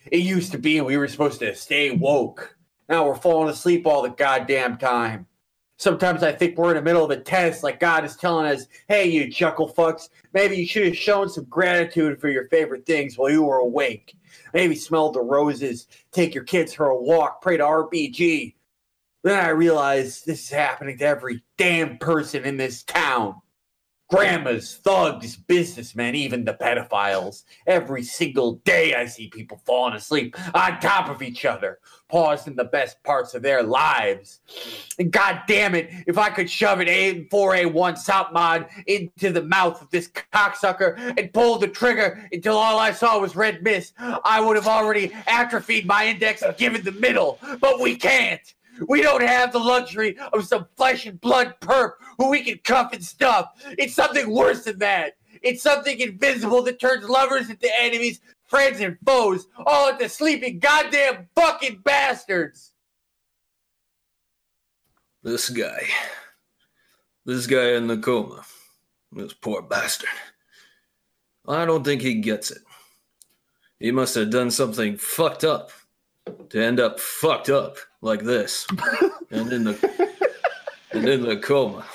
It 0.10 0.20
used 0.20 0.54
to 0.54 0.58
be 0.58 0.80
we 0.80 0.96
were 0.96 1.08
supposed 1.10 1.40
to 1.40 1.54
stay 1.54 1.92
woke. 1.92 2.58
Now 2.88 3.06
we're 3.06 3.16
falling 3.16 3.50
asleep 3.50 3.86
all 3.86 4.02
the 4.02 4.10
goddamn 4.10 4.78
time. 4.78 5.28
Sometimes 5.78 6.24
I 6.24 6.32
think 6.32 6.58
we're 6.58 6.70
in 6.70 6.76
the 6.78 6.82
middle 6.82 7.04
of 7.04 7.12
a 7.12 7.20
test, 7.20 7.62
like 7.62 7.82
God 7.82 8.06
is 8.06 8.16
telling 8.16 8.46
us, 8.46 8.68
hey, 8.88 9.10
you 9.10 9.30
chuckle 9.30 9.68
fucks, 9.68 10.10
maybe 10.34 10.56
you 10.56 10.66
should 10.66 10.86
have 10.86 10.96
shown 10.96 11.28
some 11.28 11.44
gratitude 11.46 12.20
for 12.20 12.30
your 12.30 12.48
favorite 12.48 12.86
things 12.86 13.18
while 13.18 13.30
you 13.30 13.44
were 13.44 13.58
awake. 13.58 14.18
Maybe 14.54 14.76
smell 14.76 15.12
the 15.12 15.22
roses, 15.22 15.88
take 16.12 16.34
your 16.34 16.46
kids 16.46 16.74
for 16.74 16.88
a 16.88 17.02
walk, 17.02 17.42
pray 17.42 17.58
to 17.58 17.64
RBG. 17.64 18.56
Then 19.24 19.44
I 19.44 19.50
realized 19.50 20.26
this 20.26 20.44
is 20.44 20.50
happening 20.50 20.98
to 21.00 21.06
every 21.06 21.44
damn 21.58 21.98
person 21.98 22.46
in 22.46 22.56
this 22.56 22.84
town. 22.84 23.42
Grandmas, 24.08 24.76
thugs, 24.76 25.36
businessmen, 25.36 26.14
even 26.14 26.46
the 26.46 26.54
pedophiles. 26.54 27.44
Every 27.66 28.04
single 28.04 28.58
day 28.64 28.94
I 28.94 29.08
see 29.08 29.30
people 29.30 29.60
falling 29.66 29.96
asleep 29.96 30.36
on 30.54 30.80
top 30.80 31.10
of 31.10 31.24
each 31.24 31.44
other, 31.44 31.80
paused 32.08 32.48
in 32.48 32.56
the 32.56 32.66
best 32.66 33.02
parts 33.04 33.34
of 33.34 33.42
their 33.42 33.64
lives. 33.64 34.42
And 35.00 35.12
god 35.12 35.42
damn 35.48 35.74
it, 35.74 35.90
if 36.06 36.20
I 36.20 36.30
could 36.30 36.52
shove 36.52 36.82
an 36.82 36.88
M4A1 36.88 37.98
SOPMOD 37.98 38.70
into 38.86 39.32
the 39.32 39.44
mouth 39.44 39.82
of 39.82 39.90
this 39.90 40.08
cocksucker 40.32 41.18
and 41.18 41.34
pull 41.34 41.58
the 41.58 41.68
trigger 41.68 42.30
until 42.32 42.58
all 42.58 42.78
I 42.78 42.92
saw 42.92 43.18
was 43.20 43.36
red 43.36 43.64
mist, 43.64 43.96
I 43.98 44.40
would 44.40 44.56
have 44.56 44.68
already 44.68 45.12
atrophied 45.26 45.88
my 45.88 46.06
index 46.06 46.44
and 46.44 46.56
given 46.58 46.84
the 46.84 46.92
middle. 46.92 47.40
But 47.60 47.80
we 47.80 47.96
can't. 47.96 48.54
We 48.88 49.02
don't 49.02 49.24
have 49.24 49.52
the 49.54 49.60
luxury 49.60 50.18
of 50.34 50.46
some 50.46 50.68
flesh 50.76 51.06
and 51.06 51.20
blood 51.22 51.56
perp 51.62 51.94
who 52.18 52.30
we 52.30 52.44
can 52.44 52.60
cuff 52.64 52.94
and 52.94 53.04
stuff. 53.04 53.50
It's 53.78 53.94
something 53.94 54.30
worse 54.30 54.64
than 54.64 54.80
that. 54.80 55.18
It's 55.42 55.62
something 55.62 56.00
invisible 56.00 56.62
that 56.64 56.80
turns 56.80 57.08
lovers 57.08 57.50
into 57.50 57.70
enemies, 57.80 58.20
friends 58.48 58.80
and 58.80 58.98
foes, 59.06 59.48
all 59.66 59.90
into 59.90 60.10
sleeping 60.10 60.60
goddamn 60.60 61.28
fucking 61.36 61.82
bastards. 61.84 62.72
This 65.24 65.50
guy. 65.50 65.88
This 67.26 67.48
guy 67.48 67.72
in 67.72 67.88
the 67.88 67.98
coma. 67.98 68.44
This 69.12 69.34
poor 69.34 69.62
bastard. 69.62 70.10
I 71.48 71.66
don't 71.66 71.84
think 71.84 72.02
he 72.02 72.16
gets 72.16 72.52
it. 72.52 72.60
He 73.80 73.92
must 73.92 74.16
have 74.16 74.30
done 74.30 74.52
something 74.52 74.98
fucked 74.98 75.44
up 75.44 75.72
to 76.50 76.64
end 76.64 76.80
up 76.80 77.00
fucked 77.00 77.50
up 77.50 77.78
like 78.02 78.24
this 78.24 78.68
and 79.32 79.52
in 79.52 79.64
the 79.66 80.18
and 80.92 81.08
in 81.08 81.22
the 81.22 81.38
coma. 81.38 81.86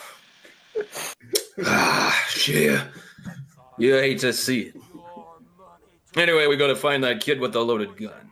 Ah, 1.66 2.24
shit. 2.28 2.80
You 3.78 3.94
hate 3.94 4.18
to 4.20 4.32
see 4.32 4.61
it. 4.62 4.76
Anyway, 6.16 6.46
we 6.46 6.56
gotta 6.56 6.76
find 6.76 7.04
that 7.04 7.20
kid 7.20 7.40
with 7.40 7.52
the 7.52 7.64
loaded 7.64 7.96
gun. 7.96 8.30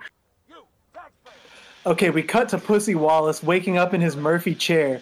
Okay, 1.86 2.10
we 2.10 2.22
cut 2.22 2.48
to 2.50 2.58
Pussy 2.58 2.94
Wallace 2.94 3.42
waking 3.42 3.78
up 3.78 3.94
in 3.94 4.00
his 4.00 4.16
Murphy 4.16 4.54
chair. 4.54 5.00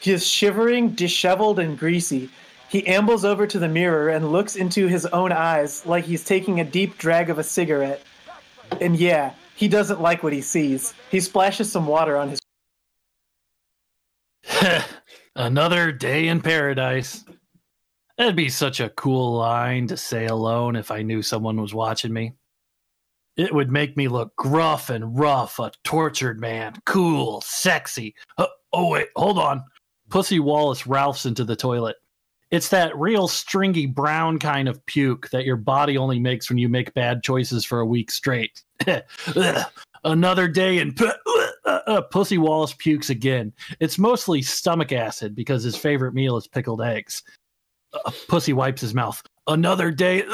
He 0.00 0.12
is 0.12 0.26
shivering, 0.26 0.90
disheveled, 0.90 1.58
and 1.58 1.78
greasy. 1.78 2.30
He 2.68 2.86
ambles 2.86 3.24
over 3.24 3.46
to 3.46 3.58
the 3.58 3.68
mirror 3.68 4.08
and 4.10 4.32
looks 4.32 4.56
into 4.56 4.86
his 4.86 5.06
own 5.06 5.32
eyes 5.32 5.86
like 5.86 6.04
he's 6.04 6.24
taking 6.24 6.60
a 6.60 6.64
deep 6.64 6.98
drag 6.98 7.30
of 7.30 7.38
a 7.38 7.44
cigarette. 7.44 8.02
And 8.80 8.96
yeah, 8.96 9.32
he 9.54 9.68
doesn't 9.68 10.00
like 10.00 10.22
what 10.22 10.32
he 10.32 10.40
sees. 10.40 10.94
He 11.10 11.20
splashes 11.20 11.70
some 11.70 11.86
water 11.86 12.16
on 12.16 12.30
his. 12.30 12.40
Another 15.36 15.92
day 15.92 16.28
in 16.28 16.40
paradise. 16.40 17.24
That'd 18.18 18.34
be 18.34 18.48
such 18.48 18.80
a 18.80 18.90
cool 18.90 19.36
line 19.36 19.86
to 19.86 19.96
say 19.96 20.26
alone 20.26 20.74
if 20.74 20.90
I 20.90 21.02
knew 21.02 21.22
someone 21.22 21.60
was 21.60 21.72
watching 21.72 22.12
me. 22.12 22.32
It 23.36 23.54
would 23.54 23.70
make 23.70 23.96
me 23.96 24.08
look 24.08 24.34
gruff 24.34 24.90
and 24.90 25.16
rough, 25.16 25.60
a 25.60 25.70
tortured 25.84 26.40
man, 26.40 26.74
cool, 26.84 27.40
sexy. 27.42 28.16
Uh, 28.36 28.46
oh, 28.72 28.90
wait, 28.90 29.06
hold 29.14 29.38
on. 29.38 29.62
Pussy 30.10 30.40
Wallace 30.40 30.84
Ralphs 30.84 31.26
into 31.26 31.44
the 31.44 31.54
toilet. 31.54 31.94
It's 32.50 32.70
that 32.70 32.96
real 32.98 33.28
stringy 33.28 33.86
brown 33.86 34.40
kind 34.40 34.68
of 34.68 34.84
puke 34.86 35.30
that 35.30 35.44
your 35.44 35.56
body 35.56 35.96
only 35.96 36.18
makes 36.18 36.48
when 36.48 36.58
you 36.58 36.68
make 36.68 36.94
bad 36.94 37.22
choices 37.22 37.64
for 37.64 37.78
a 37.78 37.86
week 37.86 38.10
straight. 38.10 38.64
Another 40.04 40.48
day 40.48 40.78
and 40.78 40.96
pu- 40.96 41.12
uh, 41.64 41.80
uh, 41.86 42.00
Pussy 42.00 42.38
Wallace 42.38 42.72
pukes 42.72 43.10
again. 43.10 43.52
It's 43.78 43.98
mostly 43.98 44.42
stomach 44.42 44.92
acid 44.92 45.36
because 45.36 45.62
his 45.62 45.76
favorite 45.76 46.14
meal 46.14 46.36
is 46.36 46.48
pickled 46.48 46.82
eggs. 46.82 47.22
Pussy 48.28 48.52
wipes 48.52 48.80
his 48.80 48.94
mouth. 48.94 49.22
Another 49.46 49.90
day. 49.90 50.24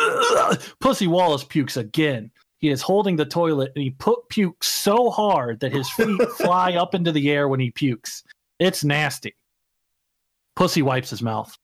Pussy 0.80 1.06
Wallace 1.06 1.44
pukes 1.44 1.76
again. 1.76 2.30
He 2.58 2.70
is 2.70 2.82
holding 2.82 3.16
the 3.16 3.26
toilet 3.26 3.72
and 3.74 3.82
he 3.82 3.90
put 3.90 4.28
pukes 4.30 4.68
so 4.68 5.10
hard 5.10 5.60
that 5.60 5.72
his 5.72 5.90
feet 5.90 6.20
fly 6.38 6.74
up 6.74 6.94
into 6.94 7.12
the 7.12 7.30
air 7.30 7.48
when 7.48 7.60
he 7.60 7.70
pukes. 7.70 8.24
It's 8.58 8.82
nasty. 8.82 9.34
Pussy 10.56 10.82
wipes 10.82 11.10
his 11.10 11.22
mouth. 11.22 11.56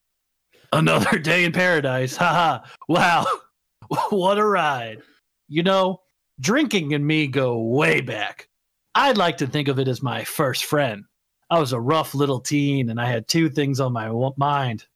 Another 0.73 1.19
day 1.23 1.45
in 1.45 1.53
paradise. 1.53 2.17
Haha. 2.17 2.65
wow. 2.89 3.27
what 4.11 4.39
a 4.39 4.45
ride. 4.45 5.01
You 5.49 5.63
know, 5.63 6.03
drinking 6.39 6.95
and 6.95 7.07
me 7.07 7.27
go 7.27 7.59
way 7.59 8.01
back. 8.01 8.49
I'd 8.95 9.17
like 9.19 9.39
to 9.39 9.47
think 9.47 9.69
of 9.69 9.79
it 9.79 9.89
as 9.89 10.03
my 10.03 10.25
first 10.25 10.65
friend. 10.65 11.05
I 11.49 11.59
was 11.59 11.73
a 11.73 11.81
rough 11.81 12.15
little 12.15 12.41
teen 12.41 12.91
and 12.91 13.01
I 13.01 13.07
had 13.07 13.27
two 13.27 13.49
things 13.49 13.81
on 13.81 13.93
my 13.93 14.07
w- 14.07 14.35
mind. 14.37 14.87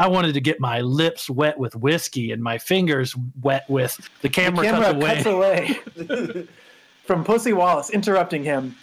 I 0.00 0.06
wanted 0.06 0.32
to 0.32 0.40
get 0.40 0.60
my 0.60 0.80
lips 0.80 1.28
wet 1.28 1.58
with 1.58 1.76
whiskey 1.76 2.32
and 2.32 2.42
my 2.42 2.56
fingers 2.56 3.14
wet 3.42 3.68
with 3.68 4.00
the 4.22 4.30
camera, 4.30 4.64
camera 4.64 4.94
cuts 4.98 5.26
away. 5.26 5.74
cuts 5.74 6.10
away 6.10 6.48
from 7.04 7.22
Pussy 7.22 7.52
Wallace 7.52 7.90
interrupting 7.90 8.42
him. 8.42 8.74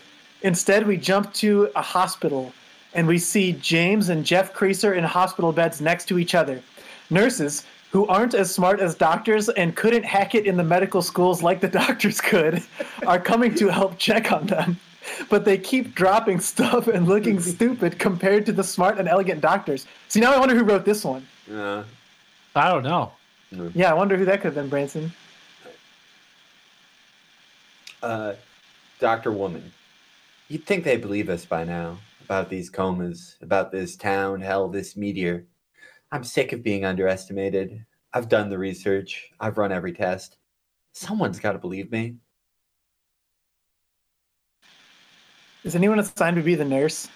Instead, 0.43 0.86
we 0.86 0.95
jump 0.95 1.34
to 1.34 1.72
a 1.76 1.82
hospital 1.82 2.53
and 2.93 3.07
we 3.07 3.18
see 3.18 3.53
James 3.53 4.09
and 4.09 4.24
Jeff 4.24 4.53
Creaser 4.53 4.95
in 4.95 5.03
hospital 5.03 5.51
beds 5.51 5.82
next 5.82 6.05
to 6.05 6.20
each 6.20 6.36
other. 6.36 6.61
Nurses 7.09 7.65
who 7.89 8.05
aren't 8.05 8.36
as 8.36 8.53
smart 8.53 8.80
as 8.80 8.93
doctors 8.93 9.49
and 9.49 9.76
couldn't 9.76 10.03
hack 10.03 10.36
it 10.36 10.45
in 10.45 10.55
the 10.55 10.63
medical 10.63 11.01
schools 11.01 11.41
like 11.41 11.61
the 11.61 11.68
doctors 11.84 12.22
could 12.22 12.61
are 13.07 13.20
coming 13.20 13.55
to 13.55 13.70
help 13.70 13.97
check 13.97 14.32
on 14.32 14.45
them. 14.45 14.80
But 15.30 15.45
they 15.45 15.58
keep 15.58 15.95
dropping 15.95 16.39
stuff 16.53 16.88
and 16.88 17.08
looking 17.08 17.39
stupid 17.39 17.99
compared 17.99 18.45
to 18.47 18.51
the 18.51 18.64
smart 18.64 18.97
and 18.97 19.08
elegant 19.08 19.41
doctors. 19.41 19.86
See, 20.08 20.20
now 20.20 20.34
I 20.34 20.39
wonder 20.39 20.55
who 20.55 20.64
wrote 20.64 20.86
this 20.86 21.03
one. 21.03 21.28
Yeah. 21.49 21.84
I 22.55 22.70
don't 22.70 22.84
know. 22.84 23.12
Yeah, 23.74 23.91
I 23.91 23.93
wonder 23.93 24.18
who 24.18 24.26
that 24.26 24.41
could 24.41 24.47
have 24.47 24.55
been, 24.55 24.68
Branson. 24.68 25.14
Uh, 28.01 28.34
Dr. 28.99 29.32
Woman, 29.32 29.72
you'd 30.49 30.66
think 30.66 30.84
they 30.84 30.97
believe 30.97 31.30
us 31.30 31.45
by 31.45 31.64
now 31.64 31.97
about 32.26 32.49
these 32.49 32.70
comas, 32.70 33.38
about 33.41 33.72
this 33.72 33.95
town, 33.95 34.41
hell, 34.41 34.68
this 34.68 34.97
meteor. 34.97 35.45
I'm 36.12 36.24
sick 36.24 36.51
of 36.51 36.62
being 36.62 36.84
underestimated. 36.84 37.86
I've 38.14 38.28
done 38.28 38.49
the 38.49 38.58
research, 38.58 39.30
I've 39.39 39.58
run 39.58 39.72
every 39.72 39.93
test. 39.93 40.38
Someone's 40.93 41.39
got 41.39 41.53
to 41.53 41.60
believe 41.60 41.91
me. 41.91 42.16
Is 45.68 45.76
anyone 45.76 45.99
assigned 45.99 46.38
to 46.38 46.41
be 46.41 46.55
the 46.55 46.63
nurse? 46.63 47.09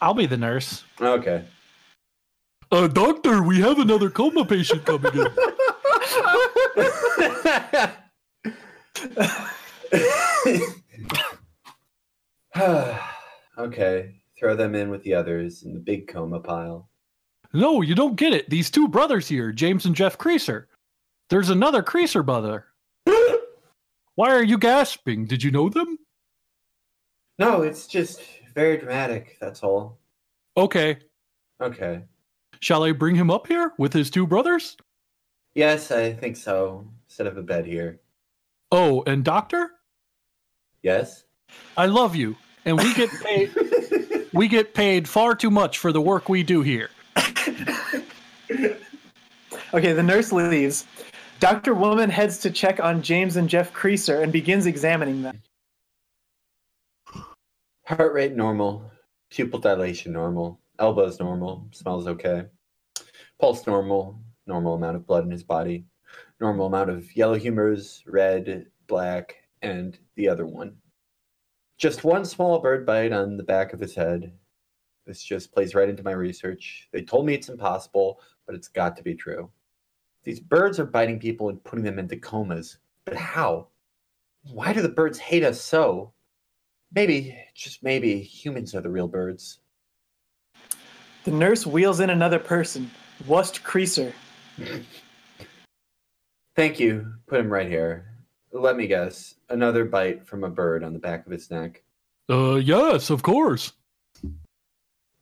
I'll 0.00 0.14
be 0.14 0.26
the 0.26 0.36
nurse. 0.36 0.84
Okay. 1.00 1.44
Uh, 2.70 2.86
doctor, 2.86 3.42
we 3.42 3.60
have 3.60 3.80
another 3.80 4.08
coma 4.10 4.44
patient 4.44 4.84
coming 4.84 5.12
in. 5.12 5.26
okay. 13.58 14.14
Throw 14.38 14.54
them 14.54 14.76
in 14.76 14.88
with 14.88 15.02
the 15.02 15.14
others 15.14 15.64
in 15.64 15.74
the 15.74 15.80
big 15.80 16.06
coma 16.06 16.38
pile. 16.38 16.88
No, 17.52 17.82
you 17.82 17.96
don't 17.96 18.14
get 18.14 18.32
it. 18.32 18.48
These 18.48 18.70
two 18.70 18.86
brothers 18.86 19.26
here, 19.26 19.50
James 19.50 19.84
and 19.84 19.96
Jeff 19.96 20.16
Creaser. 20.16 20.66
There's 21.28 21.50
another 21.50 21.82
Creaser 21.82 22.24
brother. 22.24 22.66
Why 24.14 24.30
are 24.30 24.44
you 24.44 24.58
gasping? 24.58 25.26
Did 25.26 25.42
you 25.42 25.50
know 25.50 25.68
them? 25.68 25.98
No, 27.40 27.62
it's 27.62 27.86
just 27.86 28.20
very 28.54 28.76
dramatic. 28.76 29.38
That's 29.40 29.62
all. 29.62 29.98
Okay. 30.58 30.98
Okay. 31.58 32.02
Shall 32.60 32.84
I 32.84 32.92
bring 32.92 33.16
him 33.16 33.30
up 33.30 33.46
here 33.46 33.72
with 33.78 33.94
his 33.94 34.10
two 34.10 34.26
brothers? 34.26 34.76
Yes, 35.54 35.90
I 35.90 36.12
think 36.12 36.36
so. 36.36 36.86
Set 37.08 37.26
up 37.26 37.38
a 37.38 37.42
bed 37.42 37.64
here. 37.64 37.98
Oh, 38.70 39.02
and 39.06 39.24
doctor? 39.24 39.70
Yes. 40.82 41.24
I 41.78 41.86
love 41.86 42.14
you. 42.14 42.36
And 42.66 42.76
we 42.76 42.92
get 42.92 43.08
paid 43.24 43.50
we 44.34 44.46
get 44.46 44.74
paid 44.74 45.08
far 45.08 45.34
too 45.34 45.50
much 45.50 45.78
for 45.78 45.92
the 45.92 46.00
work 46.00 46.28
we 46.28 46.42
do 46.42 46.60
here. 46.60 46.90
Okay, 49.72 49.92
the 49.92 50.02
nurse 50.02 50.30
leaves. 50.30 50.84
Dr. 51.38 51.74
Woman 51.74 52.10
heads 52.10 52.38
to 52.38 52.50
check 52.50 52.80
on 52.80 53.00
James 53.02 53.36
and 53.36 53.48
Jeff 53.48 53.72
Creaser 53.72 54.22
and 54.22 54.30
begins 54.30 54.66
examining 54.66 55.22
them. 55.22 55.40
Heart 57.84 58.12
rate 58.12 58.36
normal. 58.36 58.90
Pupil 59.30 59.58
dilation 59.58 60.12
normal. 60.12 60.60
Elbows 60.78 61.18
normal. 61.18 61.68
Smells 61.72 62.06
okay. 62.06 62.44
Pulse 63.40 63.66
normal. 63.66 64.20
Normal 64.46 64.74
amount 64.74 64.96
of 64.96 65.06
blood 65.06 65.24
in 65.24 65.30
his 65.30 65.44
body. 65.44 65.86
Normal 66.40 66.66
amount 66.66 66.90
of 66.90 67.14
yellow 67.16 67.34
humors, 67.34 68.02
red, 68.06 68.66
black, 68.86 69.36
and 69.62 69.98
the 70.16 70.28
other 70.28 70.46
one. 70.46 70.76
Just 71.78 72.04
one 72.04 72.24
small 72.24 72.58
bird 72.58 72.84
bite 72.84 73.12
on 73.12 73.36
the 73.36 73.42
back 73.42 73.72
of 73.72 73.80
his 73.80 73.94
head. 73.94 74.32
This 75.06 75.22
just 75.22 75.52
plays 75.52 75.74
right 75.74 75.88
into 75.88 76.02
my 76.02 76.12
research. 76.12 76.88
They 76.92 77.02
told 77.02 77.26
me 77.26 77.34
it's 77.34 77.48
impossible, 77.48 78.20
but 78.46 78.54
it's 78.54 78.68
got 78.68 78.96
to 78.96 79.02
be 79.02 79.14
true. 79.14 79.50
These 80.22 80.40
birds 80.40 80.78
are 80.78 80.86
biting 80.86 81.18
people 81.18 81.48
and 81.48 81.62
putting 81.64 81.84
them 81.84 81.98
into 81.98 82.16
comas. 82.16 82.78
But 83.04 83.16
how? 83.16 83.68
Why 84.52 84.72
do 84.72 84.82
the 84.82 84.88
birds 84.88 85.18
hate 85.18 85.42
us 85.42 85.60
so? 85.60 86.12
Maybe, 86.92 87.36
just 87.54 87.82
maybe, 87.82 88.20
humans 88.20 88.74
are 88.74 88.80
the 88.80 88.90
real 88.90 89.06
birds. 89.06 89.60
The 91.24 91.30
nurse 91.30 91.66
wheels 91.66 92.00
in 92.00 92.10
another 92.10 92.38
person, 92.38 92.90
Wust 93.26 93.62
Creaser. 93.62 94.12
Thank 96.56 96.80
you. 96.80 97.14
Put 97.26 97.40
him 97.40 97.52
right 97.52 97.68
here. 97.68 98.06
Let 98.52 98.76
me 98.76 98.86
guess. 98.86 99.36
Another 99.48 99.84
bite 99.84 100.26
from 100.26 100.44
a 100.44 100.50
bird 100.50 100.82
on 100.82 100.92
the 100.92 100.98
back 100.98 101.24
of 101.24 101.32
his 101.32 101.50
neck. 101.50 101.82
Uh, 102.28 102.56
yes, 102.56 103.10
of 103.10 103.22
course. 103.22 103.72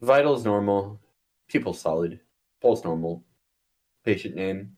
Vitals 0.00 0.44
normal. 0.44 0.98
Pupil 1.48 1.74
solid. 1.74 2.20
Pulse 2.62 2.84
normal. 2.84 3.24
Patient 4.04 4.34
name. 4.34 4.76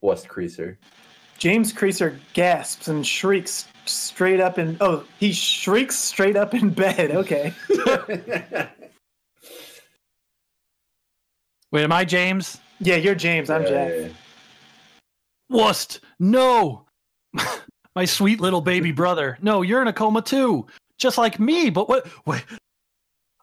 West 0.00 0.28
Creaser. 0.28 0.76
James 1.38 1.72
Creaser 1.72 2.18
gasps 2.34 2.88
and 2.88 3.06
shrieks 3.06 3.66
straight 3.84 4.40
up 4.40 4.58
in. 4.58 4.76
Oh, 4.80 5.04
he 5.18 5.32
shrieks 5.32 5.96
straight 5.96 6.36
up 6.36 6.54
in 6.54 6.70
bed. 6.70 7.10
Okay. 7.12 7.52
Wait, 11.70 11.84
am 11.84 11.92
I 11.92 12.04
James? 12.04 12.58
Yeah, 12.80 12.96
you're 12.96 13.14
James. 13.14 13.48
I'm 13.48 13.62
Jeff. 13.62 14.12
Wust, 15.48 16.00
no! 16.18 16.86
My 17.94 18.04
sweet 18.04 18.40
little 18.40 18.60
baby 18.60 18.90
brother. 19.02 19.38
No, 19.42 19.62
you're 19.62 19.82
in 19.82 19.88
a 19.88 19.92
coma 19.92 20.22
too. 20.22 20.66
Just 20.98 21.18
like 21.18 21.38
me, 21.38 21.70
but 21.70 21.88
what? 21.88 22.06
Wait. 22.26 22.44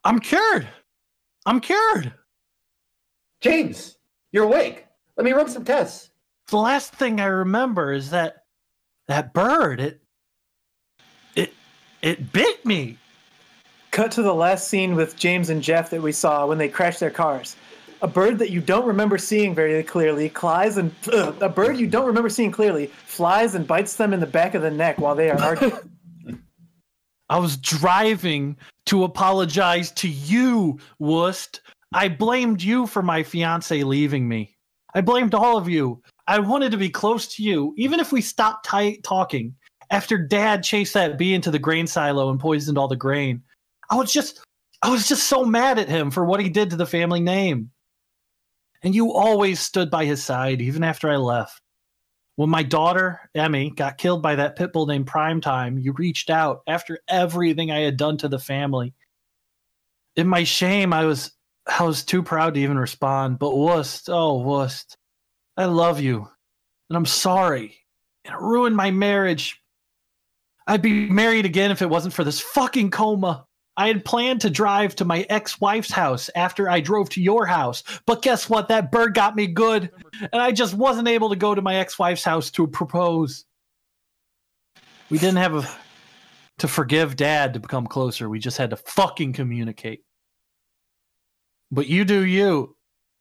I'm 0.03 0.19
cured. 0.19 0.67
I'm 1.45 1.59
cured. 1.59 2.13
James, 3.41 3.97
you're 4.31 4.45
awake. 4.45 4.85
Let 5.17 5.25
me 5.25 5.31
run 5.31 5.49
some 5.49 5.65
tests. 5.65 6.11
The 6.47 6.57
last 6.57 6.93
thing 6.93 7.19
I 7.19 7.25
remember 7.25 7.93
is 7.93 8.09
that 8.11 8.43
that 9.07 9.33
bird, 9.33 9.79
it 9.79 10.01
it 12.01 12.09
it 12.09 12.31
bit 12.31 12.65
me. 12.65 12.97
Cut 13.91 14.11
to 14.13 14.21
the 14.21 14.33
last 14.33 14.67
scene 14.67 14.95
with 14.95 15.15
James 15.15 15.49
and 15.49 15.61
Jeff 15.61 15.89
that 15.89 16.01
we 16.01 16.11
saw 16.11 16.45
when 16.45 16.57
they 16.57 16.69
crashed 16.69 16.99
their 16.99 17.09
cars. 17.09 17.55
A 18.01 18.07
bird 18.07 18.39
that 18.39 18.49
you 18.49 18.61
don't 18.61 18.85
remember 18.85 19.17
seeing 19.17 19.53
very 19.53 19.83
clearly 19.83 20.29
flies 20.29 20.77
and 20.77 20.93
ugh, 21.11 21.35
a 21.41 21.49
bird 21.49 21.77
you 21.77 21.87
don't 21.87 22.05
remember 22.05 22.29
seeing 22.29 22.51
clearly 22.51 22.87
flies 22.87 23.55
and 23.55 23.67
bites 23.67 23.95
them 23.95 24.13
in 24.13 24.19
the 24.19 24.27
back 24.27 24.53
of 24.53 24.61
the 24.61 24.71
neck 24.71 24.99
while 24.99 25.15
they 25.15 25.29
are 25.29 25.39
arguing. 25.39 25.73
I 27.29 27.37
was 27.37 27.57
driving 27.57 28.57
to 28.85 29.03
apologize 29.03 29.91
to 29.91 30.07
you, 30.07 30.79
Wust. 30.97 31.61
I 31.93 32.07
blamed 32.07 32.61
you 32.61 32.87
for 32.87 33.01
my 33.01 33.23
fiance 33.23 33.83
leaving 33.83 34.27
me. 34.27 34.55
I 34.95 35.01
blamed 35.01 35.35
all 35.35 35.57
of 35.57 35.67
you. 35.67 36.01
I 36.27 36.39
wanted 36.39 36.71
to 36.71 36.77
be 36.77 36.89
close 36.89 37.35
to 37.35 37.43
you, 37.43 37.73
even 37.77 37.99
if 37.99 38.11
we 38.11 38.21
stopped 38.21 38.69
ti- 38.69 39.01
talking. 39.01 39.55
After 39.91 40.17
Dad 40.17 40.63
chased 40.63 40.93
that 40.93 41.17
bee 41.17 41.33
into 41.33 41.51
the 41.51 41.59
grain 41.59 41.87
silo 41.87 42.29
and 42.29 42.39
poisoned 42.39 42.77
all 42.77 42.87
the 42.87 42.95
grain, 42.95 43.41
I 43.89 43.95
was 43.95 44.13
just, 44.13 44.41
I 44.81 44.89
was 44.89 45.07
just 45.07 45.27
so 45.27 45.43
mad 45.43 45.79
at 45.79 45.89
him 45.89 46.11
for 46.11 46.25
what 46.25 46.39
he 46.39 46.49
did 46.49 46.69
to 46.69 46.75
the 46.75 46.85
family 46.85 47.19
name. 47.19 47.71
And 48.83 48.95
you 48.95 49.13
always 49.13 49.59
stood 49.59 49.89
by 49.89 50.05
his 50.05 50.23
side, 50.23 50.61
even 50.61 50.83
after 50.83 51.09
I 51.09 51.17
left. 51.17 51.61
When 52.35 52.49
my 52.49 52.63
daughter, 52.63 53.29
Emmy, 53.35 53.69
got 53.71 53.97
killed 53.97 54.21
by 54.21 54.35
that 54.35 54.55
pit 54.55 54.71
bull 54.71 54.85
named 54.85 55.07
Primetime, 55.07 55.81
you 55.83 55.91
reached 55.91 56.29
out 56.29 56.61
after 56.67 56.99
everything 57.09 57.69
I 57.69 57.79
had 57.79 57.97
done 57.97 58.15
to 58.19 58.29
the 58.29 58.39
family. 58.39 58.93
In 60.15 60.25
my 60.25 60.45
shame, 60.45 60.93
I 60.93 61.03
was 61.03 61.33
I 61.67 61.83
was 61.83 62.03
too 62.03 62.23
proud 62.23 62.53
to 62.53 62.59
even 62.61 62.77
respond. 62.77 63.39
But 63.39 63.57
Wust, 63.57 64.09
oh 64.09 64.35
Wust, 64.35 64.97
I 65.57 65.65
love 65.65 65.99
you. 65.99 66.29
And 66.89 66.95
I'm 66.95 67.05
sorry. 67.05 67.75
It 68.23 68.31
ruined 68.39 68.75
my 68.75 68.91
marriage. 68.91 69.61
I'd 70.69 70.83
be 70.83 71.09
married 71.09 71.45
again 71.45 71.71
if 71.71 71.81
it 71.81 71.89
wasn't 71.89 72.13
for 72.13 72.23
this 72.23 72.39
fucking 72.39 72.91
coma. 72.91 73.47
I 73.75 73.87
had 73.87 74.05
planned 74.05 74.41
to 74.41 74.51
drive 74.51 74.95
to 74.97 75.05
my 75.05 75.25
ex 75.27 75.59
wife's 75.59 75.89
house 75.89 76.29
after 76.35 76.69
I 76.69 76.79
drove 76.79 77.09
to 77.11 77.21
your 77.21 77.47
house. 77.47 77.81
But 78.05 78.21
guess 78.21 78.47
what? 78.47 78.67
That 78.67 78.91
bird 78.91 79.15
got 79.15 79.35
me 79.35 79.47
good. 79.47 79.89
And 80.21 80.39
I 80.39 80.51
just 80.51 80.75
wasn't 80.75 81.07
able 81.07 81.29
to 81.29 81.35
go 81.35 81.55
to 81.55 81.61
my 81.63 81.77
ex 81.77 81.97
wife's 81.97 82.23
house 82.23 82.51
to 82.51 82.67
propose. 82.67 83.45
We 85.09 85.17
didn't 85.17 85.37
have 85.37 85.55
a, 85.55 85.67
to 86.59 86.67
forgive 86.67 87.15
dad 87.15 87.55
to 87.55 87.59
become 87.59 87.87
closer. 87.87 88.29
We 88.29 88.37
just 88.37 88.59
had 88.59 88.69
to 88.69 88.75
fucking 88.75 89.33
communicate. 89.33 90.03
But 91.71 91.87
you 91.87 92.05
do 92.05 92.23
you. 92.23 92.75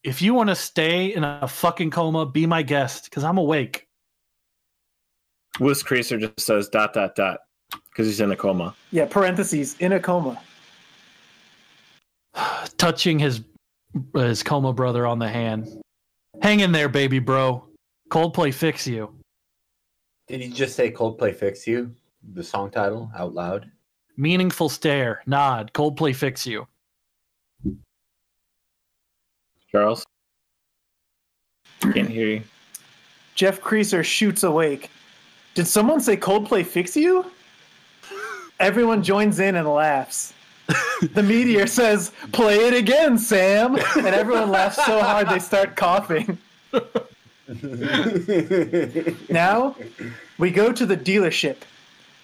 If 0.05 0.21
you 0.21 0.35
want 0.35 0.51
to 0.51 0.55
stay 0.55 1.15
in 1.15 1.25
a 1.25 1.49
fucking 1.49 1.93
coma, 1.93 2.27
be 2.27 2.45
my 2.45 2.63
guest 2.63 3.05
because 3.05 3.25
I'm 3.25 3.39
awake. 3.39 3.88
Wust 5.61 5.85
Creaser 5.85 6.21
just 6.21 6.41
says 6.41 6.69
dot 6.69 6.93
dot 6.95 7.15
dot 7.15 7.41
because 7.91 8.07
he's 8.07 8.21
in 8.21 8.31
a 8.31 8.37
coma. 8.37 8.75
yeah, 8.91 9.07
parentheses, 9.07 9.77
in 9.81 9.93
a 9.93 10.01
coma. 10.01 10.41
touching 12.77 13.19
his 13.19 13.43
his 14.15 14.43
coma 14.43 14.73
brother 14.73 15.07
on 15.07 15.19
the 15.19 15.29
hand. 15.29 15.69
Hang 16.43 16.61
in 16.61 16.73
there, 16.73 16.89
baby 16.89 17.19
bro. 17.19 17.65
Coldplay 18.11 18.55
fix 18.55 18.87
you. 18.87 19.13
Did 20.29 20.43
he 20.43 20.49
just 20.49 20.77
say 20.77 20.91
Coldplay 20.91 21.35
Fix 21.35 21.67
You? 21.67 21.95
The 22.35 22.45
song 22.45 22.71
title 22.71 23.11
out 23.17 23.35
loud? 23.35 23.71
Meaningful 24.19 24.69
stare, 24.69 25.23
nod. 25.27 25.73
Coldplay 25.73 26.15
fix 26.15 26.47
you. 26.47 26.67
Charles, 29.73 30.05
can't 31.81 32.09
hear 32.09 32.27
you. 32.27 32.43
Jeff 33.35 33.61
Creaser 33.61 34.05
shoots 34.05 34.43
awake. 34.43 34.91
Did 35.59 35.67
someone 35.67 36.01
say 36.01 36.17
Coldplay 36.17 36.65
fix 36.65 36.97
you? 36.97 37.27
Everyone 38.61 39.03
joins 39.03 39.41
in 39.41 39.57
and 39.57 39.67
laughs. 39.67 40.33
The 41.01 41.21
meteor 41.21 41.67
says, 41.79 42.13
Play 42.31 42.59
it 42.69 42.75
again, 42.75 43.19
Sam! 43.19 43.75
And 43.75 44.07
everyone 44.07 44.51
laughs 44.51 44.77
so 44.77 45.03
hard 45.03 45.29
they 45.29 45.41
start 45.41 45.75
coughing. 45.75 46.39
Now, 49.29 49.75
we 50.39 50.53
go 50.53 50.71
to 50.71 50.87
the 50.87 50.97
dealership. 50.97 51.57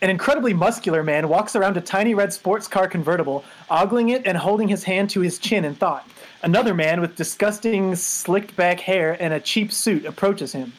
An 0.01 0.11
incredibly 0.11 0.55
muscular 0.55 1.03
man 1.03 1.29
walks 1.29 1.57
around 1.57 1.77
a 1.77 1.81
tiny 1.81 2.15
red 2.15 2.33
sports 2.33 2.69
car 2.69 2.87
convertible, 2.87 3.45
ogling 3.69 4.11
it 4.11 4.25
and 4.27 4.39
holding 4.39 4.69
his 4.69 4.85
hand 4.85 5.11
to 5.11 5.21
his 5.23 5.41
chin 5.41 5.65
in 5.65 5.75
thought. 5.75 6.09
Another 6.45 6.73
man 6.73 7.01
with 7.01 7.17
disgusting 7.17 7.97
slicked 7.97 8.55
back 8.55 8.79
hair 8.79 9.21
and 9.21 9.35
a 9.35 9.41
cheap 9.41 9.73
suit 9.73 10.05
approaches 10.05 10.53
him. 10.53 10.73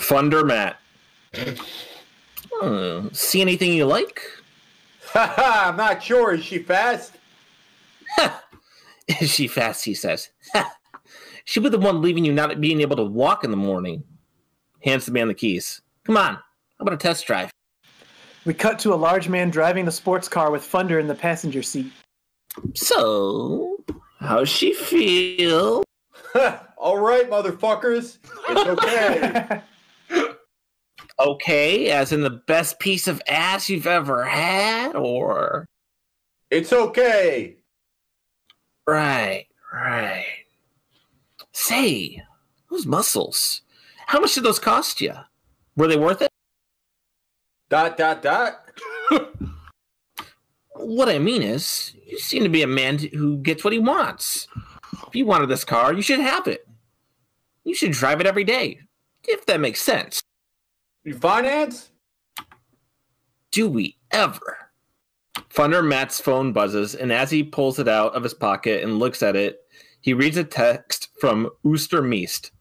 Thunder 0.00 0.44
Matt. 0.44 0.78
Hmm, 2.52 3.08
see 3.12 3.40
anything 3.40 3.74
you 3.74 3.84
like? 3.84 4.22
Haha, 5.12 5.68
I'm 5.68 5.76
not 5.76 6.02
sure. 6.02 6.34
Is 6.34 6.44
she 6.44 6.58
fast? 6.58 7.16
Is 9.20 9.30
she 9.30 9.46
fast? 9.46 9.84
He 9.84 9.94
says. 9.94 10.30
She'll 11.44 11.62
be 11.62 11.68
the 11.68 11.78
one 11.78 12.00
leaving 12.00 12.24
you 12.24 12.32
not 12.32 12.60
being 12.60 12.80
able 12.80 12.96
to 12.96 13.04
walk 13.04 13.44
in 13.44 13.50
the 13.50 13.56
morning. 13.56 14.02
Hands 14.82 15.04
the 15.04 15.12
man 15.12 15.28
the 15.28 15.34
keys. 15.34 15.82
Come 16.04 16.16
on. 16.16 16.34
How 16.34 16.42
about 16.80 16.94
a 16.94 16.96
test 16.96 17.26
drive? 17.26 17.50
We 18.46 18.54
cut 18.54 18.78
to 18.80 18.94
a 18.94 18.96
large 18.96 19.28
man 19.28 19.50
driving 19.50 19.84
the 19.84 19.92
sports 19.92 20.28
car 20.28 20.50
with 20.50 20.64
Thunder 20.64 20.98
in 20.98 21.06
the 21.06 21.14
passenger 21.14 21.62
seat. 21.62 21.92
So, 22.74 23.76
how's 24.18 24.48
she 24.48 24.72
feel? 24.72 25.84
All 26.78 26.98
right, 26.98 27.28
motherfuckers. 27.28 28.18
It's 28.48 28.84
okay. 28.84 29.60
Okay, 31.20 31.90
as 31.90 32.12
in 32.12 32.22
the 32.22 32.30
best 32.30 32.78
piece 32.78 33.06
of 33.06 33.20
ass 33.28 33.68
you've 33.68 33.86
ever 33.86 34.24
had, 34.24 34.96
or 34.96 35.66
it's 36.50 36.72
okay. 36.72 37.56
right, 38.86 39.46
right. 39.70 40.24
Say, 41.52 42.22
those 42.70 42.86
muscles. 42.86 43.60
How 44.06 44.18
much 44.18 44.34
did 44.34 44.44
those 44.44 44.58
cost 44.58 45.02
you? 45.02 45.12
Were 45.76 45.88
they 45.88 45.98
worth 45.98 46.22
it? 46.22 46.30
Dot, 47.68 47.96
dot, 47.96 48.22
dot. 48.22 48.70
What 50.74 51.10
I 51.10 51.18
mean 51.18 51.42
is, 51.42 51.94
you 52.06 52.18
seem 52.18 52.42
to 52.42 52.48
be 52.48 52.62
a 52.62 52.66
man 52.66 52.98
who 52.98 53.36
gets 53.36 53.62
what 53.62 53.74
he 53.74 53.78
wants. 53.78 54.48
If 55.06 55.14
you 55.14 55.26
wanted 55.26 55.50
this 55.50 55.62
car, 55.62 55.92
you 55.92 56.00
should 56.00 56.20
have 56.20 56.48
it. 56.48 56.66
You 57.64 57.74
should 57.74 57.92
drive 57.92 58.18
it 58.22 58.26
every 58.26 58.44
day, 58.44 58.80
if 59.28 59.44
that 59.44 59.60
makes 59.60 59.82
sense. 59.82 60.22
Finance? 61.18 61.90
Do 63.50 63.68
we 63.68 63.96
ever? 64.10 64.70
Thunder 65.48 65.82
Matt's 65.82 66.20
phone 66.20 66.52
buzzes, 66.52 66.94
and 66.94 67.12
as 67.12 67.30
he 67.30 67.42
pulls 67.42 67.78
it 67.78 67.88
out 67.88 68.14
of 68.14 68.22
his 68.22 68.34
pocket 68.34 68.82
and 68.82 68.98
looks 68.98 69.22
at 69.22 69.34
it, 69.34 69.60
he 70.00 70.12
reads 70.12 70.36
a 70.36 70.44
text 70.44 71.08
from 71.18 71.50
Ooster 71.64 72.06
Meest. 72.06 72.52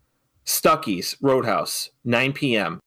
Stuckey's 0.45 1.15
Roadhouse, 1.21 1.89
9 2.05 2.33
p.m. 2.33 2.79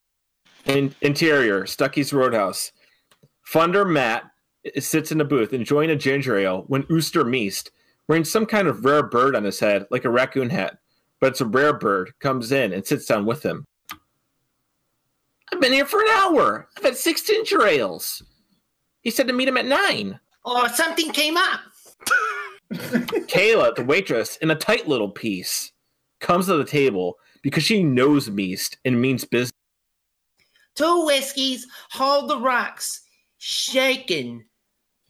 In- 0.64 0.94
interior, 1.00 1.64
Stuckey's 1.64 2.12
Roadhouse. 2.12 2.72
Thunder 3.46 3.84
Matt 3.84 4.24
sits 4.78 5.12
in 5.12 5.20
a 5.20 5.24
booth 5.24 5.52
enjoying 5.52 5.90
a 5.90 5.96
ginger 5.96 6.38
ale 6.38 6.64
when 6.66 6.84
Ooster 6.84 7.28
Meest, 7.28 7.70
wearing 8.08 8.24
some 8.24 8.46
kind 8.46 8.68
of 8.68 8.84
rare 8.84 9.02
bird 9.02 9.36
on 9.36 9.44
his 9.44 9.60
head, 9.60 9.86
like 9.90 10.04
a 10.04 10.10
raccoon 10.10 10.50
hat, 10.50 10.78
but 11.20 11.32
it's 11.32 11.40
a 11.40 11.46
rare 11.46 11.72
bird, 11.72 12.12
comes 12.20 12.50
in 12.50 12.72
and 12.72 12.86
sits 12.86 13.06
down 13.06 13.26
with 13.26 13.44
him. 13.44 13.64
I've 15.62 15.68
been 15.68 15.74
here 15.74 15.86
for 15.86 16.00
an 16.00 16.08
hour. 16.08 16.68
I've 16.76 16.82
had 16.82 16.96
six 16.96 17.22
ginger 17.22 17.64
ales. 17.64 18.20
He 19.02 19.12
said 19.12 19.28
to 19.28 19.32
meet 19.32 19.46
him 19.46 19.56
at 19.56 19.64
nine. 19.64 20.18
Or 20.44 20.68
something 20.68 21.12
came 21.12 21.36
up. 21.36 21.60
Kayla, 22.72 23.76
the 23.76 23.84
waitress, 23.84 24.38
in 24.38 24.50
a 24.50 24.56
tight 24.56 24.88
little 24.88 25.08
piece, 25.10 25.70
comes 26.18 26.46
to 26.46 26.56
the 26.56 26.64
table 26.64 27.14
because 27.44 27.62
she 27.62 27.84
knows 27.84 28.28
Meest 28.28 28.78
and 28.84 29.00
means 29.00 29.24
business. 29.24 29.52
Two 30.74 31.06
whiskeys, 31.06 31.68
hold 31.92 32.28
the 32.28 32.40
rocks. 32.40 33.02
Shaken, 33.38 34.44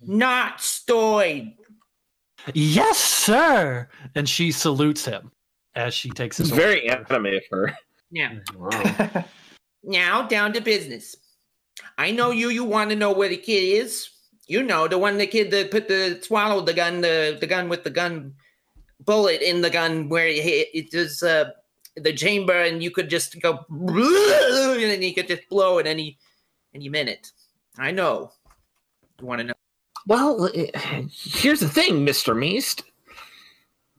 not 0.03 0.61
stirred. 0.61 1.49
Yes, 2.53 2.99
sir. 2.99 3.89
And 4.15 4.29
she 4.29 4.53
salutes 4.53 5.07
him 5.07 5.33
as 5.75 5.95
she 5.95 6.11
takes 6.11 6.39
It's 6.39 6.51
his 6.51 6.59
very 6.59 6.91
anime 6.91 7.25
of 7.25 7.43
her. 7.51 7.75
Now, 8.11 8.33
Wow. 8.55 9.25
now 9.83 10.23
down 10.27 10.53
to 10.55 10.61
business. 10.61 11.17
I 11.99 12.11
know 12.11 12.31
you. 12.31 12.51
You 12.51 12.65
want 12.65 12.91
to 12.91 12.97
know 12.97 13.13
where 13.13 13.29
the 13.29 13.37
kid 13.37 13.63
is. 13.63 14.09
You 14.47 14.63
know 14.63 14.89
the 14.89 14.99
one, 14.99 15.19
the 15.19 15.27
kid 15.27 15.51
that 15.53 15.71
put 15.71 15.89
the 15.89 16.19
swallowed 16.23 16.67
the 16.67 16.75
gun, 16.75 17.01
the 17.01 17.39
the 17.41 17.47
gun 17.47 17.69
with 17.69 17.85
the 17.85 17.91
gun 17.91 18.35
bullet 19.01 19.43
in 19.43 19.63
the 19.63 19.71
gun 19.71 20.09
where 20.09 20.27
it, 20.27 20.43
hit- 20.43 20.69
it 20.75 20.95
is 20.95 21.23
uh, 21.23 21.51
the 21.97 22.13
chamber, 22.13 22.55
and 22.55 22.83
you 22.83 22.91
could 22.91 23.09
just 23.09 23.41
go, 23.41 23.65
and 23.71 24.83
then 24.83 25.03
you 25.03 25.15
could 25.15 25.29
just 25.29 25.49
blow 25.49 25.79
it 25.79 25.87
any 25.87 26.19
any 26.75 26.89
minute. 26.89 27.31
I 27.79 27.91
know. 27.91 28.33
You 29.21 29.27
want 29.27 29.41
to 29.41 29.45
know? 29.45 29.55
Well, 30.07 30.51
eh, 30.55 31.07
here's 31.11 31.61
the 31.61 31.69
thing, 31.69 32.05
Mr. 32.05 32.37
Meest. 32.37 32.83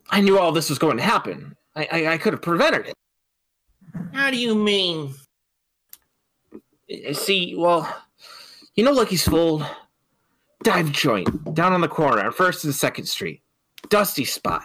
I 0.10 0.22
knew 0.22 0.38
all 0.38 0.52
this 0.52 0.70
was 0.70 0.78
going 0.80 0.98
to 0.98 1.04
happen. 1.04 1.56
I, 1.76 1.88
I, 1.92 2.08
I 2.14 2.18
could 2.18 2.34
have 2.34 2.42
prevented 2.42 2.88
it. 2.88 2.94
How 4.14 4.30
do 4.30 4.38
you 4.38 4.54
mean? 4.54 5.16
Eh, 6.94 7.14
See, 7.14 7.56
well, 7.58 8.04
you 8.76 8.84
know 8.84 8.92
Lucky's 8.92 9.28
Fold? 9.28 9.66
Dive 10.64 10.92
joint 10.92 11.54
down 11.54 11.74
on 11.74 11.82
the 11.82 11.88
corner 11.90 12.24
on 12.24 12.32
First 12.32 12.64
and 12.64 12.74
Second 12.74 13.06
Street. 13.06 13.42
Dusty 13.90 14.24
spot. 14.24 14.64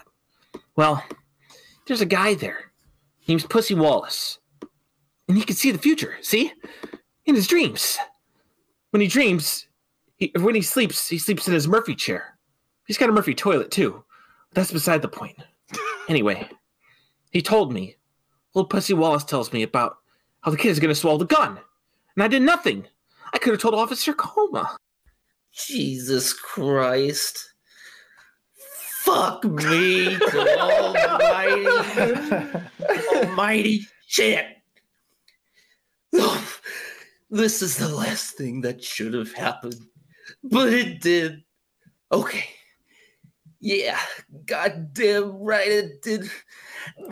Well, 0.76 1.02
there's 1.86 2.00
a 2.00 2.06
guy 2.06 2.34
there. 2.34 2.72
Name's 3.26 3.44
Pussy 3.44 3.74
Wallace. 3.74 4.38
And 5.26 5.36
he 5.36 5.42
can 5.42 5.56
see 5.56 5.72
the 5.72 5.78
future, 5.78 6.16
see? 6.20 6.52
In 7.26 7.34
his 7.34 7.48
dreams. 7.48 7.98
When 8.90 9.00
he 9.00 9.08
dreams, 9.08 9.66
he, 10.16 10.32
when 10.38 10.54
he 10.54 10.62
sleeps, 10.62 11.08
he 11.08 11.18
sleeps 11.18 11.48
in 11.48 11.54
his 11.54 11.68
Murphy 11.68 11.94
chair. 11.94 12.38
He's 12.86 12.96
got 12.96 13.10
a 13.10 13.12
Murphy 13.12 13.34
toilet, 13.34 13.70
too. 13.70 14.04
That's 14.52 14.72
beside 14.72 15.02
the 15.02 15.08
point. 15.08 15.36
Anyway, 16.08 16.48
he 17.32 17.42
told 17.42 17.70
me, 17.70 17.96
old 18.54 18.70
Pussy 18.70 18.94
Wallace 18.94 19.24
tells 19.24 19.52
me 19.52 19.62
about 19.62 19.98
how 20.40 20.50
the 20.50 20.56
kid 20.56 20.70
is 20.70 20.80
going 20.80 20.88
to 20.88 20.94
swallow 20.94 21.18
the 21.18 21.26
gun. 21.26 21.58
And 22.18 22.24
I 22.24 22.26
did 22.26 22.42
nothing. 22.42 22.84
I 23.32 23.38
could 23.38 23.52
have 23.52 23.60
told 23.60 23.74
Officer 23.76 24.12
Coma. 24.12 24.76
Jesus 25.52 26.32
Christ. 26.32 27.52
Fuck 29.02 29.44
me 29.44 30.18
to 30.18 30.58
almighty, 30.60 31.64
almighty 33.14 33.86
shit. 34.08 34.46
Oh, 36.12 36.44
this 37.30 37.62
is 37.62 37.76
the 37.76 37.88
last 37.88 38.36
thing 38.36 38.62
that 38.62 38.82
should 38.82 39.14
have 39.14 39.32
happened, 39.32 39.80
but 40.42 40.72
it 40.72 41.00
did. 41.00 41.44
Okay. 42.10 42.46
Yeah, 43.60 44.00
goddamn 44.44 45.38
right 45.38 45.68
it 45.68 46.02
did. 46.02 46.28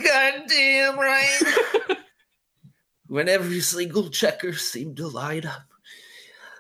Goddamn 0.02 0.98
right. 0.98 1.40
when 3.08 3.28
every 3.28 3.60
single 3.60 4.10
checker 4.10 4.52
seemed 4.54 4.96
to 4.96 5.08
light 5.08 5.44
up, 5.44 5.62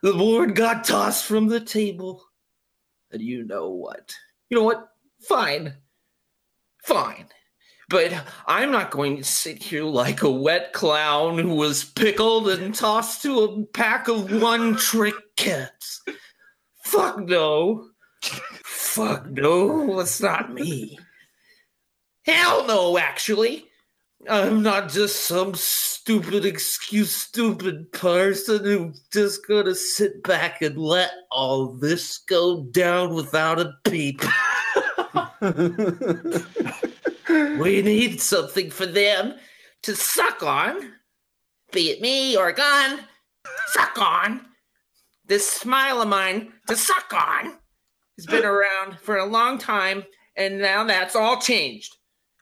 the 0.02 0.12
board 0.12 0.54
got 0.54 0.84
tossed 0.84 1.24
from 1.24 1.48
the 1.48 1.60
table. 1.60 2.24
And 3.10 3.22
you 3.22 3.44
know 3.44 3.70
what? 3.70 4.14
You 4.50 4.56
know 4.58 4.64
what? 4.64 4.88
Fine. 5.20 5.74
Fine. 6.84 7.28
But 7.88 8.12
I'm 8.46 8.72
not 8.72 8.90
going 8.90 9.16
to 9.16 9.24
sit 9.24 9.62
here 9.62 9.84
like 9.84 10.22
a 10.22 10.30
wet 10.30 10.72
clown 10.72 11.38
who 11.38 11.54
was 11.54 11.84
pickled 11.84 12.48
and 12.48 12.74
tossed 12.74 13.22
to 13.22 13.40
a 13.40 13.64
pack 13.66 14.08
of 14.08 14.42
one 14.42 14.76
trick 14.76 15.14
cats. 15.36 16.02
Fuck 16.82 17.20
no. 17.20 17.88
Fuck 18.64 19.26
no, 19.30 19.96
that's 19.96 20.20
not 20.20 20.52
me. 20.52 20.98
Hell 22.24 22.66
no, 22.66 22.98
actually. 22.98 23.66
I'm 24.28 24.62
not 24.62 24.88
just 24.88 25.26
some 25.26 25.54
stupid 26.06 26.44
excuse, 26.44 27.10
stupid 27.10 27.90
person 27.90 28.62
who's 28.62 29.00
just 29.12 29.44
gonna 29.48 29.74
sit 29.74 30.22
back 30.22 30.62
and 30.62 30.78
let 30.78 31.10
all 31.32 31.66
this 31.66 32.18
go 32.18 32.62
down 32.66 33.12
without 33.12 33.58
a 33.58 33.72
peep. 33.82 34.22
we 37.58 37.82
need 37.82 38.20
something 38.20 38.70
for 38.70 38.86
them 38.86 39.34
to 39.82 39.96
suck 39.96 40.44
on, 40.44 40.92
be 41.72 41.90
it 41.90 42.00
me 42.00 42.36
or 42.36 42.50
a 42.50 42.54
gun, 42.54 43.00
suck 43.72 43.98
on. 43.98 44.42
This 45.24 45.50
smile 45.50 46.02
of 46.02 46.06
mine 46.06 46.52
to 46.68 46.76
suck 46.76 47.12
on 47.12 47.58
has 48.16 48.26
been 48.26 48.44
around 48.44 49.00
for 49.00 49.16
a 49.16 49.26
long 49.26 49.58
time, 49.58 50.04
and 50.36 50.60
now 50.60 50.84
that's 50.84 51.16
all 51.16 51.40
changed. 51.40 51.96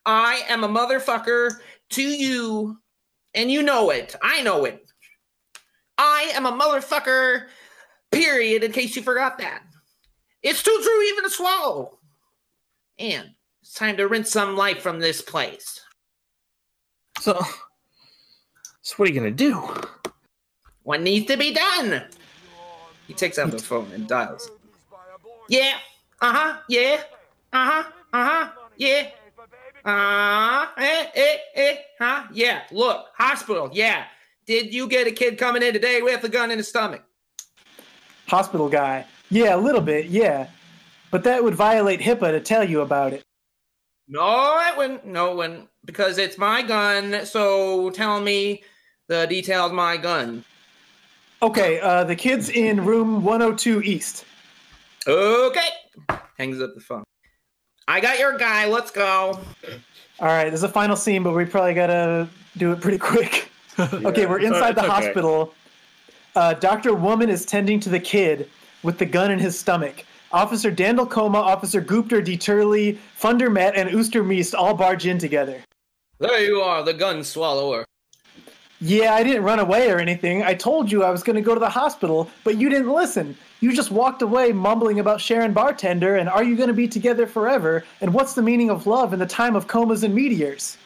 I 0.04 0.42
am 0.48 0.64
a 0.64 0.68
motherfucker 0.68 1.52
to 1.92 2.02
you, 2.02 2.76
and 3.35 3.51
you 3.51 3.62
know 3.62 3.91
it. 3.91 4.14
I 4.22 4.43
know 4.43 4.64
it. 4.64 4.91
I 5.99 6.32
am 6.35 6.47
a 6.47 6.53
motherfucker, 6.53 7.47
period, 8.11 8.64
in 8.64 8.72
case 8.72 8.97
you 8.97 9.03
forgot 9.03 9.39
that. 9.39 9.62
It's 10.43 10.62
too 10.62 10.78
true 10.82 11.03
even 11.05 11.24
to 11.24 11.30
swallow. 11.30 11.99
And 12.99 13.30
it's 13.62 13.74
time 13.74 13.97
to 13.97 14.09
rinse 14.09 14.30
some 14.30 14.57
life 14.57 14.80
from 14.80 15.01
this 15.01 15.22
place. 15.22 15.80
So, 17.20 17.41
so 18.82 18.95
what 18.97 19.09
are 19.09 19.12
you 19.12 19.20
going 19.20 19.35
to 19.35 19.45
do? 19.45 19.62
What 20.82 21.01
needs 21.01 21.26
to 21.26 21.37
be 21.37 21.55
done? 21.55 22.05
He 23.07 23.14
takes 23.14 23.39
out 23.39 23.51
the 23.51 23.59
phone 23.59 23.91
and 23.95 24.07
dials. 24.07 24.51
Yeah. 25.49 25.74
Uh 26.20 26.32
huh. 26.32 26.59
Yeah. 26.68 27.03
Uh 27.53 27.70
huh. 27.70 27.85
Uh 28.12 28.24
huh. 28.24 28.51
Yeah. 28.76 29.11
Uh, 29.85 30.66
eh, 30.78 31.07
eh, 31.14 31.37
eh, 31.55 31.76
huh? 31.99 32.24
Yeah. 32.32 32.62
Look, 32.72 33.07
hospital. 33.16 33.70
Yeah. 33.72 34.05
Did 34.47 34.72
you 34.72 34.89
get 34.89 35.07
a 35.07 35.11
kid 35.11 35.39
coming 35.39 35.62
in 35.62 35.72
today 35.72 36.01
with 36.03 36.24
a 36.24 36.28
gun 36.28 36.51
in 36.51 36.59
his 36.59 36.68
stomach? 36.68 37.03
Hospital 38.28 38.68
guy. 38.68 39.07
Yeah, 39.30 39.57
a 39.57 39.59
little 39.59 39.80
bit, 39.80 40.07
yeah. 40.07 40.49
But 41.11 41.24
that 41.24 41.45
would 41.45 41.55
violate 41.55 42.01
HIPAA 42.01 42.32
to 42.32 42.41
tell 42.41 42.64
you 42.68 42.80
about 42.80 43.12
it. 43.12 43.24
No, 44.09 44.59
it 44.68 44.76
wouldn't. 44.76 45.07
No, 45.07 45.32
it 45.32 45.37
wouldn't. 45.37 45.68
Because 45.85 46.18
it's 46.18 46.39
my 46.39 46.62
gun. 46.62 47.24
So 47.24 47.91
tell 47.91 48.20
me 48.20 48.62
the 49.09 49.26
details 49.26 49.70
of 49.70 49.76
my 49.76 49.97
gun. 49.97 50.45
Okay, 51.43 51.78
uh, 51.80 52.05
the 52.05 52.16
kid's 52.16 52.49
in 52.49 52.85
room 52.85 53.22
102 53.22 53.82
East. 53.82 54.24
Okay. 55.07 55.68
Hangs 56.39 56.61
up 56.61 56.74
the 56.74 56.80
phone. 56.80 57.05
I 57.87 58.01
got 58.01 58.18
your 58.18 58.37
guy. 58.39 58.66
Let's 58.66 58.91
go. 58.91 59.41
All 60.20 60.28
right, 60.28 60.49
there's 60.49 60.62
a 60.62 60.68
final 60.68 60.97
scene, 60.97 61.22
but 61.22 61.32
we 61.35 61.45
probably 61.45 61.74
gotta 61.74 62.28
do 62.57 62.72
it 62.72 62.80
pretty 62.80 62.99
quick. 62.99 63.51
okay, 63.78 64.26
we're 64.26 64.41
inside 64.41 64.74
the 64.74 64.82
okay. 64.82 64.91
hospital. 64.91 65.55
Uh, 66.37 66.55
Dr. 66.55 66.95
Woman 66.95 67.28
is 67.28 67.45
tending 67.45 67.80
to 67.80 67.89
the 67.89 68.01
kid 68.01 68.49
with 68.82 68.99
the 68.99 69.07
gun 69.07 69.30
in 69.30 69.39
his 69.39 69.59
stomach. 69.59 70.05
Officer 70.32 70.70
Dandel 70.70 71.09
Coma, 71.09 71.39
Officer 71.39 71.80
Gupter 71.80 72.24
D. 72.24 72.37
Turley, 72.37 72.99
Thunder 73.16 73.51
Matt, 73.51 73.76
and 73.76 73.89
Ooster 73.91 74.26
Meest 74.26 74.55
all 74.55 74.74
barge 74.74 75.07
in 75.07 75.18
together. 75.18 75.62
There 76.18 76.45
you 76.45 76.61
are, 76.61 76.82
the 76.82 76.95
gun 76.95 77.22
swallower. 77.22 77.85
Yeah, 78.80 79.14
I 79.14 79.22
didn't 79.22 79.45
run 79.45 79.61
away 79.61 79.91
or 79.91 79.99
anything. 79.99 80.43
I 80.43 80.55
told 80.55 80.91
you 80.91 81.05
I 81.05 81.11
was 81.11 81.22
going 81.22 81.37
to 81.37 81.43
go 81.43 81.55
to 81.55 81.61
the 81.61 81.68
hospital, 81.68 82.28
but 82.43 82.59
you 82.59 82.68
didn't 82.68 82.93
listen. 82.93 83.37
You 83.64 83.72
just 83.72 83.90
walked 83.90 84.20
away 84.20 84.52
mumbling 84.52 85.00
about 85.00 85.22
Sharon 85.22 85.54
Bartender 85.54 86.16
and 86.16 86.28
are 86.28 86.44
you 86.44 86.54
going 86.54 86.68
to 86.68 86.74
be 86.74 86.86
together 86.86 87.26
forever 87.26 87.82
and 88.02 88.12
what's 88.12 88.34
the 88.34 88.42
meaning 88.42 88.68
of 88.68 88.86
love 88.86 89.14
in 89.14 89.18
the 89.18 89.24
time 89.24 89.56
of 89.56 89.68
comas 89.68 90.02
and 90.02 90.14
meteors? 90.14 90.76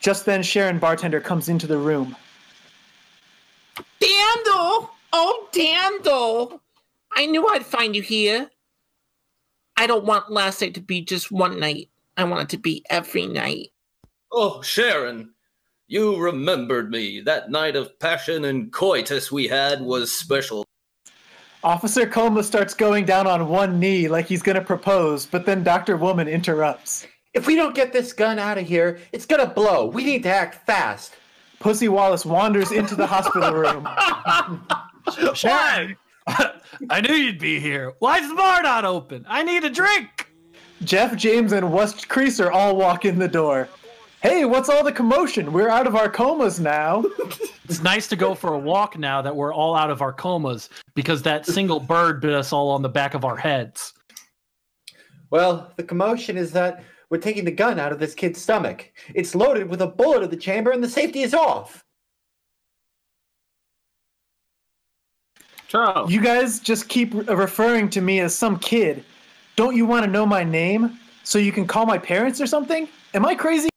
Just 0.00 0.24
then, 0.24 0.42
Sharon 0.42 0.78
Bartender 0.78 1.20
comes 1.20 1.50
into 1.50 1.66
the 1.66 1.76
room. 1.76 2.16
Dandel! 4.00 4.88
Oh, 5.12 5.48
Dandel! 5.52 6.60
I 7.12 7.26
knew 7.26 7.48
I'd 7.48 7.66
find 7.66 7.94
you 7.94 8.00
here. 8.00 8.48
I 9.76 9.86
don't 9.86 10.06
want 10.06 10.32
last 10.32 10.62
night 10.62 10.72
to 10.72 10.80
be 10.80 11.02
just 11.02 11.30
one 11.30 11.60
night. 11.60 11.90
I 12.16 12.24
want 12.24 12.44
it 12.44 12.48
to 12.56 12.58
be 12.58 12.82
every 12.88 13.26
night. 13.26 13.72
Oh, 14.32 14.62
Sharon, 14.62 15.34
you 15.86 16.16
remembered 16.16 16.90
me. 16.90 17.20
That 17.20 17.50
night 17.50 17.76
of 17.76 17.98
passion 17.98 18.46
and 18.46 18.72
coitus 18.72 19.30
we 19.30 19.46
had 19.46 19.82
was 19.82 20.10
special. 20.10 20.64
Officer 21.64 22.06
Coma 22.06 22.42
starts 22.42 22.74
going 22.74 23.06
down 23.06 23.26
on 23.26 23.48
one 23.48 23.80
knee 23.80 24.06
like 24.06 24.26
he's 24.26 24.42
going 24.42 24.56
to 24.56 24.64
propose, 24.64 25.24
but 25.24 25.46
then 25.46 25.64
Dr. 25.64 25.96
Woman 25.96 26.28
interrupts. 26.28 27.06
If 27.32 27.46
we 27.46 27.56
don't 27.56 27.74
get 27.74 27.90
this 27.90 28.12
gun 28.12 28.38
out 28.38 28.58
of 28.58 28.66
here, 28.66 29.00
it's 29.12 29.26
gonna 29.26 29.46
blow. 29.46 29.86
We 29.86 30.04
need 30.04 30.22
to 30.22 30.28
act 30.28 30.66
fast. 30.66 31.16
Pussy 31.58 31.88
Wallace 31.88 32.24
wanders 32.24 32.70
into 32.70 32.94
the 32.94 33.06
hospital 33.06 33.52
room. 33.52 33.88
Sharon, 35.34 35.96
I 36.28 37.00
knew 37.00 37.14
you'd 37.14 37.40
be 37.40 37.58
here. 37.58 37.94
Why's 37.98 38.28
the 38.28 38.36
bar 38.36 38.62
not 38.62 38.84
open? 38.84 39.24
I 39.28 39.42
need 39.42 39.64
a 39.64 39.70
drink. 39.70 40.30
Jeff, 40.84 41.16
James, 41.16 41.52
and 41.52 41.72
West 41.72 42.08
Creaser 42.08 42.52
all 42.52 42.76
walk 42.76 43.04
in 43.04 43.18
the 43.18 43.26
door. 43.26 43.68
Hey, 44.24 44.46
what's 44.46 44.70
all 44.70 44.82
the 44.82 44.90
commotion? 44.90 45.52
We're 45.52 45.68
out 45.68 45.86
of 45.86 45.94
our 45.94 46.08
comas 46.08 46.58
now. 46.58 47.04
It's 47.66 47.82
nice 47.82 48.06
to 48.08 48.16
go 48.16 48.34
for 48.34 48.52
a 48.52 48.58
walk 48.58 48.98
now 48.98 49.22
that 49.22 49.34
we're 49.34 49.52
all 49.52 49.74
out 49.74 49.90
of 49.90 50.02
our 50.02 50.12
comas 50.12 50.68
because 50.94 51.22
that 51.22 51.46
single 51.46 51.80
bird 51.80 52.20
bit 52.20 52.34
us 52.34 52.52
all 52.52 52.68
on 52.70 52.82
the 52.82 52.90
back 52.90 53.14
of 53.14 53.24
our 53.24 53.36
heads. 53.36 53.94
Well, 55.30 55.72
the 55.76 55.82
commotion 55.82 56.36
is 56.36 56.52
that 56.52 56.84
we're 57.08 57.18
taking 57.18 57.46
the 57.46 57.50
gun 57.50 57.80
out 57.80 57.90
of 57.90 57.98
this 57.98 58.14
kid's 58.14 58.40
stomach. 58.40 58.92
It's 59.14 59.34
loaded 59.34 59.70
with 59.70 59.80
a 59.80 59.86
bullet 59.86 60.22
in 60.22 60.28
the 60.28 60.36
chamber 60.36 60.72
and 60.72 60.84
the 60.84 60.88
safety 60.90 61.22
is 61.22 61.32
off. 61.32 61.82
Charles. 65.68 66.12
You 66.12 66.20
guys 66.20 66.60
just 66.60 66.88
keep 66.88 67.14
referring 67.14 67.88
to 67.90 68.02
me 68.02 68.20
as 68.20 68.34
some 68.34 68.58
kid. 68.58 69.04
Don't 69.56 69.74
you 69.74 69.86
want 69.86 70.04
to 70.04 70.10
know 70.10 70.26
my 70.26 70.44
name 70.44 70.98
so 71.24 71.38
you 71.38 71.50
can 71.50 71.66
call 71.66 71.86
my 71.86 71.98
parents 71.98 72.42
or 72.42 72.46
something? 72.46 72.88
Am 73.14 73.24
I 73.24 73.34
crazy? 73.34 73.70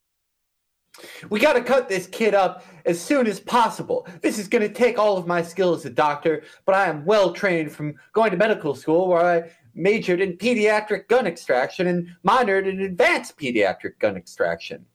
We 1.30 1.40
got 1.40 1.54
to 1.54 1.62
cut 1.62 1.90
this 1.90 2.08
kid 2.08 2.34
up 2.34 2.64
as 2.86 3.00
soon 3.00 3.28
as 3.28 3.40
possible. 3.40 4.08
This 4.22 4.40
is 4.40 4.48
going 4.48 4.62
to 4.62 4.74
take 4.74 4.98
all 4.98 5.18
of 5.18 5.28
my 5.28 5.42
skill 5.42 5.74
as 5.74 5.86
a 5.86 5.90
doctor, 5.90 6.44
but 6.66 6.76
I 6.76 6.86
am 6.86 7.06
well 7.06 7.34
trained 7.34 7.72
from 7.72 7.96
going 8.14 8.32
to 8.32 8.38
medical 8.38 8.76
school 8.76 9.08
where 9.08 9.26
I 9.26 9.52
majored 9.76 10.22
in 10.22 10.38
pediatric 10.38 11.08
gun 11.08 11.28
extraction 11.28 11.88
and 11.88 12.08
minored 12.26 12.68
in 12.68 12.82
advanced 12.82 13.38
pediatric 13.38 14.00
gun 14.00 14.16
extraction. 14.16 14.86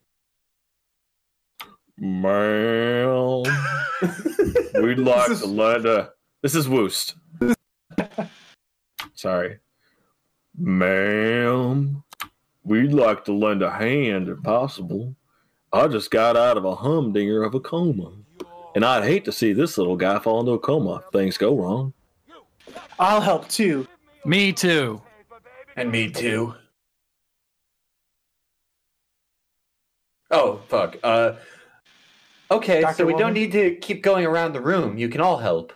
Ma'am, 1.97 3.43
we'd 4.81 4.97
like 4.97 5.37
to 5.37 5.45
let 5.45 5.85
uh 5.85 6.09
This 6.41 6.55
is 6.55 6.67
Woost. 6.67 7.15
Sorry. 9.13 9.59
Ma'am, 10.57 12.03
we'd 12.63 12.93
like 12.93 13.23
to 13.25 13.33
lend 13.33 13.61
a 13.61 13.71
hand 13.71 14.27
if 14.27 14.41
possible. 14.43 15.15
I 15.73 15.87
just 15.87 16.11
got 16.11 16.37
out 16.37 16.55
of 16.55 16.65
a 16.65 16.75
humdinger 16.75 17.43
of 17.43 17.55
a 17.55 17.59
coma. 17.59 18.11
And 18.75 18.85
I'd 18.85 19.03
hate 19.03 19.25
to 19.25 19.31
see 19.31 19.53
this 19.53 19.77
little 19.77 19.95
guy 19.95 20.19
fall 20.19 20.39
into 20.39 20.51
a 20.51 20.59
coma 20.59 20.97
if 20.97 21.11
things 21.11 21.37
go 21.37 21.55
wrong. 21.57 21.93
I'll 22.99 23.21
help 23.21 23.49
too. 23.49 23.87
Me 24.23 24.53
too. 24.53 25.01
And 25.75 25.91
me 25.91 26.09
too. 26.11 26.53
Oh, 30.29 30.61
fuck. 30.67 30.97
Uh, 31.03 31.33
okay, 32.49 32.81
Dr. 32.81 32.95
so 32.95 33.05
we 33.05 33.13
Woman? 33.13 33.27
don't 33.27 33.33
need 33.33 33.51
to 33.51 33.75
keep 33.75 34.01
going 34.03 34.25
around 34.25 34.53
the 34.53 34.61
room. 34.61 34.97
You 34.97 35.09
can 35.09 35.21
all 35.21 35.37
help. 35.37 35.73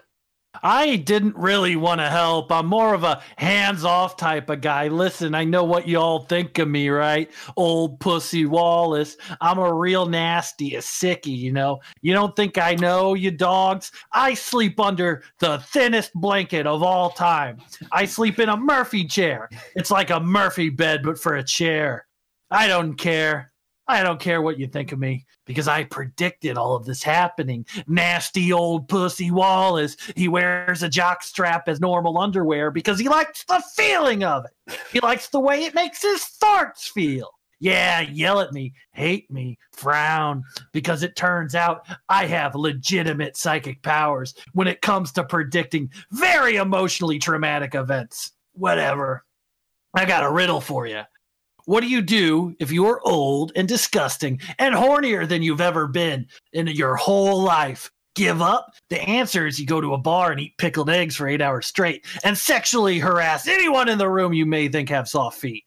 I 0.63 0.97
didn't 0.97 1.35
really 1.35 1.75
want 1.75 2.01
to 2.01 2.09
help. 2.09 2.51
I'm 2.51 2.65
more 2.65 2.93
of 2.93 3.03
a 3.03 3.21
hands 3.37 3.83
off 3.83 4.17
type 4.17 4.49
of 4.49 4.61
guy. 4.61 4.87
Listen, 4.87 5.35
I 5.35 5.43
know 5.43 5.63
what 5.63 5.87
y'all 5.87 6.19
think 6.19 6.57
of 6.59 6.67
me, 6.67 6.89
right? 6.89 7.29
Old 7.55 7.99
Pussy 7.99 8.45
Wallace. 8.45 9.17
I'm 9.41 9.59
a 9.59 9.73
real 9.73 10.05
nasty, 10.05 10.75
a 10.75 10.79
sickie, 10.79 11.37
you 11.37 11.51
know? 11.51 11.79
You 12.01 12.13
don't 12.13 12.35
think 12.35 12.57
I 12.57 12.75
know, 12.75 13.13
you 13.13 13.31
dogs? 13.31 13.91
I 14.11 14.33
sleep 14.33 14.79
under 14.79 15.23
the 15.39 15.59
thinnest 15.59 16.13
blanket 16.13 16.67
of 16.67 16.83
all 16.83 17.09
time. 17.09 17.59
I 17.91 18.05
sleep 18.05 18.39
in 18.39 18.49
a 18.49 18.57
Murphy 18.57 19.05
chair. 19.05 19.49
It's 19.75 19.91
like 19.91 20.09
a 20.09 20.19
Murphy 20.19 20.69
bed, 20.69 21.01
but 21.03 21.19
for 21.19 21.35
a 21.35 21.43
chair. 21.43 22.05
I 22.49 22.67
don't 22.67 22.95
care. 22.95 23.51
I 23.88 24.03
don't 24.03 24.19
care 24.19 24.41
what 24.41 24.59
you 24.59 24.67
think 24.67 24.91
of 24.91 24.99
me 24.99 25.25
because 25.45 25.67
I 25.67 25.85
predicted 25.85 26.57
all 26.57 26.75
of 26.75 26.85
this 26.85 27.03
happening. 27.03 27.65
Nasty 27.88 28.51
old 28.51 28.89
pussy 28.89 29.31
Wallace. 29.31 29.95
He 30.15 30.27
wears 30.27 30.83
a 30.83 30.89
jock 30.89 31.23
strap 31.23 31.69
as 31.69 31.79
normal 31.79 32.17
underwear 32.17 32.69
because 32.69 32.99
he 32.99 33.07
likes 33.07 33.45
the 33.45 33.63
feeling 33.75 34.23
of 34.23 34.45
it. 34.45 34.77
He 34.91 34.99
likes 34.99 35.29
the 35.29 35.39
way 35.39 35.63
it 35.63 35.73
makes 35.73 36.01
his 36.01 36.19
farts 36.19 36.89
feel. 36.89 37.31
Yeah, 37.59 38.01
yell 38.01 38.39
at 38.39 38.53
me, 38.53 38.73
hate 38.91 39.31
me, 39.31 39.57
frown, 39.71 40.43
because 40.73 41.01
it 41.01 41.15
turns 41.15 41.55
out 41.55 41.88
I 42.07 42.27
have 42.27 42.53
legitimate 42.53 43.35
psychic 43.35 43.81
powers 43.81 44.35
when 44.53 44.67
it 44.67 44.81
comes 44.81 45.11
to 45.13 45.23
predicting 45.23 45.89
very 46.11 46.57
emotionally 46.57 47.17
traumatic 47.17 47.73
events. 47.73 48.33
Whatever. 48.53 49.23
I 49.93 50.05
got 50.05 50.23
a 50.23 50.31
riddle 50.31 50.61
for 50.61 50.85
you. 50.85 51.01
What 51.68 51.82
do 51.82 51.89
you 51.89 52.01
do 52.01 52.55
if 52.61 52.72
you 52.72 52.86
are 52.86 53.05
old 53.05 53.51
and 53.57 53.68
disgusting 53.68 54.39
and 54.57 54.74
hornier 54.74 55.28
than 55.28 55.43
you've 55.43 55.59
ever 55.59 55.86
been 55.86 56.28
in 56.53 56.68
your 56.68 56.95
whole 56.95 57.43
life? 57.43 57.91
Give 58.15 58.41
up? 58.41 58.74
The 58.89 59.01
answer 59.01 59.45
is 59.45 59.59
you 59.59 59.65
go 59.65 59.82
to 59.82 59.93
a 59.93 59.97
bar 59.97 60.32
and 60.32 60.39
eat 60.39 60.57
pickled 60.57 60.89
eggs 60.89 61.18
for 61.18 61.28
eight 61.28 61.41
hours 61.41 61.68
straight 61.68 62.05
and 62.24 62.38
sexually 62.38 62.99
harass 62.99 63.49
anyone 63.49 63.89
in 63.89 63.97
the 63.97 64.07
room 64.07 64.32
you 64.32 64.45
may 64.45 64.70
think 64.70 64.88
have 64.88 65.09
soft 65.09 65.41
feet. 65.41 65.65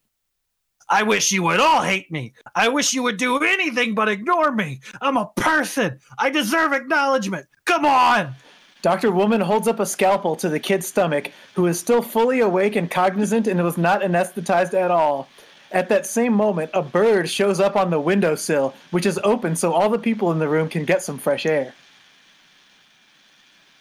I 0.88 1.02
wish 1.02 1.32
you 1.32 1.42
would 1.42 1.60
all 1.60 1.82
hate 1.82 2.10
me. 2.10 2.32
I 2.54 2.68
wish 2.68 2.94
you 2.94 3.02
would 3.02 3.18
do 3.18 3.36
anything 3.36 3.94
but 3.94 4.08
ignore 4.08 4.52
me. 4.52 4.80
I'm 5.02 5.18
a 5.18 5.30
person. 5.36 5.98
I 6.18 6.30
deserve 6.30 6.72
acknowledgement. 6.72 7.46
Come 7.66 7.84
on. 7.84 8.34
Dr. 8.80 9.10
Woman 9.10 9.42
holds 9.42 9.68
up 9.68 9.80
a 9.80 9.84
scalpel 9.84 10.34
to 10.36 10.48
the 10.48 10.58
kid's 10.58 10.86
stomach, 10.86 11.30
who 11.54 11.66
is 11.66 11.78
still 11.78 12.00
fully 12.00 12.40
awake 12.40 12.76
and 12.76 12.90
cognizant 12.90 13.46
and 13.46 13.62
was 13.62 13.76
not 13.76 14.00
anesthetized 14.00 14.72
at 14.72 14.90
all. 14.90 15.28
At 15.72 15.88
that 15.88 16.06
same 16.06 16.32
moment, 16.32 16.70
a 16.74 16.82
bird 16.82 17.28
shows 17.28 17.60
up 17.60 17.76
on 17.76 17.90
the 17.90 18.00
windowsill, 18.00 18.74
which 18.90 19.06
is 19.06 19.20
open 19.22 19.54
so 19.54 19.72
all 19.72 19.88
the 19.88 19.98
people 19.98 20.32
in 20.32 20.38
the 20.38 20.48
room 20.48 20.68
can 20.68 20.84
get 20.84 21.02
some 21.02 21.18
fresh 21.18 21.46
air. 21.46 21.74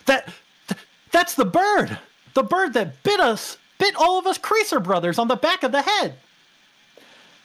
That, 0.06 0.32
th- 0.68 0.82
that's 1.12 1.34
the 1.36 1.46
bird. 1.46 1.98
The 2.36 2.44
bird 2.44 2.74
that 2.74 3.02
bit 3.04 3.20
us, 3.20 3.58
bit 3.80 3.96
all 3.96 4.20
of 4.20 4.28
us 4.28 4.38
Creaser 4.38 4.84
brothers 4.84 5.18
on 5.18 5.28
the 5.28 5.36
back 5.36 5.64
of 5.64 5.72
the 5.72 5.82
head. 5.82 6.16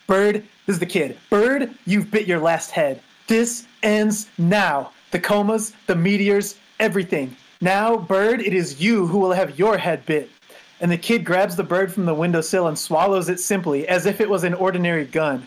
Bird, 0.07 0.45
this 0.67 0.75
is 0.75 0.79
the 0.79 0.87
kid. 0.87 1.17
Bird, 1.31 1.75
you've 1.87 2.11
bit 2.11 2.27
your 2.27 2.39
last 2.39 2.71
head. 2.71 3.01
This 3.27 3.67
ends 3.83 4.29
now. 4.37 4.93
The 5.11 5.19
comas, 5.19 5.73
the 5.87 5.97
meteors, 5.97 6.57
everything. 6.79 7.35
Now, 7.63 7.97
Bird, 7.97 8.43
it 8.43 8.53
is 8.53 8.83
you 8.83 9.07
who 9.07 9.19
will 9.19 9.33
have 9.33 9.59
your 9.59 9.79
head 9.79 10.05
bit. 10.05 10.29
And 10.81 10.91
the 10.91 10.99
kid 10.99 11.25
grabs 11.25 11.57
the 11.57 11.63
bird 11.63 11.93
from 11.93 12.05
the 12.05 12.15
windowsill 12.15 12.67
and 12.67 12.79
swallows 12.79 13.29
it 13.29 13.41
simply, 13.41 13.87
as 13.89 14.07
if 14.07 14.21
it 14.21 14.29
was 14.29 14.45
an 14.45 14.55
ordinary 14.55 15.05
gun. 15.05 15.47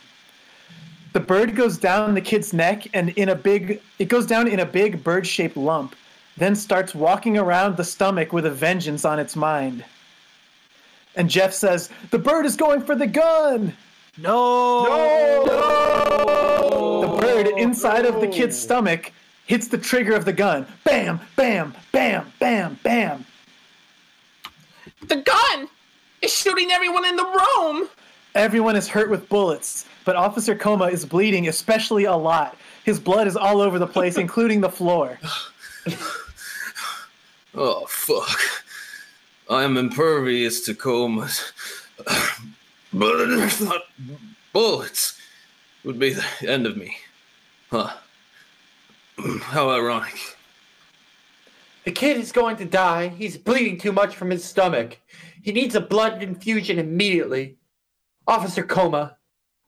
The 1.13 1.19
bird 1.19 1.55
goes 1.55 1.77
down 1.77 2.13
the 2.13 2.21
kid's 2.21 2.53
neck 2.53 2.87
and 2.93 3.09
in 3.09 3.29
a 3.29 3.35
big 3.35 3.81
it 3.97 4.07
goes 4.07 4.25
down 4.25 4.47
in 4.47 4.59
a 4.59 4.65
big 4.65 5.03
bird-shaped 5.03 5.57
lump, 5.57 5.95
then 6.37 6.55
starts 6.55 6.93
walking 6.93 7.37
around 7.37 7.75
the 7.75 7.83
stomach 7.83 8.31
with 8.31 8.45
a 8.45 8.51
vengeance 8.51 9.03
on 9.03 9.19
its 9.19 9.35
mind. 9.35 9.83
And 11.15 11.29
Jeff 11.29 11.53
says, 11.53 11.89
"The 12.11 12.19
bird 12.19 12.45
is 12.45 12.55
going 12.55 12.81
for 12.81 12.95
the 12.95 13.07
gun." 13.07 13.75
No! 14.17 14.83
No. 14.83 15.45
no! 15.45 17.01
The 17.01 17.21
bird 17.21 17.47
inside 17.57 18.05
of 18.05 18.21
the 18.21 18.27
kid's 18.27 18.57
stomach 18.57 19.11
hits 19.45 19.67
the 19.67 19.77
trigger 19.77 20.13
of 20.15 20.25
the 20.25 20.33
gun. 20.33 20.65
Bam, 20.83 21.19
bam, 21.35 21.73
bam, 21.91 22.31
bam, 22.39 22.79
bam. 22.83 23.25
The 25.01 25.17
gun 25.17 25.67
is 26.21 26.33
shooting 26.33 26.71
everyone 26.71 27.05
in 27.05 27.15
the 27.15 27.25
room. 27.25 27.89
Everyone 28.35 28.75
is 28.75 28.87
hurt 28.87 29.09
with 29.09 29.27
bullets, 29.29 29.85
but 30.05 30.15
Officer 30.15 30.55
Coma 30.55 30.85
is 30.85 31.05
bleeding 31.05 31.47
especially 31.47 32.05
a 32.05 32.15
lot. 32.15 32.57
His 32.83 32.99
blood 32.99 33.27
is 33.27 33.35
all 33.35 33.61
over 33.61 33.79
the 33.79 33.87
place, 33.87 34.17
including 34.25 34.61
the 34.61 34.69
floor. 34.69 35.19
Oh, 37.55 37.85
fuck. 37.87 38.39
I 39.49 39.63
am 39.63 39.77
impervious 39.77 40.61
to 40.65 40.75
comas. 40.75 41.51
But 42.93 43.31
I 43.31 43.49
thought 43.49 43.83
bullets 44.53 45.19
would 45.83 45.99
be 45.99 46.13
the 46.13 46.25
end 46.47 46.65
of 46.65 46.77
me. 46.77 46.97
Huh. 47.71 47.93
How 49.41 49.69
ironic. 49.69 50.36
The 51.87 51.93
kid 51.93 52.17
is 52.17 52.33
going 52.33 52.57
to 52.57 52.65
die. 52.65 53.07
He's 53.07 53.37
bleeding 53.37 53.77
too 53.77 53.93
much 53.93 54.17
from 54.17 54.29
his 54.29 54.43
stomach. 54.43 54.99
He 55.41 55.53
needs 55.53 55.73
a 55.73 55.79
blood 55.79 56.21
infusion 56.21 56.79
immediately. 56.79 57.59
Officer 58.27 58.61
Coma, 58.61 59.15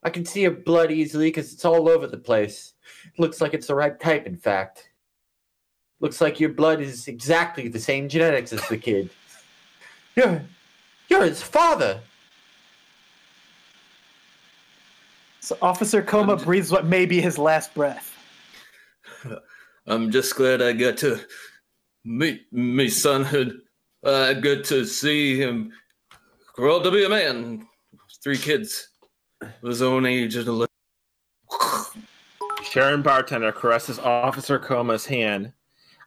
I 0.02 0.10
can 0.10 0.26
see 0.26 0.42
your 0.42 0.50
blood 0.50 0.92
easily 0.92 1.28
because 1.28 1.50
it's 1.50 1.64
all 1.64 1.88
over 1.88 2.06
the 2.06 2.18
place. 2.18 2.74
looks 3.16 3.40
like 3.40 3.54
it's 3.54 3.68
the 3.68 3.74
right 3.74 3.98
type, 3.98 4.26
in 4.26 4.36
fact. 4.36 4.90
Looks 6.00 6.20
like 6.20 6.38
your 6.38 6.50
blood 6.50 6.82
is 6.82 7.08
exactly 7.08 7.68
the 7.68 7.80
same 7.80 8.06
genetics 8.06 8.52
as 8.52 8.68
the 8.68 8.76
kid. 8.76 9.08
You're, 10.14 10.42
you're 11.08 11.24
his 11.24 11.40
father. 11.40 12.00
So 15.40 15.56
Officer 15.62 16.02
Coma 16.02 16.36
breathes 16.36 16.70
what 16.70 16.84
may 16.84 17.06
be 17.06 17.22
his 17.22 17.38
last 17.38 17.72
breath. 17.72 18.14
I'm 19.86 20.10
just 20.10 20.36
glad 20.36 20.60
I 20.60 20.74
got 20.74 20.98
to 20.98 21.20
meet 22.04 22.52
me 22.52 22.86
sonhood. 22.86 23.60
Uh, 24.04 24.28
I 24.30 24.34
got 24.34 24.64
to 24.64 24.84
see 24.84 25.40
him 25.40 25.72
grow 26.54 26.76
up 26.76 26.84
to 26.84 26.90
be 26.90 27.04
a 27.04 27.08
man. 27.08 27.66
Three 28.22 28.38
kids 28.38 28.88
of 29.40 29.48
his 29.62 29.82
own 29.82 30.06
age 30.06 30.36
and 30.36 30.46
11. 30.46 30.68
Sharon 32.62 33.02
bartender 33.02 33.52
caresses 33.52 33.98
Officer 33.98 34.58
Coma's 34.58 35.06
hand. 35.06 35.52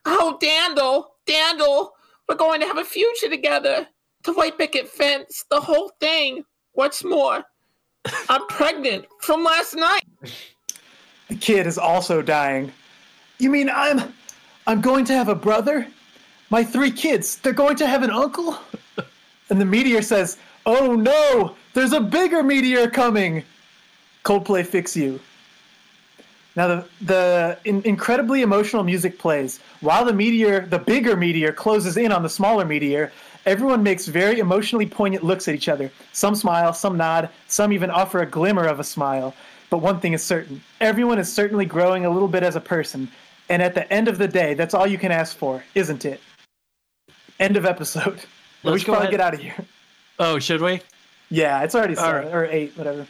Oh, 0.05 0.37
Dandel, 0.41 1.05
Dandel, 1.25 1.89
we're 2.27 2.35
going 2.35 2.61
to 2.61 2.67
have 2.67 2.77
a 2.77 2.85
future 2.85 3.29
together. 3.29 3.87
The 4.23 4.33
white 4.33 4.57
picket 4.57 4.87
fence, 4.87 5.43
the 5.49 5.59
whole 5.59 5.91
thing. 5.99 6.45
What's 6.73 7.03
more, 7.03 7.43
I'm 8.29 8.47
pregnant 8.47 9.05
from 9.19 9.43
last 9.43 9.75
night. 9.75 10.03
The 11.27 11.35
kid 11.35 11.67
is 11.67 11.77
also 11.77 12.21
dying. 12.21 12.71
You 13.39 13.49
mean 13.49 13.69
I'm 13.69 14.13
I'm 14.65 14.81
going 14.81 15.05
to 15.05 15.13
have 15.13 15.27
a 15.27 15.35
brother? 15.35 15.87
My 16.49 16.63
three 16.63 16.91
kids, 16.91 17.37
they're 17.37 17.53
going 17.53 17.75
to 17.77 17.87
have 17.87 18.03
an 18.03 18.11
uncle? 18.11 18.57
And 19.49 19.59
the 19.59 19.65
meteor 19.65 20.01
says, 20.01 20.37
"Oh 20.65 20.95
no, 20.95 21.55
there's 21.73 21.93
a 21.93 21.99
bigger 21.99 22.43
meteor 22.43 22.89
coming." 22.89 23.43
Coldplay 24.23 24.65
fix 24.65 24.95
you. 24.95 25.19
Now 26.55 26.67
the 26.67 26.85
the 27.01 27.57
in, 27.65 27.81
incredibly 27.83 28.41
emotional 28.41 28.83
music 28.83 29.19
plays 29.19 29.59
while 29.81 30.05
the 30.05 30.13
meteor, 30.13 30.65
the 30.65 30.79
bigger 30.79 31.17
meteor, 31.17 31.51
closes 31.51 31.97
in 31.97 32.11
on 32.11 32.23
the 32.23 32.29
smaller 32.29 32.65
meteor. 32.65 33.11
Everyone 33.45 33.83
makes 33.83 34.07
very 34.07 34.39
emotionally 34.39 34.85
poignant 34.85 35.23
looks 35.25 35.47
at 35.49 35.55
each 35.55 35.67
other. 35.67 35.91
Some 36.13 36.35
smile, 36.35 36.73
some 36.73 36.95
nod, 36.95 37.29
some 37.47 37.73
even 37.73 37.89
offer 37.89 38.21
a 38.21 38.25
glimmer 38.25 38.65
of 38.65 38.79
a 38.79 38.83
smile. 38.83 39.35
But 39.69 39.79
one 39.79 39.99
thing 39.99 40.13
is 40.13 40.23
certain: 40.23 40.63
everyone 40.79 41.19
is 41.19 41.31
certainly 41.31 41.65
growing 41.65 42.05
a 42.05 42.09
little 42.09 42.29
bit 42.29 42.43
as 42.43 42.55
a 42.55 42.61
person. 42.61 43.11
And 43.49 43.61
at 43.61 43.73
the 43.75 43.91
end 43.91 44.07
of 44.07 44.17
the 44.17 44.27
day, 44.27 44.53
that's 44.53 44.73
all 44.73 44.87
you 44.87 44.97
can 44.97 45.11
ask 45.11 45.35
for, 45.37 45.63
isn't 45.75 46.05
it? 46.05 46.21
End 47.39 47.57
of 47.57 47.65
episode. 47.65 48.15
we 48.63 48.71
Let's 48.71 48.81
should 48.81 48.87
go 48.87 48.93
probably 48.93 49.07
ahead. 49.09 49.11
get 49.11 49.21
out 49.21 49.33
of 49.33 49.39
here. 49.41 49.55
Oh, 50.19 50.39
should 50.39 50.61
we? 50.61 50.81
Yeah, 51.29 51.63
it's 51.63 51.75
already 51.75 51.95
All 51.97 52.03
seven 52.05 52.25
right. 52.25 52.33
or 52.33 52.45
eight, 52.45 52.77
whatever. 52.77 53.07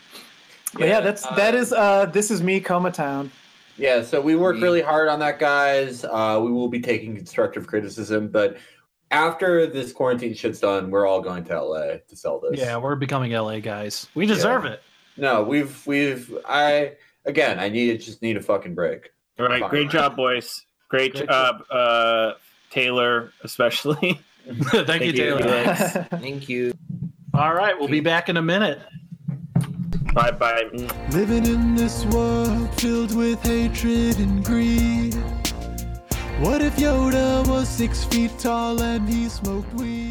But 0.73 0.81
yeah, 0.81 0.88
Yeah, 0.88 0.99
that's 1.01 1.25
uh, 1.25 1.36
that 1.36 1.53
is 1.55 1.73
uh 1.73 2.05
this 2.07 2.31
is 2.31 2.41
me, 2.41 2.59
Coma 2.59 2.91
Town. 2.91 3.31
Yeah, 3.77 4.03
so 4.03 4.21
we 4.21 4.36
work 4.36 4.61
really 4.61 4.81
hard 4.81 5.09
on 5.09 5.19
that, 5.19 5.39
guys. 5.39 6.03
Uh, 6.05 6.39
we 6.43 6.51
will 6.51 6.67
be 6.67 6.79
taking 6.79 7.15
constructive 7.15 7.65
criticism, 7.67 8.27
but 8.29 8.57
after 9.11 9.65
this 9.67 9.91
quarantine 9.91 10.34
shit's 10.36 10.59
done, 10.59 10.89
we're 10.91 11.05
all 11.07 11.21
going 11.21 11.43
to 11.45 11.61
LA 11.61 11.97
to 12.07 12.15
sell 12.15 12.39
this. 12.39 12.59
Yeah, 12.59 12.77
we're 12.77 12.95
becoming 12.95 13.31
LA 13.31 13.59
guys. 13.59 14.07
We 14.15 14.25
deserve 14.25 14.65
it. 14.65 14.81
No, 15.17 15.43
we've 15.43 15.86
we've 15.86 16.36
I 16.47 16.93
again 17.25 17.59
I 17.59 17.69
need 17.69 17.99
just 18.01 18.21
need 18.21 18.38
a 18.38 18.41
fucking 18.41 18.73
break. 18.75 19.11
All 19.39 19.47
right, 19.47 19.61
Fine. 19.61 19.69
great 19.69 19.89
job, 19.89 20.15
boys. 20.15 20.65
Great, 20.89 21.13
Great 21.15 21.27
job, 21.27 21.63
uh, 21.71 22.34
Taylor, 22.69 23.31
especially. 23.43 24.19
Thank, 24.45 25.03
you, 25.03 25.11
Taylor. 25.13 25.41
Felix. 25.41 25.91
Thank 26.21 26.49
you. 26.49 26.73
All 27.34 27.53
right, 27.53 27.77
we'll 27.77 27.88
be 27.88 27.99
back 28.01 28.29
in 28.29 28.38
a 28.38 28.41
minute. 28.41 28.79
bye 30.13 30.29
bye. 30.31 30.63
Living 31.11 31.45
in 31.47 31.75
this 31.75 32.05
world 32.07 32.69
filled 32.79 33.15
with 33.15 33.41
hatred 33.43 34.19
and 34.19 34.43
greed. 34.45 35.15
What 36.39 36.61
if 36.61 36.75
Yoda 36.75 37.47
was 37.47 37.69
six 37.69 38.03
feet 38.03 38.31
tall 38.38 38.81
and 38.81 39.07
he 39.07 39.29
smoked 39.29 39.73
weed? 39.75 40.03